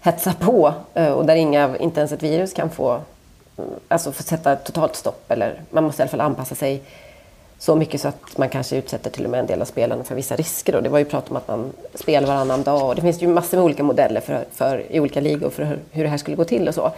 hetsar 0.00 0.32
på 0.32 0.74
eh, 0.94 1.12
och 1.12 1.26
där 1.26 1.36
inga, 1.36 1.76
inte 1.76 2.00
ens 2.00 2.12
ett 2.12 2.22
virus 2.22 2.52
kan 2.52 2.70
få, 2.70 3.00
mm, 3.56 3.70
alltså 3.88 4.12
få 4.12 4.22
sätta 4.22 4.56
totalt 4.56 4.96
stopp. 4.96 5.30
Eller 5.30 5.60
man 5.70 5.84
måste 5.84 6.00
i 6.00 6.02
alla 6.02 6.10
fall 6.10 6.20
anpassa 6.20 6.54
sig 6.54 6.82
så 7.60 7.76
mycket 7.76 8.00
så 8.00 8.08
att 8.08 8.38
man 8.38 8.48
kanske 8.48 8.76
utsätter 8.76 9.10
till 9.10 9.24
och 9.24 9.30
med 9.30 9.40
en 9.40 9.46
del 9.46 9.60
av 9.60 9.64
spelarna 9.64 10.04
för 10.04 10.14
vissa 10.14 10.36
risker. 10.36 10.74
Och 10.74 10.82
det 10.82 10.88
var 10.88 10.98
ju 10.98 11.04
prat 11.04 11.30
om 11.30 11.36
att 11.36 11.48
man 11.48 11.72
spelar 11.94 12.28
varannan 12.28 12.62
dag 12.62 12.88
och 12.88 12.94
det 12.94 13.02
finns 13.02 13.22
ju 13.22 13.28
massor 13.28 13.56
med 13.56 13.64
olika 13.64 13.82
modeller 13.82 14.20
för, 14.20 14.44
för, 14.52 14.92
i 14.92 15.00
olika 15.00 15.20
ligor 15.20 15.50
för 15.50 15.78
hur, 15.90 16.02
det 16.02 16.08
här 16.08 16.16
skulle 16.16 16.36
gå 16.36 16.44
till 16.44 16.68
och 16.68 16.74
så. 16.74 16.92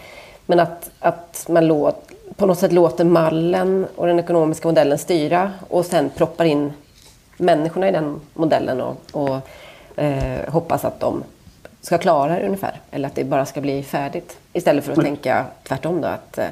Men 0.47 0.61
att, 0.61 0.91
att 0.99 1.47
man 1.49 1.67
låt, 1.67 2.11
på 2.37 2.47
något 2.47 2.59
sätt 2.59 2.73
låter 2.73 3.05
mallen 3.05 3.87
och 3.97 4.07
den 4.07 4.19
ekonomiska 4.19 4.69
modellen 4.69 4.99
styra 4.99 5.53
och 5.69 5.87
sen 5.87 6.11
proppar 6.11 6.45
in 6.45 6.73
människorna 7.37 7.89
i 7.89 7.93
den 7.93 8.21
modellen 8.35 8.81
och, 8.81 8.97
och 9.13 9.39
eh, 9.97 10.49
hoppas 10.49 10.85
att 10.85 11.01
de 11.01 11.25
ska 11.81 11.99
klara 11.99 12.39
det 12.39 12.45
ungefär. 12.47 12.81
Eller 12.91 13.09
att 13.09 13.15
det 13.15 13.25
bara 13.25 13.47
ska 13.47 13.61
bli 13.61 13.83
färdigt. 13.83 14.39
Istället 14.53 14.85
för 14.85 14.93
att 14.93 15.01
tänka 15.01 15.45
tvärtom 15.63 16.01
då. 16.01 16.09
Att, 16.09 16.39
eh, 16.39 16.47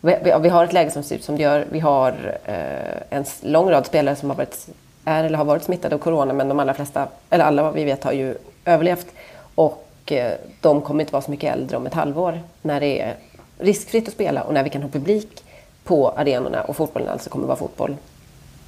vi, 0.00 0.16
vi- 0.42 0.48
har 0.48 0.64
ett 0.64 0.72
läge 0.72 0.90
som 0.90 1.02
ser 1.02 1.16
ut 1.16 1.24
som 1.24 1.36
det 1.36 1.42
gör. 1.42 1.66
Vi 1.70 1.80
har 1.80 2.38
eh, 2.44 3.18
en 3.18 3.24
lång 3.42 3.70
rad 3.70 3.86
spelare 3.86 4.16
som 4.16 4.30
har 4.30 4.36
varit, 4.36 4.68
är 5.04 5.24
eller 5.24 5.38
har 5.38 5.44
varit 5.44 5.62
smittade 5.62 5.94
av 5.94 5.98
corona. 5.98 6.32
Men 6.32 6.48
de 6.48 6.60
allra 6.60 6.74
flesta, 6.74 7.08
eller 7.30 7.44
alla 7.44 7.62
vad 7.62 7.74
vi 7.74 7.84
vet, 7.84 8.04
har 8.04 8.12
ju 8.12 8.34
överlevt. 8.64 9.06
Och 9.54 9.86
eh, 10.12 10.32
de 10.60 10.80
kommer 10.80 11.00
inte 11.00 11.12
vara 11.12 11.22
så 11.22 11.30
mycket 11.30 11.54
äldre 11.54 11.76
om 11.76 11.86
ett 11.86 11.94
halvår. 11.94 12.40
När 12.62 12.80
det 12.80 13.00
är 13.00 13.14
riskfritt 13.58 14.08
att 14.08 14.14
spela 14.14 14.42
och 14.42 14.54
när 14.54 14.64
vi 14.64 14.70
kan 14.70 14.82
ha 14.82 14.88
publik 14.88 15.44
på 15.84 16.08
arenorna 16.08 16.62
och 16.62 16.76
fotbollen 16.76 17.08
alltså 17.08 17.30
kommer 17.30 17.46
vara 17.46 17.56
fotboll 17.56 17.96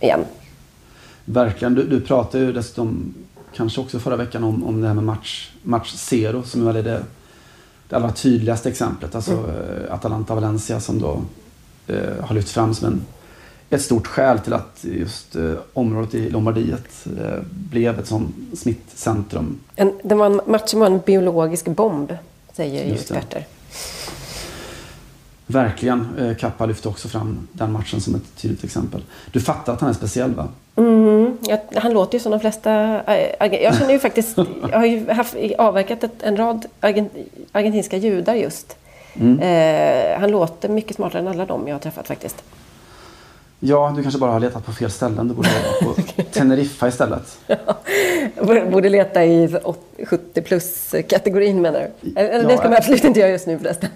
igen. 0.00 0.24
Verkligen. 1.24 1.74
Du, 1.74 1.82
du 1.86 2.00
pratade 2.00 2.44
ju 2.44 2.52
dessutom 2.52 3.14
kanske 3.54 3.80
också 3.80 3.98
förra 3.98 4.16
veckan 4.16 4.44
om, 4.44 4.64
om 4.66 4.80
det 4.80 4.86
här 4.86 4.94
med 4.94 5.04
match, 5.04 5.52
match 5.62 5.92
zero 5.94 6.42
som 6.42 6.66
väl 6.66 6.76
är 6.76 6.82
det, 6.82 7.02
det 7.92 7.96
allra 7.96 8.12
tydligaste 8.12 8.68
exemplet. 8.68 9.14
Alltså 9.14 9.32
eh, 9.32 9.94
Atalanta-Valencia 9.94 10.80
som 10.80 10.98
då 10.98 11.20
eh, 11.86 12.24
har 12.24 12.34
lyfts 12.34 12.52
fram 12.52 12.74
som 12.74 12.86
en, 12.86 13.02
ett 13.70 13.82
stort 13.82 14.06
skäl 14.06 14.38
till 14.38 14.52
att 14.52 14.78
just 14.82 15.36
eh, 15.36 15.52
området 15.72 16.14
i 16.14 16.30
Lombardiet 16.30 17.06
eh, 17.18 17.38
blev 17.50 17.98
ett 17.98 18.06
sånt 18.06 18.34
smittcentrum. 18.54 19.58
En, 19.76 19.92
det 20.04 20.14
var 20.14 20.26
en 20.26 20.40
match 20.46 20.70
som 20.70 20.80
var 20.80 20.86
en 20.86 21.00
biologisk 21.06 21.68
bomb, 21.68 22.16
säger 22.52 22.84
ju 22.84 22.90
Just 22.90 23.08
det. 23.08 23.44
Verkligen. 25.52 26.08
Eh, 26.18 26.36
Kappa 26.36 26.66
lyfte 26.66 26.88
också 26.88 27.08
fram 27.08 27.48
den 27.52 27.72
matchen 27.72 28.00
som 28.00 28.14
ett 28.14 28.36
tydligt 28.36 28.64
exempel. 28.64 29.02
Du 29.32 29.40
fattar 29.40 29.72
att 29.72 29.80
han 29.80 29.90
är 29.90 29.94
speciell 29.94 30.34
va? 30.34 30.48
Mm, 30.76 31.36
jag, 31.48 31.58
han 31.80 31.92
låter 31.92 32.18
ju 32.18 32.22
som 32.22 32.32
de 32.32 32.40
flesta... 32.40 32.70
arge- 32.70 33.62
Jag 33.62 33.76
känner 33.78 33.92
ju 33.92 33.98
faktiskt... 33.98 34.36
Jag 34.70 34.78
har 34.78 34.86
ju 34.86 35.10
haft, 35.10 35.34
avverkat 35.58 36.04
ett, 36.04 36.22
en 36.22 36.36
rad 36.36 36.66
argent, 36.80 37.12
argentinska 37.52 37.96
judar 37.96 38.34
just. 38.34 38.76
Eh, 39.40 40.20
han 40.20 40.30
låter 40.30 40.68
mycket 40.68 40.96
smartare 40.96 41.22
än 41.22 41.28
alla 41.28 41.46
dem 41.46 41.68
jag 41.68 41.74
har 41.74 41.80
träffat 41.80 42.06
faktiskt. 42.08 42.42
Ja, 43.64 43.92
du 43.96 44.02
kanske 44.02 44.20
bara 44.20 44.30
har 44.32 44.40
letat 44.40 44.66
på 44.66 44.72
fel 44.72 44.90
ställen. 44.90 45.28
Du 45.28 45.34
borde 45.34 45.48
vara 45.82 45.94
på 45.94 46.02
Teneriffa 46.32 46.88
istället. 46.88 47.38
Jag 48.36 48.70
borde 48.70 48.88
leta 48.88 49.24
i 49.24 49.56
70 50.06 50.42
plus-kategorin 50.42 51.60
menar 51.62 51.88
du? 52.02 52.20
Eller 52.20 52.44
det 52.44 52.52
Ja. 52.52 52.58
ska 52.58 52.68
man 52.68 52.76
absolut 52.78 53.04
inte 53.04 53.20
göra 53.20 53.30
just 53.30 53.46
nu 53.46 53.58
förresten. 53.58 53.88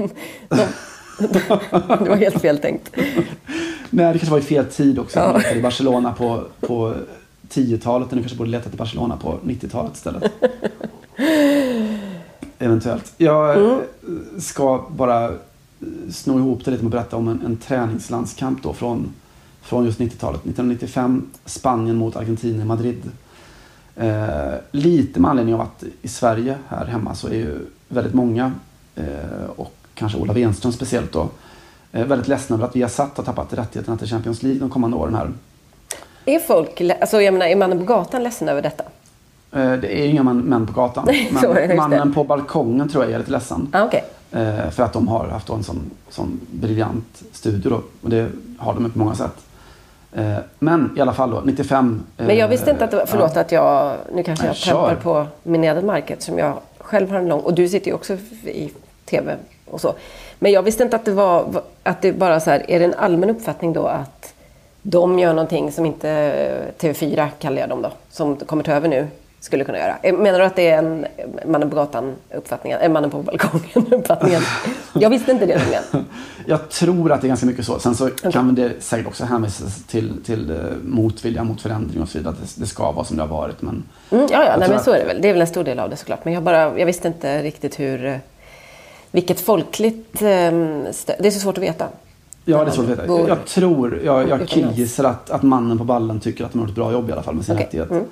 De, 0.48 0.60
det 1.18 2.08
var 2.08 2.16
helt 2.16 2.40
fel 2.40 2.58
tänkt. 2.58 2.90
Nej, 3.90 4.12
det 4.12 4.18
kanske 4.18 4.30
var 4.30 4.38
i 4.38 4.42
fel 4.42 4.64
tid 4.64 4.98
också. 4.98 5.18
Ja. 5.18 5.36
Letade 5.36 5.58
i 5.58 5.62
Barcelona 5.62 6.12
på, 6.12 6.44
på 6.60 6.94
10-talet. 7.50 8.08
och 8.08 8.16
Du 8.16 8.22
kanske 8.22 8.38
borde 8.38 8.50
letat 8.50 8.74
i 8.74 8.76
Barcelona 8.76 9.16
på 9.16 9.38
90-talet 9.44 9.94
istället. 9.94 10.32
Eventuellt. 12.58 13.12
Jag 13.16 13.64
eh, 13.64 13.78
ska 14.38 14.84
bara 14.90 15.24
eh, 15.24 15.34
sno 16.12 16.38
ihop 16.38 16.64
det 16.64 16.70
lite 16.70 16.84
med 16.84 16.88
att 16.88 16.92
berätta 16.92 17.16
om 17.16 17.28
en, 17.28 17.42
en 17.44 17.56
träningslandskamp 17.56 18.62
då 18.62 18.72
från, 18.72 19.14
från 19.62 19.84
just 19.84 20.00
90-talet. 20.00 20.40
1995, 20.40 21.30
Spanien 21.44 21.96
mot 21.96 22.16
Argentina 22.16 22.62
i 22.62 22.66
Madrid. 22.66 23.10
Eh, 23.96 24.54
lite 24.70 25.20
med 25.20 25.30
anledning 25.30 25.54
av 25.54 25.60
att 25.60 25.84
i 26.02 26.08
Sverige 26.08 26.58
här 26.68 26.86
hemma 26.86 27.14
så 27.14 27.28
är 27.28 27.34
ju 27.34 27.58
väldigt 27.88 28.14
många 28.14 28.52
eh, 28.94 29.50
och 29.56 29.75
kanske 29.96 30.18
Ola 30.18 30.32
Wenström 30.32 30.72
speciellt 30.72 31.12
då 31.12 31.28
eh, 31.92 32.04
väldigt 32.04 32.28
ledsna 32.28 32.56
över 32.56 32.66
att 32.66 32.76
vi 32.76 32.82
har 32.82 32.88
satt 32.88 33.16
har 33.16 33.24
tappat 33.24 33.52
rättigheterna 33.52 33.96
till 33.96 34.08
Champions 34.08 34.42
League 34.42 34.60
de 34.60 34.70
kommande 34.70 34.96
åren 34.96 35.14
här. 35.14 35.32
Är 36.24 36.38
folk... 36.38 36.80
Alltså 37.00 37.20
jag 37.20 37.34
menar, 37.34 37.46
är 37.46 37.56
mannen 37.56 37.78
på 37.78 37.84
gatan 37.84 38.22
ledsen 38.22 38.48
över 38.48 38.62
detta? 38.62 38.84
Eh, 39.52 39.72
det 39.72 39.98
är 39.98 40.04
ju 40.04 40.10
inga 40.10 40.22
män 40.22 40.66
på 40.66 40.72
gatan. 40.72 41.08
Men 41.30 41.54
det. 41.54 41.74
mannen 41.76 42.14
på 42.14 42.24
balkongen 42.24 42.88
tror 42.88 43.04
jag 43.04 43.12
är 43.12 43.18
lite 43.18 43.30
ledsen. 43.30 43.68
Ah, 43.72 43.84
Okej. 43.84 44.04
Eh, 44.32 44.70
för 44.70 44.82
att 44.82 44.92
de 44.92 45.08
har 45.08 45.28
haft 45.28 45.48
en 45.48 45.62
sån, 45.62 45.90
sån 46.10 46.40
briljant 46.50 47.22
studie 47.32 47.68
då. 47.68 47.82
Och 48.02 48.10
det 48.10 48.30
har 48.58 48.74
de 48.74 48.90
på 48.90 48.98
många 48.98 49.14
sätt. 49.14 49.32
Men 50.58 50.94
i 50.96 51.00
alla 51.00 51.12
fall 51.12 51.30
då, 51.30 51.42
95. 51.44 52.02
eh, 52.16 52.26
Men 52.26 52.36
jag 52.36 52.48
visste 52.48 52.70
inte 52.70 52.84
att 52.84 52.90
det 52.90 52.96
var... 52.96 53.06
Förlåt 53.06 53.32
ja. 53.34 53.40
att 53.40 53.52
jag... 53.52 53.96
Nu 54.12 54.22
kanske 54.22 54.46
jag 54.46 54.56
trampar 54.56 54.94
på 54.94 55.26
min 55.42 55.86
mark 55.86 56.10
eftersom 56.10 56.38
jag 56.38 56.58
själv 56.78 57.10
har 57.10 57.18
en 57.18 57.28
lång... 57.28 57.40
Och 57.40 57.54
du 57.54 57.68
sitter 57.68 57.86
ju 57.86 57.94
också 57.94 58.12
i 58.44 58.72
TV 59.04 59.36
och 59.70 59.80
så. 59.80 59.94
Men 60.38 60.52
jag 60.52 60.62
visste 60.62 60.82
inte 60.82 60.96
att 60.96 61.04
det 61.04 61.12
var... 61.12 61.62
Att 61.82 62.02
det 62.02 62.12
bara 62.12 62.40
så 62.40 62.50
här... 62.50 62.70
Är 62.70 62.78
det 62.78 62.84
en 62.84 62.94
allmän 62.94 63.30
uppfattning 63.30 63.72
då 63.72 63.86
att 63.86 64.34
de 64.82 65.18
gör 65.18 65.32
någonting 65.32 65.72
som 65.72 65.86
inte 65.86 66.32
TV4 66.78 67.28
kallar 67.38 67.60
jag 67.60 67.68
dem 67.68 67.82
då, 67.82 67.90
som 68.10 68.36
kommer 68.36 68.62
ta 68.62 68.72
över 68.72 68.88
nu, 68.88 69.08
skulle 69.40 69.64
kunna 69.64 69.78
göra. 69.78 69.96
Eh, 70.02 70.14
Menar 70.14 70.38
du 70.38 70.44
att 70.44 70.56
det 70.56 70.70
är 70.70 70.78
en 70.78 71.06
mannen 71.46 71.70
på 71.70 71.76
gatan 71.76 72.14
uppfattningen, 72.34 72.80
äh, 72.80 72.90
mannen 72.90 73.10
på 73.10 73.22
balkongen 73.22 73.86
uppfattningen? 73.92 74.42
Jag 74.92 75.10
visste 75.10 75.32
inte 75.32 75.46
det 75.46 75.58
nämligen. 75.58 75.82
Jag 76.48 76.68
tror 76.68 77.12
att 77.12 77.20
det 77.20 77.26
är 77.26 77.28
ganska 77.28 77.46
mycket 77.46 77.66
så. 77.66 77.78
Sen 77.78 77.94
så 77.94 78.10
kan 78.10 78.54
det 78.54 78.72
säkert 78.82 79.06
också 79.06 79.24
hänvisas 79.24 79.84
till, 79.86 80.24
till 80.24 80.50
eh, 80.50 80.56
motvilja 80.82 81.44
mot 81.44 81.60
förändring 81.60 82.02
och 82.02 82.08
så 82.08 82.18
vidare. 82.18 82.34
Att 82.34 82.40
det, 82.40 82.60
det 82.60 82.66
ska 82.66 82.92
vara 82.92 83.04
som 83.04 83.16
det 83.16 83.22
har 83.22 83.28
varit. 83.28 83.62
Men 83.62 83.84
Mm, 84.10 84.26
ja, 84.30 84.44
ja 84.44 84.56
nej, 84.56 84.68
men 84.68 84.80
så 84.80 84.90
är 84.90 84.98
det 84.98 85.04
väl. 85.04 85.22
Det 85.22 85.28
är 85.28 85.32
väl 85.32 85.40
en 85.40 85.46
stor 85.46 85.64
del 85.64 85.78
av 85.78 85.90
det 85.90 85.96
såklart. 85.96 86.24
Men 86.24 86.34
jag, 86.34 86.42
bara, 86.42 86.78
jag 86.78 86.86
visste 86.86 87.08
inte 87.08 87.42
riktigt 87.42 87.80
hur... 87.80 88.20
Vilket 89.16 89.40
folkligt 89.40 90.22
ehm, 90.22 90.92
stöd... 90.92 91.16
Det 91.20 91.26
är 91.26 91.30
så 91.30 91.40
svårt 91.40 91.58
att 91.58 91.64
veta. 91.64 91.88
Ja, 92.44 92.64
det 92.64 92.70
är 92.70 92.74
svårt 92.74 92.84
att 92.84 92.90
veta. 92.90 93.06
Bor- 93.06 93.28
Jag 93.28 93.46
tror, 93.46 94.00
jag, 94.04 94.28
jag 94.28 94.48
killgissar 94.48 95.04
att, 95.04 95.30
att 95.30 95.42
mannen 95.42 95.78
på 95.78 95.84
ballen 95.84 96.20
tycker 96.20 96.44
att 96.44 96.52
de 96.52 96.58
har 96.58 96.66
gjort 96.66 96.70
ett 96.70 96.76
bra 96.76 96.92
jobb 96.92 97.08
i 97.08 97.12
alla 97.12 97.22
fall 97.22 97.34
med 97.34 97.44
sin 97.44 97.54
Okej. 97.54 97.64
rättighet. 97.66 97.90
Mm. 97.90 98.04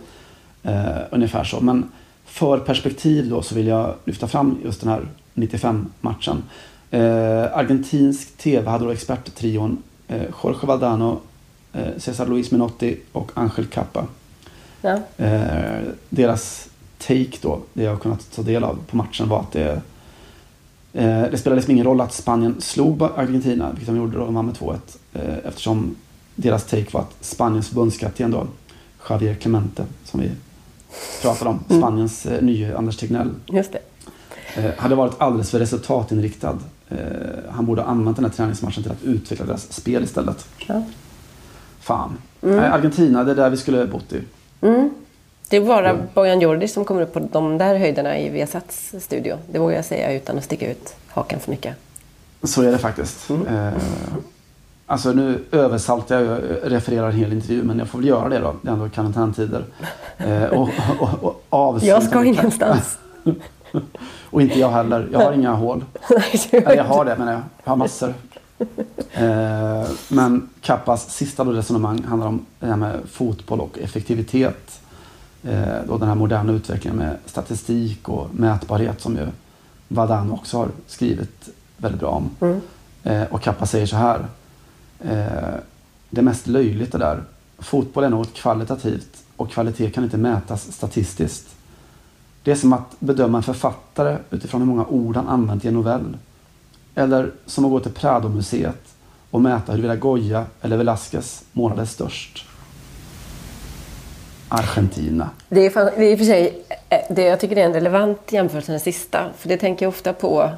Eh, 0.63 1.03
ungefär 1.11 1.45
så. 1.45 1.61
Men 1.61 1.91
för 2.25 2.59
perspektiv 2.59 3.31
då 3.31 3.43
så 3.43 3.55
vill 3.55 3.67
jag 3.67 3.95
lyfta 4.05 4.29
fram 4.29 4.59
just 4.65 4.81
den 4.81 4.91
här 4.91 5.07
95-matchen. 5.35 6.43
Eh, 6.91 7.59
argentinsk 7.59 8.37
tv 8.39 8.71
hade 8.71 8.85
då 8.85 8.91
experttrion 8.91 9.83
eh, 10.09 10.23
Jorge 10.43 10.67
Valdano, 10.67 11.21
Cesar 11.97 12.27
Luis 12.27 12.51
Menotti 12.51 13.01
och 13.13 13.31
Angel 13.35 13.67
Cappa. 13.67 14.05
Ja. 14.81 14.99
Deras 16.09 16.69
take 16.99 17.39
då, 17.41 17.61
det 17.73 17.83
jag 17.83 17.91
har 17.91 17.99
kunnat 17.99 18.33
ta 18.37 18.43
del 18.43 18.65
av 18.65 18.79
på 18.91 18.97
matchen 18.97 19.29
var 19.29 19.41
att 19.41 19.53
det 19.53 19.81
det 21.03 21.39
spelade 21.39 21.57
liksom 21.57 21.73
ingen 21.73 21.87
roll 21.87 22.01
att 22.01 22.13
Spanien 22.13 22.55
slog 22.61 23.03
Argentina, 23.03 23.71
vilket 23.71 23.87
de 23.87 23.97
gjorde 23.97 24.19
då, 24.19 24.25
de 24.25 24.35
vann 24.35 24.47
med 24.47 24.55
2-1. 24.55 24.77
Eh, 25.13 25.39
eftersom 25.49 25.95
deras 26.35 26.65
take 26.65 26.87
var 26.93 27.01
att 27.01 27.15
Spaniens 27.21 27.69
förbundskapten 27.69 28.31
då, 28.31 28.47
Javier 29.09 29.35
Clemente, 29.35 29.85
som 30.05 30.21
vi 30.21 30.31
pratade 31.23 31.51
om, 31.51 31.79
Spaniens 31.79 32.27
eh, 32.27 32.43
nye 32.43 32.77
Anders 32.77 32.97
Tegnell, 32.97 33.31
Just 33.47 33.73
det. 33.73 33.81
eh, 34.63 34.71
hade 34.77 34.95
varit 34.95 35.15
alldeles 35.19 35.51
för 35.51 35.59
resultatinriktad. 35.59 36.59
Eh, 36.89 36.97
han 37.51 37.67
borde 37.67 37.83
ha 37.83 37.89
använt 37.89 38.17
den 38.17 38.25
här 38.25 38.33
träningsmatchen 38.33 38.83
till 38.83 38.93
att 38.93 39.03
utveckla 39.03 39.47
deras 39.47 39.73
spel 39.73 40.05
istället. 40.05 40.47
Ja. 40.67 40.83
Fan. 41.81 42.13
Nej, 42.41 42.59
Argentina, 42.59 43.25
det 43.25 43.31
är 43.31 43.35
där 43.37 43.51
vi 43.51 43.57
skulle 43.57 43.87
bott 43.87 44.13
i. 44.13 44.21
Det 45.49 45.57
är 45.57 45.61
bara 45.61 45.91
Mm. 45.91 46.03
Bojan 46.15 46.41
Djordjic 46.41 46.73
som 46.73 46.85
kommer 46.85 47.03
upp 47.03 47.13
på 47.13 47.21
de 47.33 47.59
där 47.59 47.79
höjderna 47.79 48.19
i 48.19 48.29
Viasats 48.29 48.95
studio. 49.01 49.37
Det 49.51 49.59
vågar 49.59 49.77
jag 49.77 49.85
säga 49.85 50.13
utan 50.13 50.39
att 50.39 50.45
sticka 50.45 50.71
ut 50.71 50.95
hakan 51.09 51.41
för 51.41 51.51
mycket. 51.51 51.75
Så 52.43 52.63
är 52.63 52.73
det 52.73 52.79
faktiskt. 52.79 53.31
Eh, 53.31 53.69
alltså 54.87 55.13
nu 55.13 55.45
översaltar 55.53 56.21
jag, 56.21 56.25
jag 56.27 56.73
refererar 56.73 57.09
en 57.09 57.17
hel 57.17 57.33
intervju 57.33 57.63
men 57.63 57.79
jag 57.79 57.89
får 57.89 57.99
väl 57.99 58.09
göra 58.09 58.29
det 58.29 58.39
då. 58.39 58.55
Det 58.63 58.69
är 58.69 58.73
ändå 58.73 58.89
karantäntider. 58.89 59.65
Eh, 60.19 60.45
och, 60.45 60.69
och, 61.01 61.25
och 61.25 61.45
avsluta 61.51 61.87
Jag 61.87 62.03
ska 62.03 62.25
ingenstans. 62.25 62.99
Och 64.31 64.43
inte 64.43 64.61
jag 64.61 64.71
heller. 64.71 65.09
Jag 65.13 65.21
har 65.21 65.33
inga 65.33 65.53
hål. 65.53 65.85
Eller 66.51 66.77
jag 66.77 66.85
har 66.85 67.05
det 67.05 67.17
men 67.19 67.29
jag 67.29 67.41
har 67.65 67.77
massor. 67.77 68.15
Eh, 69.13 69.91
men 70.09 70.49
Kappas 70.61 71.11
sista 71.15 71.45
resonemang 71.45 72.03
handlar 72.03 72.27
om 72.29 72.47
det 72.61 72.67
här 72.67 72.77
med 72.77 73.01
fotboll 73.13 73.61
och 73.61 73.79
effektivitet. 73.79 74.81
Eh, 75.45 75.79
då 75.87 75.99
den 75.99 76.09
här 76.09 76.15
moderna 76.15 76.53
utvecklingen 76.53 76.99
med 76.99 77.17
statistik 77.27 78.09
och 78.09 78.35
mätbarhet 78.35 79.01
som 79.01 79.17
ju 79.17 79.27
Vadan 79.89 80.33
också 80.33 80.59
har 80.59 80.69
skrivit 80.87 81.49
väldigt 81.77 82.01
bra 82.01 82.09
om. 82.09 82.31
Eh, 83.03 83.23
och 83.23 83.43
Kappa 83.43 83.67
säger 83.67 83.87
så 83.87 83.97
här. 83.97 84.27
Eh, 85.01 85.55
det 86.11 86.23
mest 86.23 86.47
löjligt 86.47 86.93
det 86.93 86.99
där. 86.99 87.23
Fotboll 87.59 88.05
är 88.05 88.09
något 88.09 88.35
kvalitativt 88.35 89.23
och 89.37 89.51
kvalitet 89.51 89.91
kan 89.91 90.05
inte 90.05 90.17
mätas 90.17 90.73
statistiskt. 90.73 91.57
Det 92.43 92.51
är 92.51 92.55
som 92.57 92.73
att 92.73 93.01
bedöma 93.01 93.39
en 93.39 93.43
författare 93.43 94.19
utifrån 94.31 94.61
hur 94.61 94.69
många 94.69 94.87
ord 94.87 95.17
han 95.17 95.29
använt 95.29 95.65
i 95.65 95.69
en 95.69 95.75
novell. 95.75 96.17
Eller 96.95 97.33
som 97.47 97.65
att 97.65 97.71
gå 97.71 97.81
till 97.81 97.93
Prado-museet 97.93 98.95
och 99.31 99.41
mäta 99.41 99.73
huruvida 99.73 99.97
Goya 99.97 100.47
eller 100.61 100.77
Velázquez 100.77 101.45
målade 101.53 101.87
störst. 101.87 102.47
Argentina. 104.55 105.31
Det 105.49 105.67
är, 105.67 105.99
det 105.99 106.07
är 106.07 106.13
i 106.13 106.15
och 106.15 106.19
för 106.19 106.27
sig, 106.27 106.63
eh, 106.89 106.99
det, 107.11 107.23
jag 107.23 107.41
tycker 107.41 107.55
det 107.55 107.61
är 107.61 107.67
en 107.67 107.75
relevant 107.75 108.33
jämförelse 108.33 108.73
den 108.73 108.81
sista. 108.81 109.27
För 109.39 109.49
det 109.49 109.57
tänker 109.57 109.87
jag 109.87 109.89
ofta 109.89 110.13
på. 110.13 110.51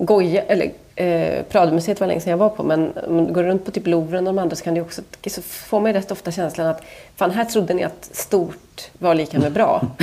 Goya, 0.00 0.42
eller 0.42 0.72
eh, 0.94 1.42
Pradomuseet 1.42 2.00
var 2.00 2.06
länge 2.06 2.20
sedan 2.20 2.30
jag 2.30 2.38
var 2.38 2.48
på, 2.48 2.62
men 2.62 2.92
om 3.08 3.26
du 3.26 3.32
går 3.32 3.42
runt 3.42 3.64
på 3.64 3.70
typ 3.70 3.86
Louvren 3.86 4.26
och 4.26 4.34
de 4.34 4.42
andra 4.42 4.56
så 4.56 4.64
kan 4.64 4.74
det 4.74 4.80
också, 4.80 5.02
så 5.26 5.42
får 5.42 5.80
man 5.80 5.92
ju 5.92 5.98
rätt 5.98 6.10
ofta 6.10 6.32
känslan 6.32 6.66
att 6.66 6.82
fan 7.16 7.30
här 7.30 7.44
trodde 7.44 7.74
ni 7.74 7.84
att 7.84 8.08
stort 8.12 8.90
var 8.98 9.14
lika 9.14 9.38
med 9.38 9.52
bra. 9.52 9.86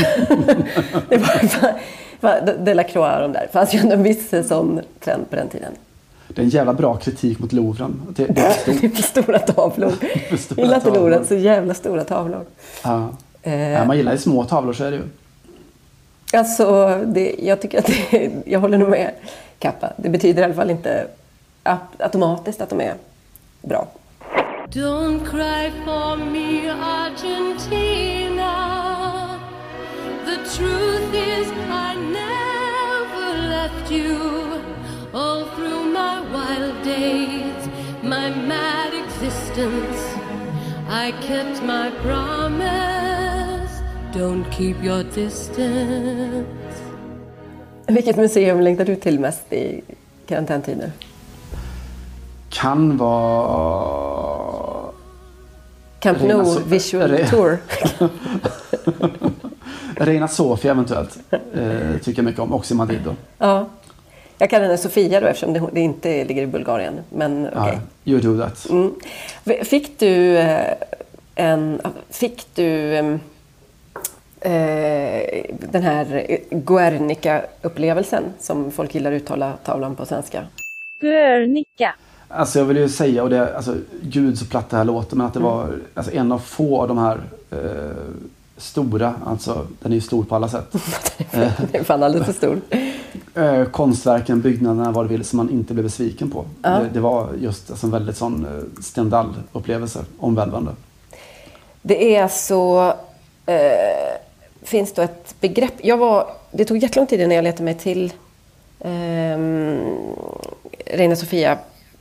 det 1.10 1.18
var, 1.18 1.48
fan, 1.48 1.74
fan, 2.22 2.66
Delacroix 2.66 3.16
och 3.16 3.22
de 3.22 3.34
där. 3.34 3.48
fanns 3.54 3.74
ju 3.74 3.80
en 3.80 4.04
viss 4.04 4.48
sån 4.48 4.82
trend 5.00 5.30
på 5.30 5.36
den 5.36 5.50
tiden. 5.50 5.74
Det 6.28 6.42
är 6.42 6.44
en 6.44 6.50
jävla 6.50 6.74
bra 6.74 6.96
kritik 6.96 7.40
mot 7.40 7.54
Louvren. 7.54 8.02
Det, 8.10 8.26
det 8.26 8.42
är 8.42 8.52
stort. 8.62 8.82
Det 8.82 8.88
är 8.88 8.90
för 8.90 9.04
stora 9.04 9.40
tavlor. 9.40 9.90
För 10.38 10.56
Gillar 10.62 10.76
inte. 10.76 10.90
Louvren, 10.90 11.26
så 11.26 11.36
jävla 11.36 11.74
stora 11.74 12.04
tavlor. 12.04 12.46
Ja. 12.84 13.10
Eh, 13.42 13.72
Ja, 13.72 13.86
man 13.86 13.98
gillar 13.98 14.12
ju 14.12 14.18
små 14.18 14.44
tavlor 14.44 14.74
så 14.74 14.84
är 14.84 14.92
det 14.92 14.98
ju. 14.98 15.04
Alltså, 16.34 16.98
det, 17.06 17.36
jag 17.40 17.62
tycker 17.62 17.80
att 17.80 17.86
det, 17.86 18.32
jag 18.46 18.60
håller 18.60 18.78
nog 18.78 18.90
med 18.90 19.12
Kappa. 19.60 19.90
Det 19.98 20.10
betyder 20.10 20.42
i 20.42 20.46
alla 20.46 20.54
fall 20.54 20.70
inte 20.70 21.08
automatiskt 21.98 22.62
att 22.62 22.70
de 22.70 22.82
är 22.82 22.94
bra. 23.62 23.88
Don't 24.70 25.20
cry 25.26 25.72
for 25.86 26.16
me, 26.18 26.70
Argentina. 27.86 28.52
The 30.26 30.36
truth 30.58 31.14
is, 31.14 31.48
I 31.70 31.96
never 31.96 33.38
left 33.50 33.92
you. 33.92 34.18
All 35.14 35.44
through 35.56 35.85
my 36.06 36.20
wild 36.34 36.84
days, 36.84 37.70
my 38.04 38.30
mad 38.48 38.92
existence, 39.06 40.00
I 40.90 41.12
kept 41.28 41.64
my 41.64 41.92
promise. 42.04 43.74
Don't 44.14 44.46
keep 44.52 44.84
your 44.84 45.04
distance. 45.04 46.46
Vilket 47.88 48.18
museum 48.18 48.62
längtar 48.62 48.86
du 48.86 48.96
till 48.96 49.20
mest 49.20 49.54
i 49.54 49.82
karantäntider? 50.28 50.92
Kan 52.50 52.98
vara... 52.98 54.92
Camp 56.00 56.22
Nou 56.22 56.44
so- 56.46 56.62
Visual 56.66 57.10
Re- 57.12 57.30
Tour. 57.30 57.58
Reina 59.96 60.28
Sofia 60.28 60.72
eventuellt. 60.72 61.18
Eh, 61.32 61.98
tycker 62.04 62.20
jag 62.20 62.26
mycket 62.26 62.40
om. 62.42 62.54
Också 62.54 62.74
i 62.74 62.78
Madrid 62.78 63.02
då. 63.06 63.16
ja. 63.38 63.66
Jag 64.38 64.50
kallar 64.50 64.66
henne 64.66 64.78
Sofia 64.78 65.20
då 65.20 65.28
eftersom 65.28 65.54
det, 65.54 65.64
det 65.74 65.80
inte 65.80 66.24
ligger 66.24 66.44
i 66.44 66.48
Bulgarien. 66.48 67.00
Men 67.10 67.50
okej. 67.56 67.80
Ja, 68.04 68.12
you 68.12 68.22
do 68.22 68.44
that. 68.44 68.70
Mm. 68.70 68.94
Fick 69.66 70.00
du 70.00 70.38
eh, 70.38 70.74
en... 71.36 71.82
Fick 72.10 72.56
du 72.56 72.96
eh, 72.96 73.18
den 75.72 75.84
här 75.84 76.38
Guernica-upplevelsen 76.50 78.24
som 78.40 78.72
folk 78.72 78.96
gillar 78.96 79.12
att 79.12 79.22
uttala 79.22 79.54
tavlan 79.66 79.96
på 79.96 80.06
svenska? 80.06 80.44
Guernica. 81.00 81.94
Alltså 82.28 82.60
jag 82.60 82.66
vill 82.66 82.78
ju 82.78 82.90
säga, 82.90 83.24
och 83.24 83.30
det, 83.30 83.56
alltså, 83.56 83.76
gud 84.02 84.38
så 84.38 84.46
platt 84.46 84.70
det 84.70 84.78
här 84.78 84.84
låter, 84.84 85.16
men 85.16 85.26
att 85.26 85.34
det 85.34 85.40
var 85.40 85.80
alltså, 85.94 86.14
en 86.14 86.32
av 86.32 86.40
få 86.40 86.82
av 86.82 86.88
de 86.88 86.98
här 86.98 87.22
eh, 87.52 87.58
stora, 88.58 89.14
alltså 89.26 89.68
den 89.80 89.92
är 89.92 89.96
ju 89.96 90.02
stor 90.02 90.24
på 90.24 90.36
alla 90.36 90.50
sätt. 90.50 90.72
Den 91.32 91.52
är 91.74 91.84
fan 91.84 92.04
alldeles 92.04 92.26
för 92.26 92.34
stor. 92.34 92.62
Eh, 93.36 93.66
konstverken, 93.66 94.42
byggnaderna, 94.42 94.92
vad 94.92 95.06
du 95.06 95.10
vill, 95.10 95.26
som 95.26 95.38
man 95.38 95.50
inte 95.50 95.74
blev 95.74 95.84
besviken 95.84 96.32
på. 96.32 96.46
Det, 96.62 96.90
det 96.94 97.00
var 97.00 97.30
just 97.40 97.70
alltså, 97.70 97.88
en 97.88 97.92
väldigt 97.92 98.18
sån 98.18 98.46
eh, 98.46 98.82
Stendhal-upplevelse, 98.82 100.06
omvälvande. 100.20 100.72
Det 101.82 102.16
är 102.16 102.28
så... 102.28 102.94
Eh, 103.46 103.56
finns 104.64 104.94
då 104.94 105.02
ett 105.02 105.36
begrepp... 105.40 105.74
Jag 105.82 105.98
var, 105.98 106.28
det 106.52 106.66
tog 106.66 106.78
jättelång 106.78 107.08
tid 107.08 107.22
innan 107.22 107.36
jag 107.36 107.44
letade 107.44 107.64
mig 107.64 107.76
till 107.76 108.14
eh, 108.80 109.38
Reina 110.86 111.16
Sofia 111.16 111.58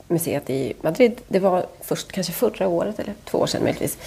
museet 0.07 0.49
i 0.49 0.73
Madrid. 0.81 1.21
Det 1.27 1.39
var 1.39 1.65
först 1.81 2.11
kanske 2.11 2.33
förra 2.33 2.67
året 2.67 2.99
eller 2.99 3.13
två 3.25 3.37
år 3.37 3.47
sedan 3.47 3.63
möjligtvis. 3.63 3.97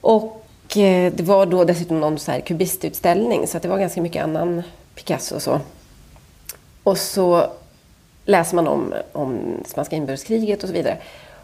Och 0.00 0.76
eh, 0.76 1.12
det 1.12 1.22
var 1.22 1.46
då 1.46 1.64
dessutom 1.64 2.00
någon 2.00 2.18
så 2.18 2.32
här 2.32 2.40
kubistutställning 2.40 3.46
så 3.46 3.56
att 3.56 3.62
det 3.62 3.68
var 3.68 3.78
ganska 3.78 4.02
mycket 4.02 4.24
annan 4.24 4.62
Picasso 4.94 5.34
och 5.34 5.42
så. 5.42 5.60
Och 6.82 6.98
så 6.98 7.52
läser 8.24 8.56
man 8.56 8.68
om, 8.68 8.94
om 9.12 9.62
spanska 9.66 9.96
inbördeskriget 9.96 10.62
och 10.62 10.68
så 10.68 10.74
vidare. 10.74 10.98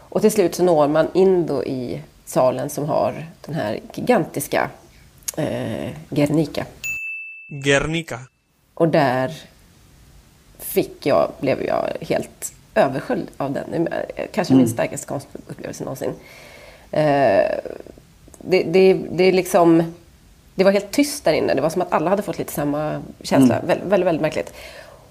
Och 0.09 0.21
till 0.21 0.31
slut 0.31 0.55
så 0.55 0.63
når 0.63 0.87
man 0.87 1.07
in 1.13 1.45
då 1.45 1.65
i 1.65 2.01
salen 2.25 2.69
som 2.69 2.85
har 2.85 3.25
den 3.45 3.55
här 3.55 3.79
gigantiska 3.93 4.69
eh, 5.37 5.89
Guernica. 6.09 6.65
Guernica. 7.49 8.19
Och 8.73 8.87
där 8.87 9.41
fick 10.59 11.05
jag, 11.05 11.31
blev 11.39 11.63
jag 11.63 11.89
helt 12.01 12.53
översköljd 12.75 13.27
av 13.37 13.53
den. 13.53 13.87
Kanske 14.31 14.53
min 14.53 14.69
starkaste 14.69 15.07
konstupplevelse 15.07 15.83
någonsin. 15.83 16.13
Eh, 16.91 17.51
det, 18.39 18.63
det, 18.63 18.93
det 18.93 19.23
är 19.23 19.31
liksom... 19.31 19.93
det 20.55 20.63
var 20.63 20.71
helt 20.71 20.91
tyst 20.91 21.25
där 21.25 21.33
inne. 21.33 21.53
Det 21.53 21.61
var 21.61 21.69
som 21.69 21.81
att 21.81 21.93
alla 21.93 22.09
hade 22.09 22.21
fått 22.21 22.37
lite 22.37 22.53
samma 22.53 23.01
känsla. 23.21 23.55
Mm. 23.55 23.67
Väldigt, 23.67 23.87
väldigt, 23.87 24.07
väldigt 24.07 24.21
märkligt. 24.21 24.53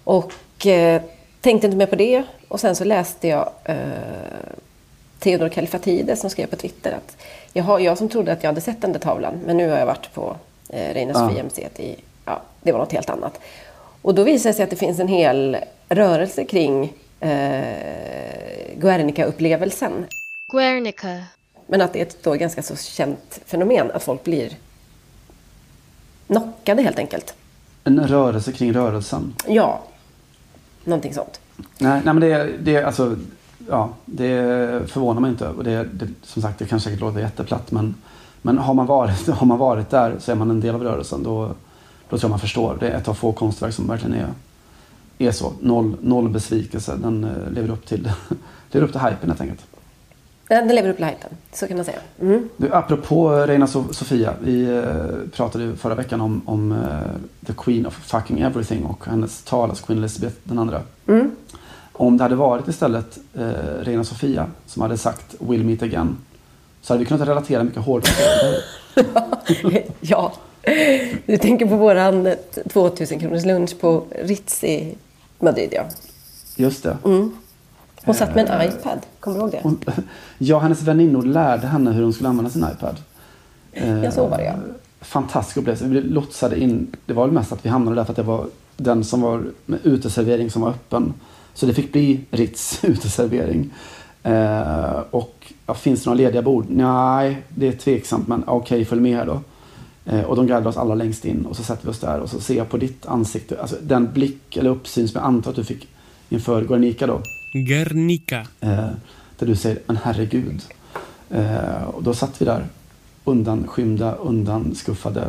Och 0.07 0.67
eh, 0.67 1.03
tänkte 1.41 1.67
inte 1.67 1.77
mer 1.77 1.87
på 1.87 1.97
det. 1.97 2.23
Och 2.49 2.61
sen 2.61 2.77
så 2.77 2.85
läste 2.85 3.29
jag 3.29 3.51
eh, 3.65 3.77
Theodor 5.19 5.49
Kallifatides 5.49 6.21
som 6.21 6.31
skrev 6.31 6.47
på 6.47 6.57
Twitter 6.57 6.93
att 6.93 7.17
jag, 7.53 7.65
har, 7.65 7.79
jag 7.79 7.99
som 7.99 8.09
trodde 8.09 8.33
att 8.33 8.43
jag 8.43 8.51
hade 8.51 8.61
sett 8.61 8.81
den 8.81 8.93
där 8.93 9.01
tavlan, 9.01 9.41
men 9.47 9.57
nu 9.57 9.71
har 9.71 9.79
jag 9.79 9.87
varit 9.87 10.15
på 10.15 10.37
eh, 10.69 10.95
Reina 10.95 11.13
Ja. 11.15 11.29
Sofia-museet 11.29 11.81
i, 11.81 11.97
ja, 12.25 12.43
det 12.63 12.73
var 12.73 12.79
något 12.79 12.93
helt 12.93 13.11
annat. 13.11 13.41
Och 14.03 14.15
då 14.15 14.23
visade 14.23 14.51
det 14.51 14.55
sig 14.55 14.65
att 14.65 14.71
det 14.71 14.77
finns 14.77 15.01
en 15.01 15.09
hel 15.09 15.57
rörelse 15.89 16.45
kring 16.45 16.93
eh, 17.21 17.65
Guernica-upplevelsen. 18.77 20.07
Guernica. 20.53 21.25
Men 21.67 21.81
att 21.81 21.93
det 21.93 21.99
är 21.99 22.07
ett 22.07 22.23
då 22.23 22.35
ganska 22.35 22.63
så 22.63 22.77
känt 22.77 23.41
fenomen, 23.47 23.91
att 23.91 24.03
folk 24.03 24.25
blir 24.25 24.53
knockade 26.27 26.83
helt 26.83 26.99
enkelt. 26.99 27.35
En 27.85 28.09
rörelse 28.09 28.53
kring 28.53 28.73
rörelsen. 28.73 29.35
Ja, 29.47 29.83
någonting 30.87 31.15
sånt. 31.15 31.41
Nej, 31.79 32.01
nej 32.05 32.15
men 32.15 32.21
det, 32.21 32.53
det, 32.61 32.85
alltså, 32.85 33.17
ja, 33.69 33.91
det 34.05 34.31
förvånar 34.91 35.21
mig 35.21 35.31
inte. 35.31 35.49
Och 35.49 35.65
det, 35.65 35.85
det, 35.93 36.09
som 36.23 36.43
sagt, 36.43 36.59
det 36.59 36.67
kan 36.67 36.81
säkert 36.81 37.01
låta 37.01 37.21
jätteplatt. 37.21 37.73
Men, 37.73 37.95
men 38.43 38.59
har, 38.59 38.75
man 38.75 38.87
varit, 38.87 39.27
har 39.29 39.47
man 39.47 39.59
varit 39.59 39.91
där 39.91 40.17
så 40.19 40.33
är 40.33 40.37
man 40.37 40.51
en 40.51 40.61
del 40.61 40.75
av 40.75 40.83
rörelsen. 40.83 41.23
Då, 41.23 41.47
då 42.09 42.19
tror 42.19 42.21
jag 42.23 42.31
man 42.31 42.39
förstår. 42.39 42.77
Det 42.81 42.89
är 42.89 42.97
ett 42.97 43.09
av 43.09 43.15
få 43.15 43.33
konstverk 43.33 43.75
som 43.75 43.89
verkligen 43.89 44.15
är, 44.15 44.29
är 45.19 45.33
så. 45.33 45.53
Noll, 45.61 45.97
noll 46.01 46.29
besvikelse. 46.29 46.97
Den 46.97 47.25
eh, 47.25 47.51
lever 47.53 47.71
upp 47.71 47.87
till, 47.87 48.13
lever 48.71 48.87
upp 48.87 48.93
till 48.93 49.01
hypen 49.01 49.29
helt 49.31 49.41
enkelt. 49.41 49.67
Den 50.49 50.67
den 50.67 50.77
lever 50.77 50.89
upp 50.91 50.97
till 50.97 51.05
hypen, 51.07 51.31
så 51.53 51.67
kan 51.67 51.77
man 51.77 51.85
säga. 51.85 51.99
Mm. 52.21 52.49
Du, 52.57 52.73
apropå 52.73 53.31
Reina 53.31 53.67
so- 53.67 53.93
Sofia. 53.93 54.35
Vi 54.41 54.77
eh, 54.77 55.31
pratade 55.37 55.65
ju 55.65 55.77
förra 55.77 55.95
veckan 55.95 56.21
om, 56.21 56.43
om 56.45 56.73
eh, 56.73 57.47
The 57.47 57.53
Queen 57.57 57.87
of 57.87 57.95
fucking 57.95 58.41
everything 58.41 58.85
och 58.85 59.07
hennes 59.07 59.43
tal, 59.43 59.71
alltså 59.71 59.87
Queen 59.87 59.99
Elizabeth 59.99 60.37
den 60.45 60.59
andra. 60.59 60.83
Mm. 61.09 61.31
Om 61.93 62.17
det 62.17 62.23
hade 62.25 62.35
varit 62.35 62.69
istället 62.69 63.19
eh, 63.35 63.45
Reina 63.81 64.05
Sofia 64.05 64.47
som 64.67 64.83
hade 64.83 64.97
sagt 64.97 65.35
We'll 65.39 65.65
meet 65.65 65.83
again. 65.83 66.17
Så 66.83 66.93
hade 66.93 66.99
vi 67.05 67.09
kunnat 67.09 67.29
relatera 67.29 67.65
mycket 67.65 67.83
hårdare 67.83 68.13
ja. 70.01 70.33
Du 71.27 71.37
tänker 71.39 71.67
på 71.67 71.77
våran 71.77 72.35
2000 72.73 73.21
kronors 73.21 73.45
lunch 73.45 73.81
på 73.81 74.05
Ritz 74.23 74.65
i 74.65 74.95
Madrid, 75.39 75.69
ja. 75.73 75.83
Just 76.57 76.83
det. 76.83 76.97
Hon 78.07 78.15
satt 78.15 78.35
med 78.35 78.51
en 78.51 78.69
iPad, 78.69 78.99
kommer 79.21 79.37
du 79.37 79.43
ihåg 79.43 79.51
det? 79.51 79.61
Hon, 79.63 79.79
ja, 80.39 80.59
hennes 80.59 80.83
väninnor 80.83 81.23
lärde 81.23 81.67
henne 81.67 81.93
hur 81.93 82.03
hon 82.03 82.13
skulle 82.13 82.29
använda 82.29 82.51
sin 82.51 82.67
iPad. 82.77 82.97
Eh, 83.73 84.05
Ja, 84.05 84.11
så 84.11 84.27
var 84.27 84.39
det, 84.39 84.45
ja. 84.45 84.55
Fantastisk 85.01 85.57
upplevelse. 85.57 85.85
Vi 85.87 86.01
lotsade 86.01 86.61
in. 86.61 86.97
Det 87.07 87.13
var 87.13 87.25
väl 87.27 87.35
mest 87.35 87.53
att 87.53 87.65
vi 87.65 87.69
hamnade 87.69 87.97
där 87.97 88.05
för 88.05 88.13
att 88.13 88.17
det 88.17 88.23
var 88.23 88.47
den 88.77 89.05
som 89.05 89.21
var 89.21 89.43
med 89.67 89.79
uteservering 89.83 90.51
som 90.51 90.63
var 90.63 90.69
öppen. 90.71 91.15
Så 91.55 91.67
det 91.67 91.75
fick 91.75 91.93
bli 91.93 92.21
Ritz 92.31 92.81
uteservering. 92.85 93.71
Eh, 94.23 95.01
och 95.11 95.53
ja, 95.67 95.75
finns 95.75 96.05
det 96.05 96.11
några 96.11 96.19
lediga 96.19 96.43
bord? 96.43 96.67
Nej, 96.69 97.43
det 97.49 97.69
är 97.69 97.73
tveksamt 97.73 98.29
men 98.29 98.45
okej, 98.47 98.85
följ 98.85 99.01
med 99.01 99.17
här 99.17 99.27
då. 99.27 99.41
Eh, 100.13 100.21
och 100.25 100.37
de 100.37 100.47
guidade 100.47 100.69
oss 100.69 100.77
alla 100.77 100.95
längst 100.95 101.25
in 101.25 101.47
och 101.47 101.57
så 101.57 101.63
sätter 101.63 101.85
vi 101.85 101.91
oss 101.91 102.01
där 102.01 102.21
och 102.21 102.31
så 102.31 102.41
ser 102.41 102.55
jag 102.57 102.69
på 102.69 102.77
ditt 102.77 103.07
ansikte, 103.07 103.61
alltså 103.61 103.77
den 103.83 104.13
blick 104.13 104.57
eller 104.57 104.71
uppsyn 104.71 105.09
som 105.09 105.21
jag 105.21 105.29
antar 105.29 105.51
att 105.51 105.57
du 105.57 105.65
fick 105.65 105.89
inför 106.29 106.63
Guernica 106.65 107.07
då. 107.07 107.21
Guernica. 107.65 108.47
Eh, 108.61 108.89
där 109.39 109.47
du 109.47 109.57
säger, 109.57 109.79
men 109.87 109.99
herregud. 110.05 110.61
Eh, 111.31 111.83
och 111.95 112.03
då 112.03 112.15
satt 112.15 112.43
vi 112.43 112.45
där 112.45 112.65
undanskymda, 113.25 114.15
undanskuffade 114.15 115.29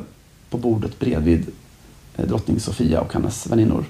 på 0.49 0.57
bordet 0.57 0.99
bredvid 0.99 1.45
eh, 2.17 2.25
drottning 2.25 2.59
Sofia 2.59 3.01
och 3.01 3.13
hennes 3.13 3.47
väninnor. 3.47 3.85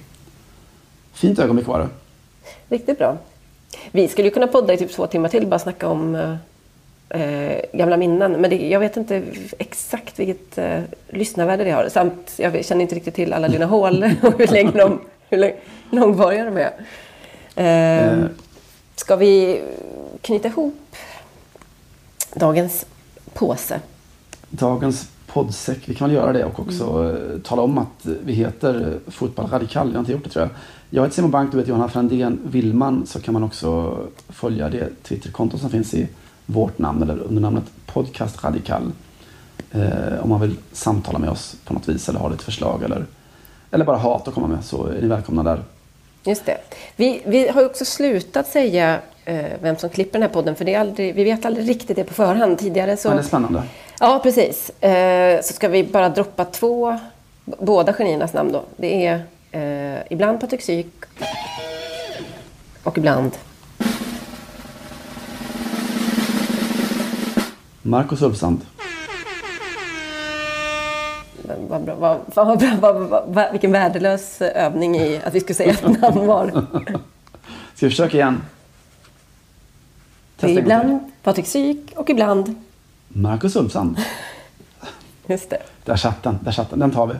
Fint 1.13 1.39
ögonblick 1.39 1.67
var 1.67 1.79
det. 1.79 1.87
Riktigt 2.69 2.97
bra. 2.97 3.17
Vi 3.91 4.07
skulle 4.07 4.27
ju 4.27 4.33
kunna 4.33 4.47
podda 4.47 4.73
i 4.73 4.77
typ 4.77 4.91
två 4.91 5.07
timmar 5.07 5.29
till 5.29 5.47
bara 5.47 5.59
snacka 5.59 5.87
om 5.87 6.15
eh, 7.09 7.21
eh, 7.21 7.61
gamla 7.73 7.97
minnen. 7.97 8.31
Men 8.31 8.49
det, 8.49 8.67
jag 8.69 8.79
vet 8.79 8.97
inte 8.97 9.23
exakt 9.59 10.19
vilket 10.19 10.57
eh, 10.57 10.79
lyssnarvärde 11.09 11.63
det 11.63 11.71
har. 11.71 11.89
Samt 11.89 12.33
jag 12.37 12.65
känner 12.65 12.81
inte 12.81 12.95
riktigt 12.95 13.15
till 13.15 13.33
alla 13.33 13.47
dina 13.47 13.65
hål 13.65 14.03
och 14.21 14.33
hur 14.37 14.47
länge 14.47 14.71
de, 14.71 14.99
hur 15.29 15.37
lång- 15.37 15.55
långvariga 15.91 16.45
de 16.45 16.57
är. 16.57 16.71
Eh, 17.57 17.65
Eh. 18.19 18.25
ska 18.95 19.15
vi 19.15 19.61
knyta 20.21 20.47
ihop 20.47 20.95
dagens 22.35 22.85
påse? 23.33 23.79
Dagens 24.49 25.07
poddsäck, 25.27 25.79
vi 25.89 25.95
kan 25.95 26.07
väl 26.09 26.15
göra 26.17 26.33
det 26.33 26.45
och 26.45 26.59
också 26.59 27.15
eh, 27.15 27.39
tala 27.41 27.61
om 27.61 27.77
att 27.77 28.05
vi 28.23 28.33
heter 28.33 28.99
Fotboll 29.07 29.47
Radikal. 29.51 29.87
Jag 29.87 29.93
har 29.93 29.99
inte 29.99 30.11
gjort 30.11 30.23
det 30.23 30.29
tror 30.29 30.43
jag. 30.45 30.51
Jag 30.89 31.03
heter 31.03 31.15
Simon 31.15 31.31
Bank, 31.31 31.51
du 31.51 31.57
vet 31.57 31.67
Johanna 31.67 31.89
Frändén 31.89 32.39
Willman. 32.45 33.05
Så 33.05 33.19
kan 33.21 33.33
man 33.33 33.43
också 33.43 33.97
följa 34.29 34.69
det 34.69 35.03
Twitterkonto 35.03 35.57
som 35.57 35.69
finns 35.69 35.93
i 35.93 36.07
vårt 36.45 36.79
namn 36.79 37.01
eller 37.03 37.19
under 37.19 37.41
namnet 37.41 37.63
Podcast 37.85 38.43
Radikal. 38.43 38.91
Eh, 39.71 40.19
om 40.21 40.29
man 40.29 40.41
vill 40.41 40.55
samtala 40.71 41.19
med 41.19 41.29
oss 41.29 41.55
på 41.65 41.73
något 41.73 41.89
vis 41.89 42.09
eller 42.09 42.19
har 42.19 42.29
lite 42.29 42.43
förslag 42.43 42.83
eller, 42.83 43.05
eller 43.71 43.85
bara 43.85 43.97
hat 43.97 44.27
att 44.27 44.33
komma 44.33 44.47
med 44.47 44.63
så 44.65 44.85
är 44.87 45.01
ni 45.01 45.07
välkomna 45.07 45.43
där. 45.43 45.63
Just 46.27 46.45
det. 46.45 46.57
Vi, 46.95 47.21
vi 47.25 47.47
har 47.47 47.65
också 47.65 47.85
slutat 47.85 48.47
säga 48.47 48.99
eh, 49.25 49.45
vem 49.61 49.77
som 49.77 49.89
klipper 49.89 50.19
den 50.19 50.21
här 50.21 50.33
podden. 50.33 50.55
För 50.55 50.65
det 50.65 50.73
är 50.73 50.79
aldrig, 50.79 51.15
vi 51.15 51.23
vet 51.23 51.45
aldrig 51.45 51.69
riktigt 51.69 51.95
det 51.95 52.03
på 52.03 52.13
förhand. 52.13 52.59
Tidigare 52.59 52.97
så... 52.97 53.07
Men 53.07 53.17
det 53.17 53.23
är 53.23 53.27
spännande. 53.27 53.63
Ja, 53.99 54.19
precis. 54.23 54.83
Eh, 54.83 55.41
så 55.41 55.53
ska 55.53 55.67
vi 55.67 55.83
bara 55.83 56.09
droppa 56.09 56.45
två, 56.45 56.99
båda 57.45 57.93
geniernas 57.93 58.33
namn 58.33 58.51
då. 58.51 58.63
Det 58.77 59.05
är 59.05 59.21
eh, 59.51 60.01
ibland 60.09 60.39
Patrik 60.39 60.61
Syk 60.61 60.87
och 62.83 62.97
ibland 62.97 63.31
Marcus 67.81 68.21
Ulfsand. 68.21 68.61
Vad 71.67 71.81
bra, 71.81 71.95
vad, 71.95 72.19
vad, 72.35 72.47
vad, 72.47 72.59
bra, 72.59 72.77
vad, 72.93 73.25
vad, 73.27 73.51
vilken 73.51 73.71
värdelös 73.71 74.41
övning 74.41 74.95
i 74.95 75.21
att 75.23 75.35
vi 75.35 75.39
skulle 75.39 75.55
säga 75.55 75.71
ett 75.71 76.01
namn 76.01 76.27
var. 76.27 76.47
Ska 77.75 77.85
vi 77.85 77.89
försöka 77.89 78.17
igen? 78.17 78.41
Till. 80.37 80.57
ibland 80.57 81.11
Patrik 81.23 81.47
Syk 81.47 81.93
och 81.95 82.09
ibland... 82.09 82.55
Marcus 83.07 83.55
Ulfsand. 83.55 83.97
Just 85.27 85.49
det. 85.49 85.61
Där 85.85 85.95
satt 85.95 86.23
den, 86.23 86.39
där 86.41 86.51
satt 86.51 86.69
den. 86.69 86.79
Den 86.79 86.91
tar 86.91 87.07
vi. 87.07 87.15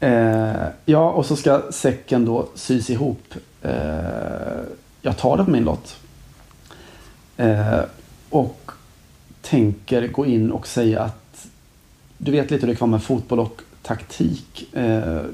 Eh, 0.00 0.66
ja, 0.84 1.10
och 1.10 1.26
så 1.26 1.36
ska 1.36 1.62
säcken 1.70 2.24
då 2.24 2.48
sys 2.54 2.90
ihop. 2.90 3.34
Eh, 3.62 3.72
jag 5.02 5.16
tar 5.16 5.36
det 5.36 5.44
på 5.44 5.50
min 5.50 5.64
lott. 5.64 5.96
Eh, 7.36 7.80
och 8.30 8.70
tänker 9.42 10.08
gå 10.08 10.26
in 10.26 10.50
och 10.50 10.66
säga 10.66 11.02
att 11.02 11.25
du 12.18 12.30
vet 12.32 12.50
lite 12.50 12.66
hur 12.66 12.72
det 12.72 12.78
kan 12.78 12.90
vara 12.90 12.98
med 12.98 13.02
fotboll 13.06 13.40
och 13.40 13.62
taktik. 13.82 14.68
Eh, 14.72 14.82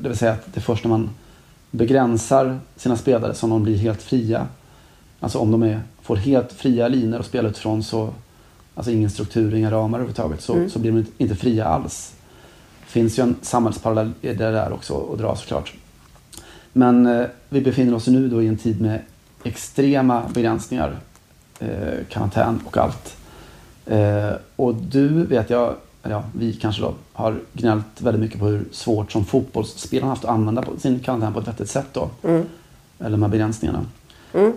det 0.01 0.09
vill 0.09 0.17
säga 0.19 0.33
att 0.33 0.47
det 0.55 0.59
är 0.59 0.63
först 0.63 0.85
när 0.85 0.89
man 0.89 1.11
begränsar 1.71 2.61
sina 2.77 2.97
spelare 2.97 3.35
som 3.35 3.51
de 3.51 3.63
blir 3.63 3.77
helt 3.77 4.03
fria. 4.03 4.47
Alltså 5.21 5.39
om 5.39 5.51
de 5.51 5.63
är, 5.63 5.81
får 6.03 6.17
helt 6.17 6.53
fria 6.53 6.89
linjer 6.89 7.19
att 7.21 7.27
spela 7.27 7.49
utifrån 7.49 7.83
så 7.83 8.11
Alltså 8.75 8.91
ingen 8.93 9.11
struktur, 9.11 9.55
inga 9.55 9.71
ramar 9.71 9.99
överhuvudtaget. 9.99 10.41
Så, 10.43 10.57
så 10.69 10.79
blir 10.79 10.91
de 10.93 10.99
inte- 10.99 11.13
inte 11.19 11.35
fria 11.37 11.65
alls. 11.65 12.15
Det 12.81 12.87
finns 12.93 13.19
ju 13.19 13.23
en 13.23 13.37
samhällsparallell 13.43 14.11
i 14.21 14.27
det 14.29 14.35
där 14.51 14.73
också 14.73 15.13
att 15.13 15.19
dra 15.19 15.37
såklart. 15.37 15.73
Men 16.73 17.07
eh, 17.07 17.27
vi 17.49 17.61
befinner 17.61 17.95
oss 17.95 18.07
nu 18.07 18.29
då 18.29 18.43
i 18.43 18.47
en 18.49 18.57
tid 18.57 18.81
med 18.81 19.01
extrema 19.45 20.23
begränsningar. 20.35 20.97
Eh, 21.59 21.69
karantän 22.09 22.61
och 22.65 22.77
allt. 22.77 23.17
Eh, 23.87 24.31
och 24.57 24.75
du 24.75 25.09
vet 25.27 25.51
jag, 25.51 25.75
eller 26.03 26.15
ja, 26.15 26.23
vi 26.35 26.53
kanske 26.53 26.83
då, 26.83 26.95
har 27.13 27.41
gnällt 27.53 28.01
väldigt 28.01 28.21
mycket 28.21 28.39
på 28.41 28.47
hur 28.47 28.65
svårt 28.73 29.13
som 29.13 29.25
fotbollsspelarna 29.25 30.13
haft 30.13 30.25
att 30.25 30.31
använda 30.31 30.65
sin 30.79 31.01
karantän 31.01 31.33
på 31.33 31.41
ett 31.41 31.49
vettigt 31.49 31.71
sätt 31.71 31.87
då. 31.93 32.11
Eller 32.99 33.11
de 33.11 33.23
här 33.23 33.29
begränsningarna. 33.29 33.87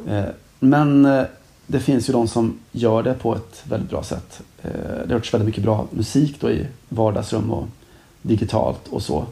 Eh, 0.08 0.26
men 0.60 1.06
eh, 1.06 1.24
det 1.68 1.80
finns 1.80 2.10
ju 2.10 2.14
de 2.14 2.28
som 2.28 2.60
gör 2.72 3.04
det 3.04 3.14
på 3.14 3.36
ett 3.36 3.64
väldigt 3.64 3.90
bra 3.90 4.04
sätt. 4.04 4.42
Eh, 4.62 4.72
det 4.72 5.08
har 5.08 5.14
gjorts 5.14 5.34
väldigt 5.34 5.46
mycket 5.46 5.64
bra 5.64 5.88
musik 5.92 6.38
då 6.40 6.52
i 6.52 6.68
vardagsrum 6.90 7.52
och 7.52 7.68
digitalt 8.22 8.88
och 8.88 9.04
så. 9.04 9.26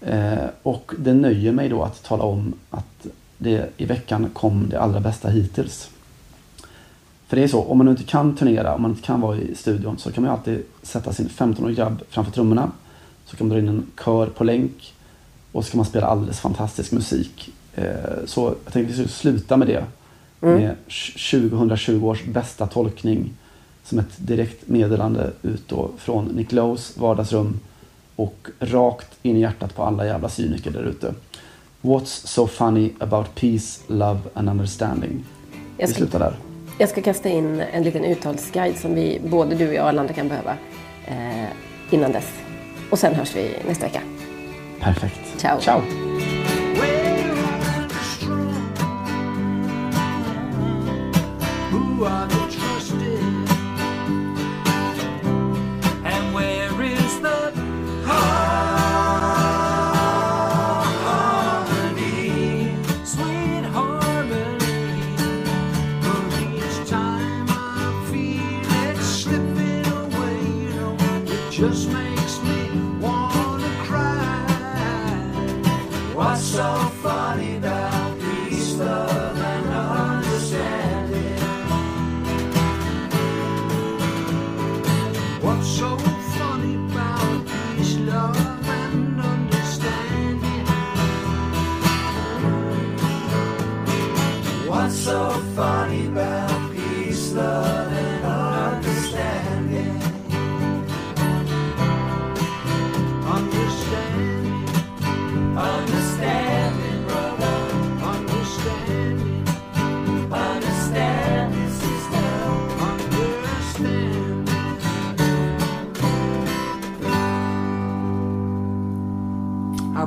Eh, 0.00 0.44
och 0.62 0.92
det 0.98 1.14
nöjer 1.14 1.52
mig 1.52 1.68
då 1.68 1.82
att 1.82 2.02
tala 2.02 2.24
om 2.24 2.54
att 2.70 3.06
det 3.38 3.70
i 3.76 3.84
veckan 3.84 4.30
kom 4.32 4.68
det 4.70 4.80
allra 4.80 5.00
bästa 5.00 5.28
hittills. 5.28 5.90
För 7.32 7.36
det 7.36 7.42
är 7.42 7.48
så, 7.48 7.62
om 7.62 7.78
man 7.78 7.88
inte 7.88 8.02
kan 8.02 8.36
turnera, 8.36 8.74
om 8.74 8.82
man 8.82 8.90
inte 8.90 9.02
kan 9.02 9.20
vara 9.20 9.36
i 9.36 9.54
studion 9.54 9.98
så 9.98 10.12
kan 10.12 10.24
man 10.24 10.32
ju 10.32 10.38
alltid 10.38 10.62
sätta 10.82 11.12
sin 11.12 11.28
15-årig 11.28 11.76
grabb 11.76 12.02
framför 12.08 12.32
trummorna. 12.32 12.70
Så 13.24 13.36
kan 13.36 13.48
man 13.48 13.56
dra 13.56 13.62
in 13.62 13.68
en 13.68 13.86
kör 14.04 14.26
på 14.26 14.44
länk 14.44 14.94
och 15.52 15.64
så 15.64 15.70
kan 15.70 15.78
man 15.78 15.86
spela 15.86 16.06
alldeles 16.06 16.40
fantastisk 16.40 16.92
musik. 16.92 17.52
Eh, 17.74 17.84
så 18.26 18.54
jag 18.64 18.72
tänkte 18.72 18.80
att 18.80 18.88
vi 18.88 18.92
skulle 18.92 19.08
sluta 19.08 19.56
med 19.56 19.68
det. 19.68 19.84
Mm. 20.40 20.62
Med 20.62 20.76
2020 21.30 22.06
års 22.06 22.24
bästa 22.24 22.66
tolkning 22.66 23.30
som 23.84 23.98
ett 23.98 24.12
direkt 24.16 24.68
meddelande 24.68 25.30
ut 25.42 25.68
då 25.68 25.90
från 25.98 26.24
Nick 26.24 26.52
Lowes 26.52 26.96
vardagsrum 26.96 27.60
och 28.16 28.48
rakt 28.58 29.08
in 29.22 29.36
i 29.36 29.40
hjärtat 29.40 29.74
på 29.74 29.82
alla 29.82 30.06
jävla 30.06 30.28
cyniker 30.28 30.70
där 30.70 30.82
ute. 30.82 31.14
What's 31.82 32.26
so 32.26 32.46
funny 32.46 32.92
about 32.98 33.34
peace, 33.34 33.80
love 33.86 34.20
and 34.34 34.48
understanding? 34.48 35.24
Vi 35.78 35.86
slutar 35.86 36.18
där. 36.18 36.51
Jag 36.78 36.88
ska 36.88 37.02
kasta 37.02 37.28
in 37.28 37.60
en 37.72 37.82
liten 37.82 38.04
uttalsguide 38.04 38.78
som 38.78 38.94
vi, 38.94 39.20
både 39.24 39.54
du 39.54 39.68
och 39.68 39.74
jag 39.74 39.82
och 39.82 39.88
Arlanda 39.88 40.12
kan 40.12 40.28
behöva 40.28 40.56
eh, 41.06 41.48
innan 41.90 42.12
dess. 42.12 42.32
Och 42.90 42.98
sen 42.98 43.14
hörs 43.14 43.36
vi 43.36 43.50
nästa 43.68 43.86
vecka. 43.86 44.00
Perfekt. 44.80 45.20
Ciao. 45.36 45.60
Ciao. 45.60 45.80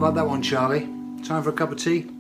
about 0.05 0.13
that 0.13 0.27
one 0.27 0.43
Charlie? 0.43 0.87
Time 1.23 1.41
for 1.41 1.49
a 1.49 1.53
cup 1.53 1.71
of 1.71 1.79
tea? 1.79 2.14